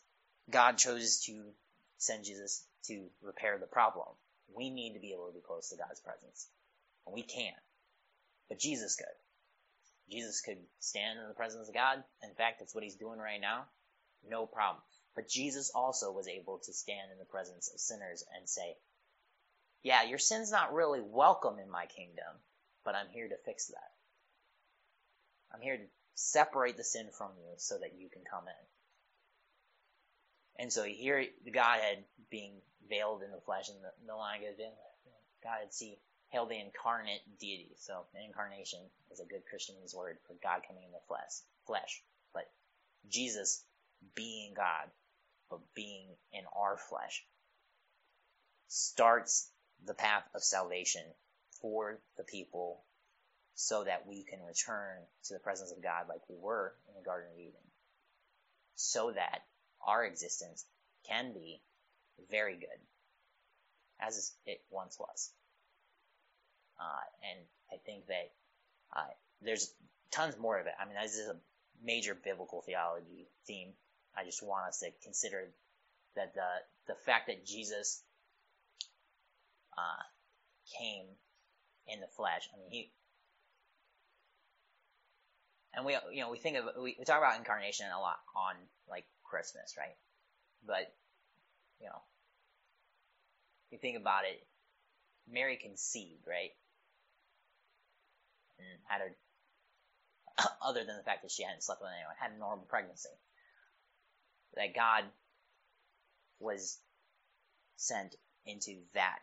God 0.51 0.79
chose 0.79 1.23
to 1.27 1.43
send 1.99 2.25
Jesus 2.25 2.65
to 2.85 3.07
repair 3.23 3.59
the 3.59 3.67
problem. 3.67 4.09
We 4.55 4.71
need 4.71 4.95
to 4.95 5.01
be 5.01 5.13
able 5.13 5.27
to 5.27 5.35
be 5.35 5.41
close 5.41 5.71
to 5.71 5.77
God's 5.77 6.01
presence. 6.01 6.47
And 7.07 7.15
we 7.15 7.23
can't. 7.23 7.57
But 8.49 8.59
Jesus 8.59 8.95
could. 8.97 9.07
Jesus 10.11 10.41
could 10.41 10.59
stand 10.79 11.19
in 11.19 11.27
the 11.27 11.35
presence 11.35 11.69
of 11.69 11.75
God. 11.75 12.03
In 12.23 12.35
fact, 12.35 12.61
that's 12.61 12.75
what 12.75 12.85
he's 12.85 12.95
doing 12.95 13.19
right 13.19 13.41
now. 13.41 13.65
No 14.29 14.47
problem. 14.47 14.83
But 15.17 15.29
Jesus 15.29 15.71
also 15.75 16.13
was 16.13 16.29
able 16.29 16.59
to 16.59 16.73
stand 16.73 17.11
in 17.11 17.19
the 17.19 17.25
presence 17.25 17.71
of 17.73 17.81
sinners 17.81 18.23
and 18.37 18.49
say, 18.49 18.77
yeah, 19.83 20.05
your 20.05 20.19
sin's 20.19 20.51
not 20.51 20.75
really 20.75 21.01
welcome 21.01 21.59
in 21.59 21.71
my 21.71 21.87
kingdom, 21.87 22.27
but 22.87 22.95
I'm 22.95 23.11
here 23.11 23.29
to 23.29 23.37
fix 23.45 23.67
that. 23.67 23.91
I'm 25.53 25.61
here 25.61 25.77
to 25.77 25.83
separate 26.15 26.77
the 26.77 26.85
sin 26.85 27.09
from 27.19 27.33
you 27.37 27.53
so 27.59 27.77
that 27.79 27.99
you 27.99 28.09
can 28.09 28.23
come 28.23 28.45
in. 28.47 28.63
And 30.63 30.73
so 30.73 30.85
here, 30.85 31.27
the 31.45 31.51
Godhead 31.51 32.05
being 32.31 32.53
veiled 32.89 33.23
in 33.23 33.33
the 33.33 33.43
flesh, 33.45 33.69
and 33.69 33.79
the, 33.83 33.91
the 34.07 34.15
line 34.15 34.41
goes 34.41 34.59
in, 34.59 34.71
Godhead 35.43 35.75
see, 35.75 35.99
hail 36.31 36.47
the 36.47 36.59
incarnate 36.59 37.21
deity. 37.41 37.75
So 37.79 38.07
incarnation 38.25 38.81
is 39.13 39.21
a 39.21 39.27
good 39.27 39.43
Christian 39.51 39.75
word 39.95 40.17
for 40.27 40.35
God 40.43 40.63
coming 40.67 40.85
in 40.85 40.93
the 40.93 41.05
flesh, 41.09 41.43
flesh. 41.67 42.03
But 42.33 42.49
Jesus 43.11 43.63
being 44.15 44.55
God, 44.55 44.89
but 45.51 45.61
being 45.75 46.07
in 46.33 46.45
our 46.57 46.79
flesh, 46.79 47.25
starts 48.69 49.51
the 49.85 49.95
path 49.95 50.25
of 50.35 50.43
salvation 50.43 51.03
for 51.67 51.99
the 52.17 52.23
people 52.23 52.81
so 53.57 53.83
that 53.83 54.07
we 54.07 54.23
can 54.23 54.39
return 54.47 54.99
to 55.25 55.35
the 55.35 55.41
presence 55.41 55.73
of 55.73 55.83
God 55.83 56.05
like 56.09 56.21
we 56.29 56.37
were 56.41 56.75
in 56.89 56.95
the 56.95 57.05
Garden 57.05 57.29
of 57.35 57.41
Eden. 57.41 57.67
So 58.77 59.11
that 59.11 59.41
our 59.85 60.05
existence 60.05 60.65
can 61.09 61.33
be 61.33 61.61
very 62.31 62.55
good, 62.55 62.79
as 64.01 64.33
it 64.47 64.61
once 64.71 64.97
was. 64.97 65.33
Uh, 66.79 67.33
and 67.33 67.41
I 67.73 67.83
think 67.85 68.07
that 68.07 68.31
uh, 68.95 69.11
there's 69.43 69.73
tons 70.13 70.39
more 70.39 70.61
of 70.61 70.67
it. 70.67 70.73
I 70.81 70.85
mean, 70.85 70.95
this 71.03 71.17
is 71.19 71.29
a 71.29 71.37
major 71.83 72.15
biblical 72.15 72.63
theology 72.63 73.27
theme. 73.49 73.71
I 74.17 74.25
just 74.25 74.47
want 74.47 74.69
us 74.69 74.81
to 74.81 74.91
consider 75.03 75.49
that 76.15 76.35
the 76.35 76.93
the 76.93 76.95
fact 77.07 77.27
that 77.27 77.45
Jesus 77.45 78.03
uh, 79.77 80.03
came 80.79 81.07
in 81.89 82.01
the 82.01 82.09
flesh. 82.17 82.49
I 82.53 82.59
mean, 82.59 82.71
he 82.71 82.93
and 85.75 85.85
we 85.85 85.97
you 86.13 86.23
know 86.23 86.31
we 86.31 86.39
think 86.39 86.57
of 86.57 86.65
we, 86.83 86.95
talk 87.05 87.19
about 87.19 87.39
incarnation 87.39 87.87
a 87.95 88.01
lot 88.01 88.17
on 88.35 88.55
like 88.89 89.05
Christmas, 89.25 89.75
right? 89.79 89.97
But, 90.67 90.93
you 91.81 91.87
know, 91.87 92.01
if 93.67 93.73
you 93.73 93.79
think 93.79 93.97
about 93.97 94.25
it, 94.25 94.45
Mary 95.31 95.57
conceived, 95.57 96.27
right? 96.27 96.51
And 98.59 98.79
had 98.85 99.01
her, 99.03 100.49
other 100.65 100.85
than 100.85 100.97
the 100.97 101.03
fact 101.03 101.23
that 101.23 101.31
she 101.31 101.43
hadn't 101.43 101.63
slept 101.63 101.83
with 101.83 101.91
anyone, 101.95 102.15
had 102.19 102.33
a 102.33 102.39
normal 102.39 102.67
pregnancy. 102.69 103.11
That 104.55 104.75
God 104.75 105.05
was 106.41 106.79
sent 107.77 108.15
into 108.47 108.77
that 108.95 109.19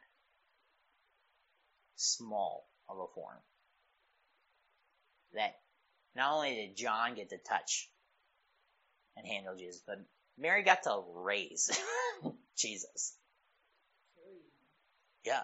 small 1.96 2.68
of 2.90 2.98
a 2.98 3.08
form. 3.14 3.38
That 5.34 5.56
not 6.16 6.34
only 6.34 6.56
did 6.56 6.78
John 6.78 7.16
get 7.16 7.30
to 7.30 7.38
touch 7.38 7.90
and 9.18 9.26
handle 9.26 9.56
Jesus, 9.56 9.82
but 9.86 10.00
Mary 10.38 10.64
got 10.64 10.84
to 10.84 11.04
raise 11.16 11.72
Jesus. 12.58 13.16
Yeah. 15.26 15.42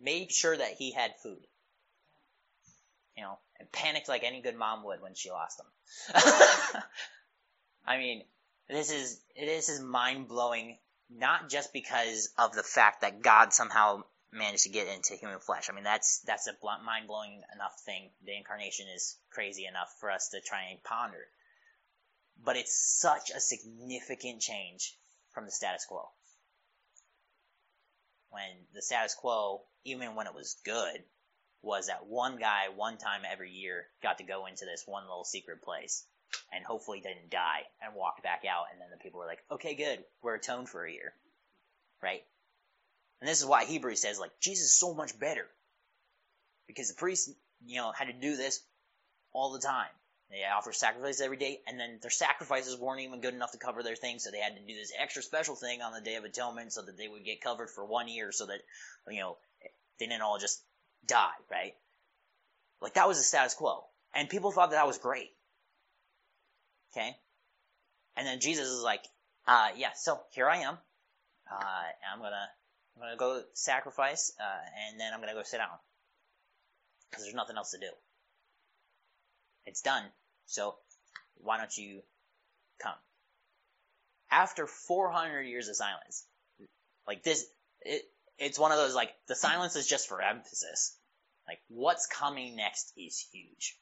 Made 0.00 0.32
sure 0.32 0.56
that 0.56 0.72
he 0.72 0.92
had 0.92 1.12
food. 1.22 1.46
You 3.16 3.22
know, 3.22 3.38
and 3.58 3.72
panicked 3.72 4.08
like 4.08 4.24
any 4.24 4.42
good 4.42 4.56
mom 4.56 4.84
would 4.84 5.00
when 5.00 5.14
she 5.14 5.30
lost 5.30 5.60
him. 5.60 6.12
I 7.86 7.96
mean, 7.98 8.22
this 8.68 8.90
is, 8.90 9.18
this 9.38 9.70
is 9.70 9.80
mind 9.80 10.28
blowing, 10.28 10.76
not 11.08 11.48
just 11.48 11.72
because 11.72 12.28
of 12.36 12.52
the 12.52 12.62
fact 12.62 13.00
that 13.00 13.22
God 13.22 13.54
somehow 13.54 14.02
managed 14.36 14.64
to 14.64 14.70
get 14.70 14.88
into 14.88 15.14
human 15.14 15.40
flesh. 15.40 15.68
I 15.70 15.74
mean, 15.74 15.84
that's, 15.84 16.20
that's 16.26 16.46
a 16.46 16.52
mind 16.84 17.06
blowing 17.08 17.42
enough 17.54 17.74
thing. 17.84 18.10
The 18.24 18.36
incarnation 18.36 18.86
is 18.94 19.16
crazy 19.30 19.66
enough 19.66 19.88
for 20.00 20.10
us 20.10 20.28
to 20.30 20.40
try 20.40 20.70
and 20.70 20.82
ponder 20.82 21.26
but 22.44 22.56
it's 22.56 22.74
such 23.00 23.30
a 23.30 23.40
significant 23.40 24.40
change 24.40 24.96
from 25.32 25.44
the 25.44 25.50
status 25.50 25.84
quo. 25.86 26.08
When 28.30 28.66
the 28.74 28.82
status 28.82 29.14
quo, 29.14 29.62
even 29.84 30.14
when 30.14 30.26
it 30.26 30.34
was 30.34 30.56
good, 30.64 31.02
was 31.62 31.86
that 31.86 32.06
one 32.06 32.38
guy 32.38 32.68
one 32.74 32.98
time 32.98 33.22
every 33.30 33.50
year 33.50 33.86
got 34.02 34.18
to 34.18 34.24
go 34.24 34.46
into 34.46 34.64
this 34.64 34.84
one 34.86 35.04
little 35.04 35.24
secret 35.24 35.62
place 35.62 36.04
and 36.52 36.64
hopefully 36.64 37.00
didn't 37.00 37.30
die 37.30 37.62
and 37.82 37.94
walked 37.94 38.22
back 38.22 38.44
out 38.48 38.66
and 38.72 38.80
then 38.80 38.88
the 38.90 39.02
people 39.02 39.20
were 39.20 39.26
like, 39.26 39.42
okay, 39.50 39.74
good, 39.74 40.04
we're 40.22 40.34
atoned 40.34 40.68
for 40.68 40.84
a 40.84 40.92
year. 40.92 41.12
Right? 42.02 42.22
And 43.20 43.28
this 43.28 43.40
is 43.40 43.46
why 43.46 43.64
Hebrews 43.64 44.00
says 44.00 44.18
like, 44.18 44.32
Jesus 44.40 44.66
is 44.66 44.78
so 44.78 44.94
much 44.94 45.18
better. 45.18 45.46
Because 46.66 46.88
the 46.88 46.94
priests, 46.94 47.32
you 47.64 47.76
know, 47.76 47.92
had 47.92 48.06
to 48.06 48.12
do 48.12 48.36
this 48.36 48.60
all 49.32 49.52
the 49.52 49.60
time. 49.60 49.88
They 50.30 50.42
offer 50.44 50.72
sacrifices 50.72 51.20
every 51.20 51.36
day, 51.36 51.60
and 51.68 51.78
then 51.78 51.98
their 52.02 52.10
sacrifices 52.10 52.76
weren't 52.76 53.02
even 53.02 53.20
good 53.20 53.34
enough 53.34 53.52
to 53.52 53.58
cover 53.58 53.84
their 53.84 53.94
things, 53.94 54.24
so 54.24 54.30
they 54.30 54.40
had 54.40 54.56
to 54.56 54.62
do 54.62 54.74
this 54.74 54.92
extra 54.98 55.22
special 55.22 55.54
thing 55.54 55.82
on 55.82 55.92
the 55.92 56.00
Day 56.00 56.16
of 56.16 56.24
Atonement 56.24 56.72
so 56.72 56.82
that 56.82 56.96
they 56.96 57.06
would 57.06 57.24
get 57.24 57.40
covered 57.40 57.70
for 57.70 57.84
one 57.84 58.08
year, 58.08 58.32
so 58.32 58.46
that 58.46 58.60
you 59.08 59.20
know 59.20 59.36
they 60.00 60.06
didn't 60.06 60.22
all 60.22 60.38
just 60.38 60.60
die, 61.06 61.30
right? 61.48 61.74
Like 62.80 62.94
that 62.94 63.06
was 63.06 63.18
the 63.18 63.22
status 63.22 63.54
quo, 63.54 63.84
and 64.14 64.28
people 64.28 64.50
thought 64.50 64.70
that, 64.70 64.76
that 64.76 64.86
was 64.88 64.98
great. 64.98 65.30
Okay, 66.92 67.16
and 68.16 68.26
then 68.26 68.40
Jesus 68.40 68.66
is 68.68 68.82
like, 68.82 69.04
uh, 69.46 69.68
"Yeah, 69.76 69.92
so 69.94 70.20
here 70.32 70.48
I 70.48 70.58
am. 70.58 70.76
Uh, 71.48 71.84
I'm 72.12 72.18
gonna 72.18 72.48
I'm 72.96 73.02
gonna 73.02 73.16
go 73.16 73.42
sacrifice, 73.52 74.32
uh, 74.40 74.88
and 74.88 74.98
then 74.98 75.12
I'm 75.12 75.20
gonna 75.20 75.34
go 75.34 75.42
sit 75.42 75.58
down 75.58 75.68
because 77.10 77.24
there's 77.24 77.34
nothing 77.34 77.56
else 77.56 77.72
to 77.72 77.78
do." 77.78 77.90
It's 79.66 79.82
done. 79.82 80.04
So 80.46 80.76
why 81.36 81.58
don't 81.58 81.76
you 81.76 82.02
come? 82.80 82.94
After 84.30 84.66
400 84.66 85.42
years 85.42 85.68
of 85.68 85.76
silence, 85.76 86.24
like 87.06 87.22
this, 87.22 87.44
it, 87.82 88.02
it's 88.38 88.58
one 88.58 88.72
of 88.72 88.78
those 88.78 88.94
like 88.94 89.10
the 89.28 89.34
silence 89.34 89.76
is 89.76 89.86
just 89.86 90.08
for 90.08 90.22
emphasis. 90.22 90.96
Like 91.46 91.58
what's 91.68 92.06
coming 92.06 92.56
next 92.56 92.92
is 92.96 93.24
huge. 93.32 93.76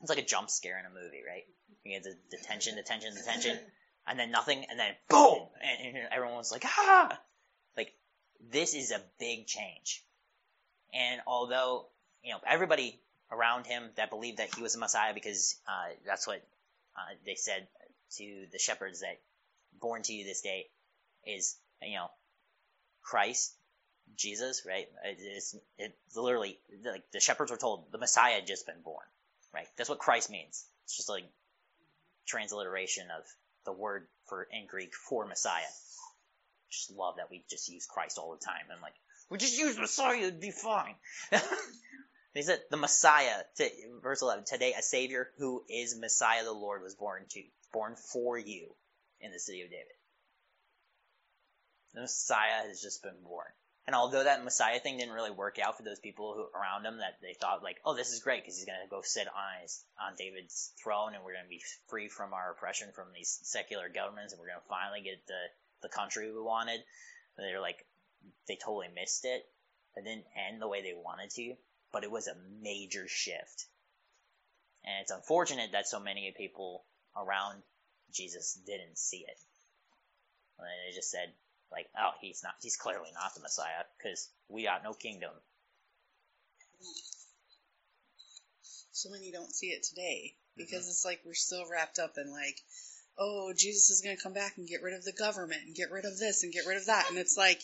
It's 0.00 0.10
like 0.10 0.18
a 0.18 0.24
jump 0.24 0.50
scare 0.50 0.78
in 0.78 0.86
a 0.86 0.90
movie, 0.90 1.22
right? 1.26 1.44
You 1.84 1.92
get 1.92 2.02
the, 2.02 2.16
the 2.30 2.38
tension, 2.42 2.74
the 2.74 2.82
tension, 2.82 3.14
the 3.14 3.22
tension, 3.22 3.56
and 4.06 4.18
then 4.18 4.30
nothing, 4.30 4.64
and 4.68 4.78
then 4.78 4.92
boom, 5.08 5.46
and, 5.62 5.96
and 5.96 6.08
everyone's 6.12 6.50
like 6.50 6.64
ah, 6.66 7.18
this 8.50 8.74
is 8.74 8.90
a 8.90 9.00
big 9.18 9.46
change. 9.46 10.02
And 10.92 11.20
although 11.26 11.86
you 12.22 12.32
know 12.32 12.40
everybody 12.46 13.00
around 13.30 13.66
him 13.66 13.84
that 13.96 14.10
believed 14.10 14.38
that 14.38 14.54
he 14.54 14.62
was 14.62 14.74
the 14.74 14.78
Messiah 14.78 15.14
because 15.14 15.56
uh, 15.66 15.94
that's 16.06 16.26
what 16.26 16.42
uh, 16.96 17.14
they 17.24 17.34
said 17.34 17.66
to 18.16 18.46
the 18.52 18.58
shepherds 18.58 19.00
that 19.00 19.18
born 19.80 20.02
to 20.02 20.12
you 20.12 20.24
this 20.24 20.42
day 20.42 20.66
is 21.26 21.56
you 21.82 21.96
know 21.96 22.08
Christ, 23.02 23.54
Jesus, 24.16 24.62
right? 24.66 24.86
It's 25.04 25.56
it 25.78 25.96
literally 26.16 26.58
like 26.84 27.02
the 27.12 27.20
shepherds 27.20 27.50
were 27.50 27.56
told 27.56 27.90
the 27.92 27.98
Messiah 27.98 28.34
had 28.34 28.46
just 28.46 28.66
been 28.66 28.80
born, 28.84 29.04
right? 29.54 29.66
That's 29.76 29.88
what 29.90 29.98
Christ 29.98 30.30
means. 30.30 30.64
It's 30.84 30.96
just 30.96 31.08
like 31.08 31.24
transliteration 32.26 33.08
of 33.16 33.24
the 33.64 33.72
word 33.72 34.06
for 34.26 34.44
in 34.44 34.66
Greek 34.66 34.94
for 34.94 35.26
Messiah. 35.26 35.62
Just 36.72 36.90
love 36.90 37.16
that 37.16 37.30
we 37.30 37.44
just 37.48 37.68
use 37.68 37.86
Christ 37.86 38.18
all 38.18 38.32
the 38.32 38.44
time. 38.44 38.64
I'm 38.74 38.82
like, 38.82 38.94
we 39.30 39.38
just 39.38 39.58
use 39.58 39.78
Messiah, 39.78 40.18
it'd 40.18 40.40
be 40.40 40.50
fine. 40.50 40.94
He 42.34 42.42
said 42.42 42.62
the 42.70 42.78
Messiah, 42.78 43.42
to, 43.56 43.68
verse 44.02 44.22
11, 44.22 44.44
today 44.44 44.72
a 44.72 44.82
Savior 44.82 45.30
who 45.36 45.64
is 45.68 45.98
Messiah 45.98 46.44
the 46.44 46.52
Lord 46.52 46.82
was 46.82 46.94
born 46.94 47.24
to, 47.30 47.42
born 47.72 47.94
for 47.96 48.38
you 48.38 48.74
in 49.20 49.32
the 49.32 49.38
city 49.38 49.60
of 49.62 49.70
David. 49.70 49.92
The 51.94 52.00
Messiah 52.02 52.66
has 52.68 52.80
just 52.80 53.02
been 53.02 53.20
born. 53.22 53.48
And 53.86 53.94
although 53.94 54.24
that 54.24 54.44
Messiah 54.44 54.80
thing 54.80 54.96
didn't 54.96 55.12
really 55.12 55.32
work 55.32 55.58
out 55.58 55.76
for 55.76 55.82
those 55.82 55.98
people 55.98 56.32
who 56.32 56.58
around 56.58 56.86
him, 56.86 56.98
that 56.98 57.18
they 57.20 57.34
thought 57.34 57.62
like, 57.62 57.82
oh, 57.84 57.94
this 57.94 58.12
is 58.12 58.22
great 58.22 58.42
because 58.42 58.56
he's 58.56 58.64
going 58.64 58.80
to 58.80 58.88
go 58.88 59.02
sit 59.02 59.26
on 59.26 59.60
his, 59.60 59.84
on 60.00 60.14
David's 60.16 60.72
throne, 60.82 61.14
and 61.14 61.24
we're 61.24 61.34
going 61.34 61.44
to 61.44 61.50
be 61.50 61.60
free 61.88 62.08
from 62.08 62.32
our 62.32 62.52
oppression 62.52 62.88
from 62.94 63.08
these 63.12 63.40
secular 63.42 63.90
governments, 63.90 64.32
and 64.32 64.40
we're 64.40 64.48
going 64.48 64.62
to 64.62 64.68
finally 64.68 65.02
get 65.02 65.26
the 65.26 65.42
the 65.82 65.88
country 65.88 66.32
we 66.32 66.40
wanted. 66.40 66.80
They're 67.36 67.60
like, 67.60 67.84
they 68.48 68.56
totally 68.56 68.88
missed 68.94 69.24
it. 69.24 69.44
It 69.96 70.04
didn't 70.04 70.26
end 70.48 70.60
the 70.62 70.68
way 70.68 70.82
they 70.82 70.94
wanted 70.94 71.30
to 71.30 71.54
but 71.92 72.04
it 72.04 72.10
was 72.10 72.26
a 72.26 72.36
major 72.62 73.06
shift. 73.06 73.66
And 74.84 75.02
it's 75.02 75.12
unfortunate 75.12 75.72
that 75.72 75.86
so 75.86 76.00
many 76.00 76.34
people 76.36 76.84
around 77.16 77.62
Jesus 78.12 78.58
didn't 78.66 78.98
see 78.98 79.18
it. 79.18 79.38
And 80.58 80.66
they 80.66 80.94
just 80.94 81.10
said, 81.10 81.32
like, 81.70 81.86
oh, 81.98 82.10
he's 82.20 82.42
not, 82.42 82.54
he's 82.60 82.76
clearly 82.76 83.10
not 83.14 83.34
the 83.34 83.42
Messiah, 83.42 83.84
because 83.98 84.28
we 84.48 84.64
got 84.64 84.82
no 84.82 84.92
kingdom. 84.92 85.30
So 88.92 89.10
many 89.10 89.30
don't 89.32 89.54
see 89.54 89.68
it 89.68 89.82
today, 89.82 90.34
because 90.56 90.82
mm-hmm. 90.82 90.90
it's 90.90 91.04
like 91.04 91.20
we're 91.24 91.34
still 91.34 91.64
wrapped 91.70 91.98
up 91.98 92.14
in 92.16 92.30
like, 92.30 92.56
oh, 93.18 93.52
Jesus 93.56 93.90
is 93.90 94.00
going 94.00 94.16
to 94.16 94.22
come 94.22 94.32
back 94.32 94.56
and 94.56 94.66
get 94.66 94.82
rid 94.82 94.94
of 94.94 95.04
the 95.04 95.12
government 95.12 95.62
and 95.66 95.74
get 95.74 95.90
rid 95.90 96.04
of 96.04 96.18
this 96.18 96.42
and 96.42 96.52
get 96.52 96.66
rid 96.66 96.78
of 96.78 96.86
that. 96.86 97.08
And 97.08 97.18
it's 97.18 97.36
like, 97.36 97.60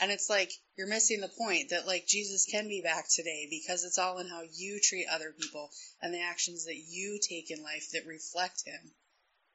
and 0.00 0.10
it's 0.10 0.30
like 0.30 0.50
you're 0.76 0.88
missing 0.88 1.20
the 1.20 1.28
point 1.38 1.70
that 1.70 1.86
like 1.86 2.06
Jesus 2.06 2.46
can 2.50 2.68
be 2.68 2.82
back 2.82 3.04
today 3.08 3.46
because 3.50 3.84
it's 3.84 3.98
all 3.98 4.18
in 4.18 4.28
how 4.28 4.42
you 4.52 4.80
treat 4.82 5.06
other 5.10 5.34
people 5.38 5.70
and 6.02 6.12
the 6.12 6.22
actions 6.22 6.64
that 6.64 6.76
you 6.76 7.18
take 7.20 7.50
in 7.50 7.62
life 7.62 7.90
that 7.92 8.06
reflect 8.06 8.62
him. 8.66 8.92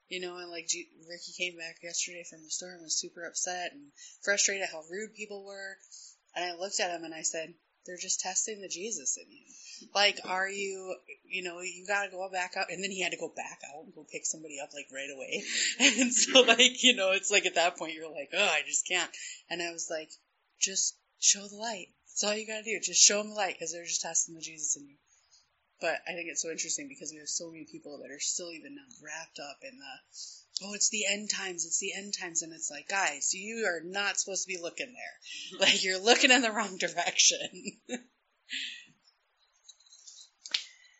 You 0.07 0.21
know, 0.21 0.37
and 0.37 0.51
like 0.51 0.67
G- 0.67 0.87
Ricky 1.09 1.33
came 1.37 1.57
back 1.57 1.77
yesterday 1.81 2.23
from 2.29 2.43
the 2.43 2.51
store 2.51 2.73
and 2.73 2.83
was 2.83 2.99
super 2.99 3.25
upset 3.25 3.71
and 3.73 3.91
frustrated 4.21 4.67
how 4.71 4.83
rude 4.89 5.15
people 5.15 5.43
were. 5.43 5.77
And 6.35 6.45
I 6.45 6.55
looked 6.55 6.79
at 6.79 6.91
him 6.91 7.03
and 7.03 7.13
I 7.13 7.23
said, 7.23 7.55
they're 7.85 7.97
just 7.97 8.19
testing 8.19 8.61
the 8.61 8.67
Jesus 8.67 9.17
in 9.17 9.31
you. 9.31 9.89
Like, 9.93 10.19
are 10.25 10.49
you, 10.49 10.95
you 11.25 11.43
know, 11.43 11.61
you 11.61 11.85
gotta 11.87 12.09
go 12.11 12.27
back 12.31 12.53
out. 12.57 12.67
And 12.69 12.83
then 12.83 12.91
he 12.91 13.01
had 13.01 13.11
to 13.11 13.17
go 13.17 13.31
back 13.35 13.59
out 13.69 13.83
and 13.83 13.93
go 13.93 14.05
pick 14.11 14.25
somebody 14.25 14.59
up, 14.61 14.69
like, 14.73 14.87
right 14.93 15.09
away. 15.13 15.43
And 15.99 16.13
so, 16.13 16.41
like, 16.41 16.83
you 16.83 16.95
know, 16.95 17.11
it's 17.11 17.31
like 17.31 17.45
at 17.45 17.55
that 17.55 17.77
point 17.77 17.93
you're 17.93 18.11
like, 18.11 18.29
oh, 18.33 18.43
I 18.43 18.61
just 18.65 18.87
can't. 18.87 19.09
And 19.49 19.61
I 19.61 19.71
was 19.71 19.87
like, 19.89 20.09
just 20.59 20.97
show 21.19 21.47
the 21.47 21.57
light. 21.57 21.87
That's 22.07 22.23
all 22.23 22.35
you 22.35 22.47
gotta 22.47 22.63
do. 22.63 22.79
Just 22.81 23.03
show 23.03 23.17
them 23.17 23.29
the 23.29 23.35
light 23.35 23.55
because 23.55 23.73
they're 23.73 23.83
just 23.83 24.01
testing 24.01 24.35
the 24.35 24.41
Jesus 24.41 24.75
in 24.77 24.87
you. 24.87 24.95
But 25.81 26.01
I 26.07 26.13
think 26.13 26.29
it's 26.29 26.41
so 26.41 26.49
interesting 26.49 26.87
because 26.87 27.11
we 27.11 27.19
have 27.19 27.27
so 27.27 27.51
many 27.51 27.65
people 27.69 27.99
that 28.01 28.11
are 28.11 28.19
still 28.19 28.51
even 28.51 28.75
now 28.75 28.87
wrapped 29.03 29.39
up 29.39 29.57
in 29.61 29.77
the, 29.77 30.65
oh, 30.65 30.73
it's 30.73 30.89
the 30.89 31.05
end 31.05 31.29
times, 31.29 31.65
it's 31.65 31.79
the 31.79 31.93
end 31.93 32.13
times. 32.19 32.41
And 32.41 32.53
it's 32.53 32.71
like, 32.71 32.87
guys, 32.87 33.33
you 33.33 33.65
are 33.65 33.81
not 33.83 34.17
supposed 34.17 34.43
to 34.43 34.53
be 34.53 34.61
looking 34.61 34.93
there. 34.93 35.59
like, 35.59 35.83
you're 35.83 35.99
looking 35.99 36.31
in 36.31 36.41
the 36.41 36.51
wrong 36.51 36.77
direction. 36.77 37.37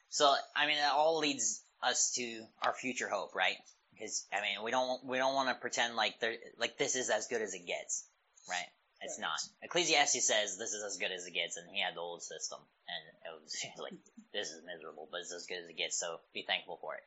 so, 0.10 0.36
I 0.56 0.68
mean, 0.68 0.78
that 0.78 0.92
all 0.92 1.20
leads 1.20 1.64
us 1.82 2.14
to 2.16 2.46
our 2.62 2.74
future 2.74 3.08
hope, 3.08 3.34
right? 3.36 3.58
Because 3.94 4.26
I 4.34 4.42
mean, 4.42 4.64
we 4.64 4.72
don't 4.72 5.06
we 5.06 5.18
don't 5.18 5.36
want 5.36 5.50
to 5.50 5.56
pretend 5.56 5.96
like 5.96 6.20
there 6.20 6.36
like 6.60 6.78
this 6.78 6.96
is 6.96 7.10
as 7.10 7.28
good 7.28 7.42
as 7.42 7.54
it 7.54 7.66
gets, 7.66 8.06
right? 8.50 8.68
It's 9.06 9.20
right. 9.22 9.30
not. 9.30 9.40
Ecclesiastes 9.62 10.26
says 10.26 10.58
this 10.58 10.74
is 10.74 10.84
as 10.84 10.98
good 10.98 11.12
as 11.12 11.26
it 11.26 11.34
gets, 11.34 11.58
and 11.58 11.70
he 11.70 11.82
had 11.82 11.96
the 11.96 12.02
old 12.02 12.24
system, 12.24 12.60
and 12.90 13.02
it 13.22 13.42
was 13.42 13.54
like 13.80 13.94
this 14.34 14.50
is 14.50 14.66
miserable, 14.66 15.08
but 15.12 15.22
it's 15.22 15.34
as 15.34 15.46
good 15.46 15.62
as 15.64 15.70
it 15.70 15.78
gets. 15.78 16.00
So 16.00 16.20
be 16.34 16.44
thankful 16.44 16.78
for 16.82 16.96
it. 16.96 17.04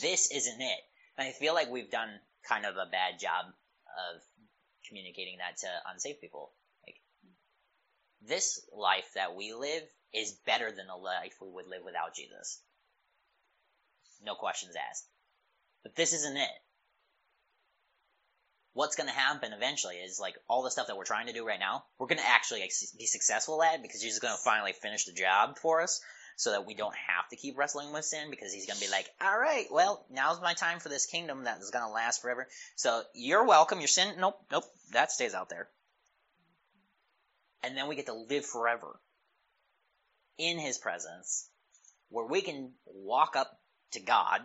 This 0.00 0.30
isn't 0.32 0.60
it. 0.60 0.80
And 1.18 1.28
I 1.28 1.32
feel 1.32 1.54
like 1.54 1.70
we've 1.70 1.90
done 1.90 2.08
kind 2.48 2.64
of 2.64 2.76
a 2.76 2.90
bad 2.90 3.20
job 3.20 3.46
of 3.46 4.22
communicating 4.88 5.38
that 5.38 5.58
to 5.58 5.68
unsafe 5.92 6.20
people. 6.20 6.52
Like 6.86 6.96
this 8.26 8.64
life 8.72 9.08
that 9.14 9.36
we 9.36 9.52
live 9.52 9.84
is 10.14 10.32
better 10.46 10.72
than 10.72 10.86
the 10.86 10.96
life 10.96 11.36
we 11.40 11.48
would 11.48 11.68
live 11.68 11.84
without 11.84 12.16
Jesus. 12.16 12.60
No 14.24 14.34
questions 14.34 14.74
asked. 14.88 15.06
But 15.82 15.96
this 15.96 16.12
isn't 16.12 16.36
it 16.36 16.61
what's 18.74 18.96
going 18.96 19.08
to 19.08 19.14
happen 19.14 19.52
eventually 19.52 19.96
is 19.96 20.18
like 20.20 20.34
all 20.48 20.62
the 20.62 20.70
stuff 20.70 20.86
that 20.86 20.96
we're 20.96 21.04
trying 21.04 21.26
to 21.26 21.32
do 21.32 21.46
right 21.46 21.60
now, 21.60 21.84
we're 21.98 22.06
going 22.06 22.18
to 22.18 22.28
actually 22.28 22.62
be 22.98 23.06
successful 23.06 23.62
at 23.62 23.82
because 23.82 24.02
he's 24.02 24.18
going 24.18 24.34
to 24.34 24.42
finally 24.42 24.72
finish 24.72 25.04
the 25.04 25.12
job 25.12 25.58
for 25.58 25.82
us 25.82 26.00
so 26.36 26.50
that 26.52 26.66
we 26.66 26.74
don't 26.74 26.94
have 26.94 27.28
to 27.28 27.36
keep 27.36 27.58
wrestling 27.58 27.92
with 27.92 28.04
sin 28.04 28.30
because 28.30 28.52
he's 28.52 28.66
going 28.66 28.78
to 28.78 28.84
be 28.84 28.90
like, 28.90 29.06
all 29.20 29.38
right, 29.38 29.66
well, 29.70 30.04
now's 30.10 30.40
my 30.40 30.54
time 30.54 30.78
for 30.78 30.88
this 30.88 31.06
kingdom 31.06 31.44
that 31.44 31.60
is 31.60 31.70
going 31.70 31.84
to 31.84 31.90
last 31.90 32.22
forever. 32.22 32.48
So 32.76 33.02
you're 33.14 33.46
welcome. 33.46 33.80
Your 33.80 33.88
sin, 33.88 34.14
nope, 34.18 34.38
nope, 34.50 34.64
that 34.92 35.12
stays 35.12 35.34
out 35.34 35.50
there. 35.50 35.68
And 37.62 37.76
then 37.76 37.88
we 37.88 37.96
get 37.96 38.06
to 38.06 38.14
live 38.14 38.44
forever 38.44 38.98
in 40.38 40.58
his 40.58 40.78
presence 40.78 41.48
where 42.08 42.26
we 42.26 42.40
can 42.40 42.72
walk 42.86 43.36
up 43.36 43.58
to 43.92 44.00
God 44.00 44.40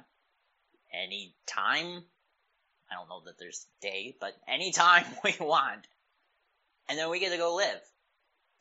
any 0.94 1.36
time 1.48 2.04
I 2.90 2.96
don't 2.96 3.10
know 3.10 3.22
that 3.26 3.38
there's 3.38 3.66
day, 3.82 4.16
but 4.20 4.34
anytime 4.48 5.06
we 5.24 5.36
want. 5.40 5.86
And 6.90 6.98
then 6.98 7.10
we 7.10 7.20
get 7.20 7.32
to 7.32 7.38
go 7.38 7.56
live. 7.56 7.82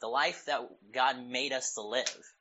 The 0.00 0.08
life 0.08 0.44
that 0.46 0.68
God 0.92 1.26
made 1.26 1.52
us 1.52 1.74
to 1.74 1.82
live 1.82 2.32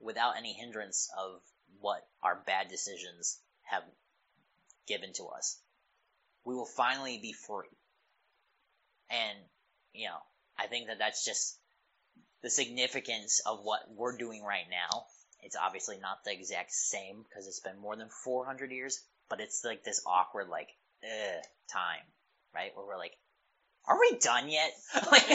without 0.00 0.36
any 0.36 0.52
hindrance 0.52 1.10
of 1.18 1.40
what 1.80 2.06
our 2.22 2.42
bad 2.46 2.68
decisions 2.68 3.38
have 3.62 3.82
given 4.86 5.12
to 5.14 5.24
us. 5.24 5.58
We 6.44 6.54
will 6.54 6.66
finally 6.66 7.18
be 7.18 7.32
free. 7.32 7.68
And, 9.10 9.38
you 9.92 10.06
know, 10.06 10.18
I 10.58 10.66
think 10.66 10.88
that 10.88 10.98
that's 10.98 11.24
just 11.24 11.58
the 12.42 12.50
significance 12.50 13.40
of 13.46 13.60
what 13.62 13.80
we're 13.94 14.16
doing 14.16 14.42
right 14.42 14.66
now. 14.70 15.04
It's 15.42 15.56
obviously 15.56 15.98
not 15.98 16.24
the 16.24 16.32
exact 16.32 16.72
same 16.72 17.22
because 17.22 17.46
it's 17.46 17.60
been 17.60 17.78
more 17.78 17.96
than 17.96 18.08
400 18.24 18.70
years, 18.70 19.00
but 19.28 19.40
it's 19.40 19.64
like 19.64 19.84
this 19.84 20.02
awkward, 20.06 20.48
like, 20.48 20.68
ugh, 21.04 21.42
time, 21.72 22.04
right? 22.54 22.70
Where 22.74 22.86
we're 22.86 22.98
like, 22.98 23.16
are 23.86 23.98
we 23.98 24.18
done 24.18 24.48
yet? 24.48 24.72
like, 25.10 25.28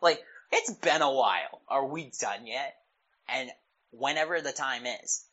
like, 0.00 0.22
it's 0.52 0.72
been 0.72 1.02
a 1.02 1.12
while. 1.12 1.62
Are 1.68 1.86
we 1.86 2.10
done 2.20 2.46
yet? 2.46 2.76
And 3.28 3.50
whenever 3.90 4.40
the 4.40 4.52
time 4.52 4.84
is, 4.86 5.24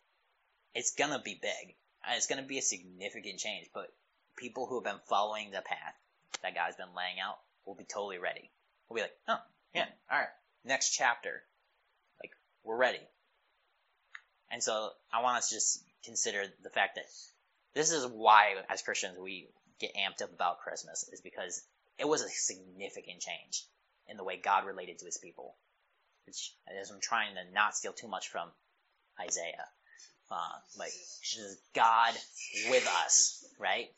it's 0.74 0.96
gonna 0.96 1.22
be 1.24 1.40
big. 1.42 1.76
And 2.06 2.18
it's 2.18 2.28
to 2.28 2.42
be 2.42 2.58
a 2.58 2.64
significant 2.64 3.40
change, 3.40 3.70
but 3.74 3.94
people 4.38 4.66
who 4.66 4.76
have 4.76 4.84
been 4.84 5.02
following 5.08 5.52
the 5.52 5.62
path 5.62 5.94
that 6.42 6.56
God's 6.56 6.76
been 6.76 6.96
laying 6.98 7.20
out 7.20 7.38
will 7.66 7.76
be 7.76 7.84
totally 7.84 8.18
ready. 8.18 8.50
We'll 8.90 8.96
be 8.96 9.02
like, 9.02 9.18
oh, 9.28 9.40
yeah, 9.76 9.86
all 10.12 10.18
right, 10.18 10.28
next 10.66 10.90
chapter. 10.92 11.44
Like, 12.22 12.32
we're 12.64 12.78
ready. 12.78 13.00
And 14.50 14.64
so 14.64 14.90
I 15.14 15.22
want 15.22 15.38
us 15.38 15.50
to 15.50 15.56
just 15.56 15.84
consider 16.04 16.44
the 16.64 16.70
fact 16.70 16.96
that 16.96 17.06
this 17.74 17.92
is 17.92 18.06
why, 18.06 18.56
as 18.70 18.82
Christians, 18.82 19.18
we 19.18 19.48
get 19.82 19.96
amped 19.96 20.24
up 20.24 20.32
about 20.34 20.60
Christmas, 20.60 21.10
is 21.12 21.22
because 21.22 21.62
it 22.00 22.08
was 22.08 22.22
a 22.22 22.30
significant 22.30 23.20
change 23.20 23.66
in 24.08 24.18
the 24.18 24.24
way 24.24 24.38
God 24.38 24.66
related 24.66 25.00
to 25.00 25.06
his 25.06 25.18
people. 25.18 25.56
Which, 26.26 26.54
as 26.80 26.92
I'm 26.92 27.02
trying 27.02 27.36
to 27.36 27.54
not 27.54 27.76
steal 27.76 27.94
too 27.94 28.08
much 28.08 28.30
from 28.30 28.48
Isaiah, 29.20 29.66
uh, 30.30 30.38
like, 30.78 30.92
God 31.76 32.14
with 32.70 32.88
us, 33.04 33.44
right? 33.60 33.90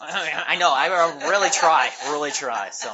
I 0.00 0.56
know, 0.56 0.72
I 0.72 0.88
really 1.28 1.50
try, 1.50 1.90
really 2.10 2.32
try. 2.32 2.70
So, 2.70 2.92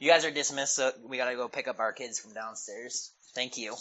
you 0.00 0.10
guys 0.10 0.24
are 0.24 0.30
dismissed, 0.30 0.74
so 0.74 0.92
we 1.06 1.16
gotta 1.16 1.36
go 1.36 1.48
pick 1.48 1.68
up 1.68 1.78
our 1.78 1.92
kids 1.92 2.18
from 2.18 2.34
downstairs. 2.34 3.12
Thank 3.34 3.56
you. 3.56 3.74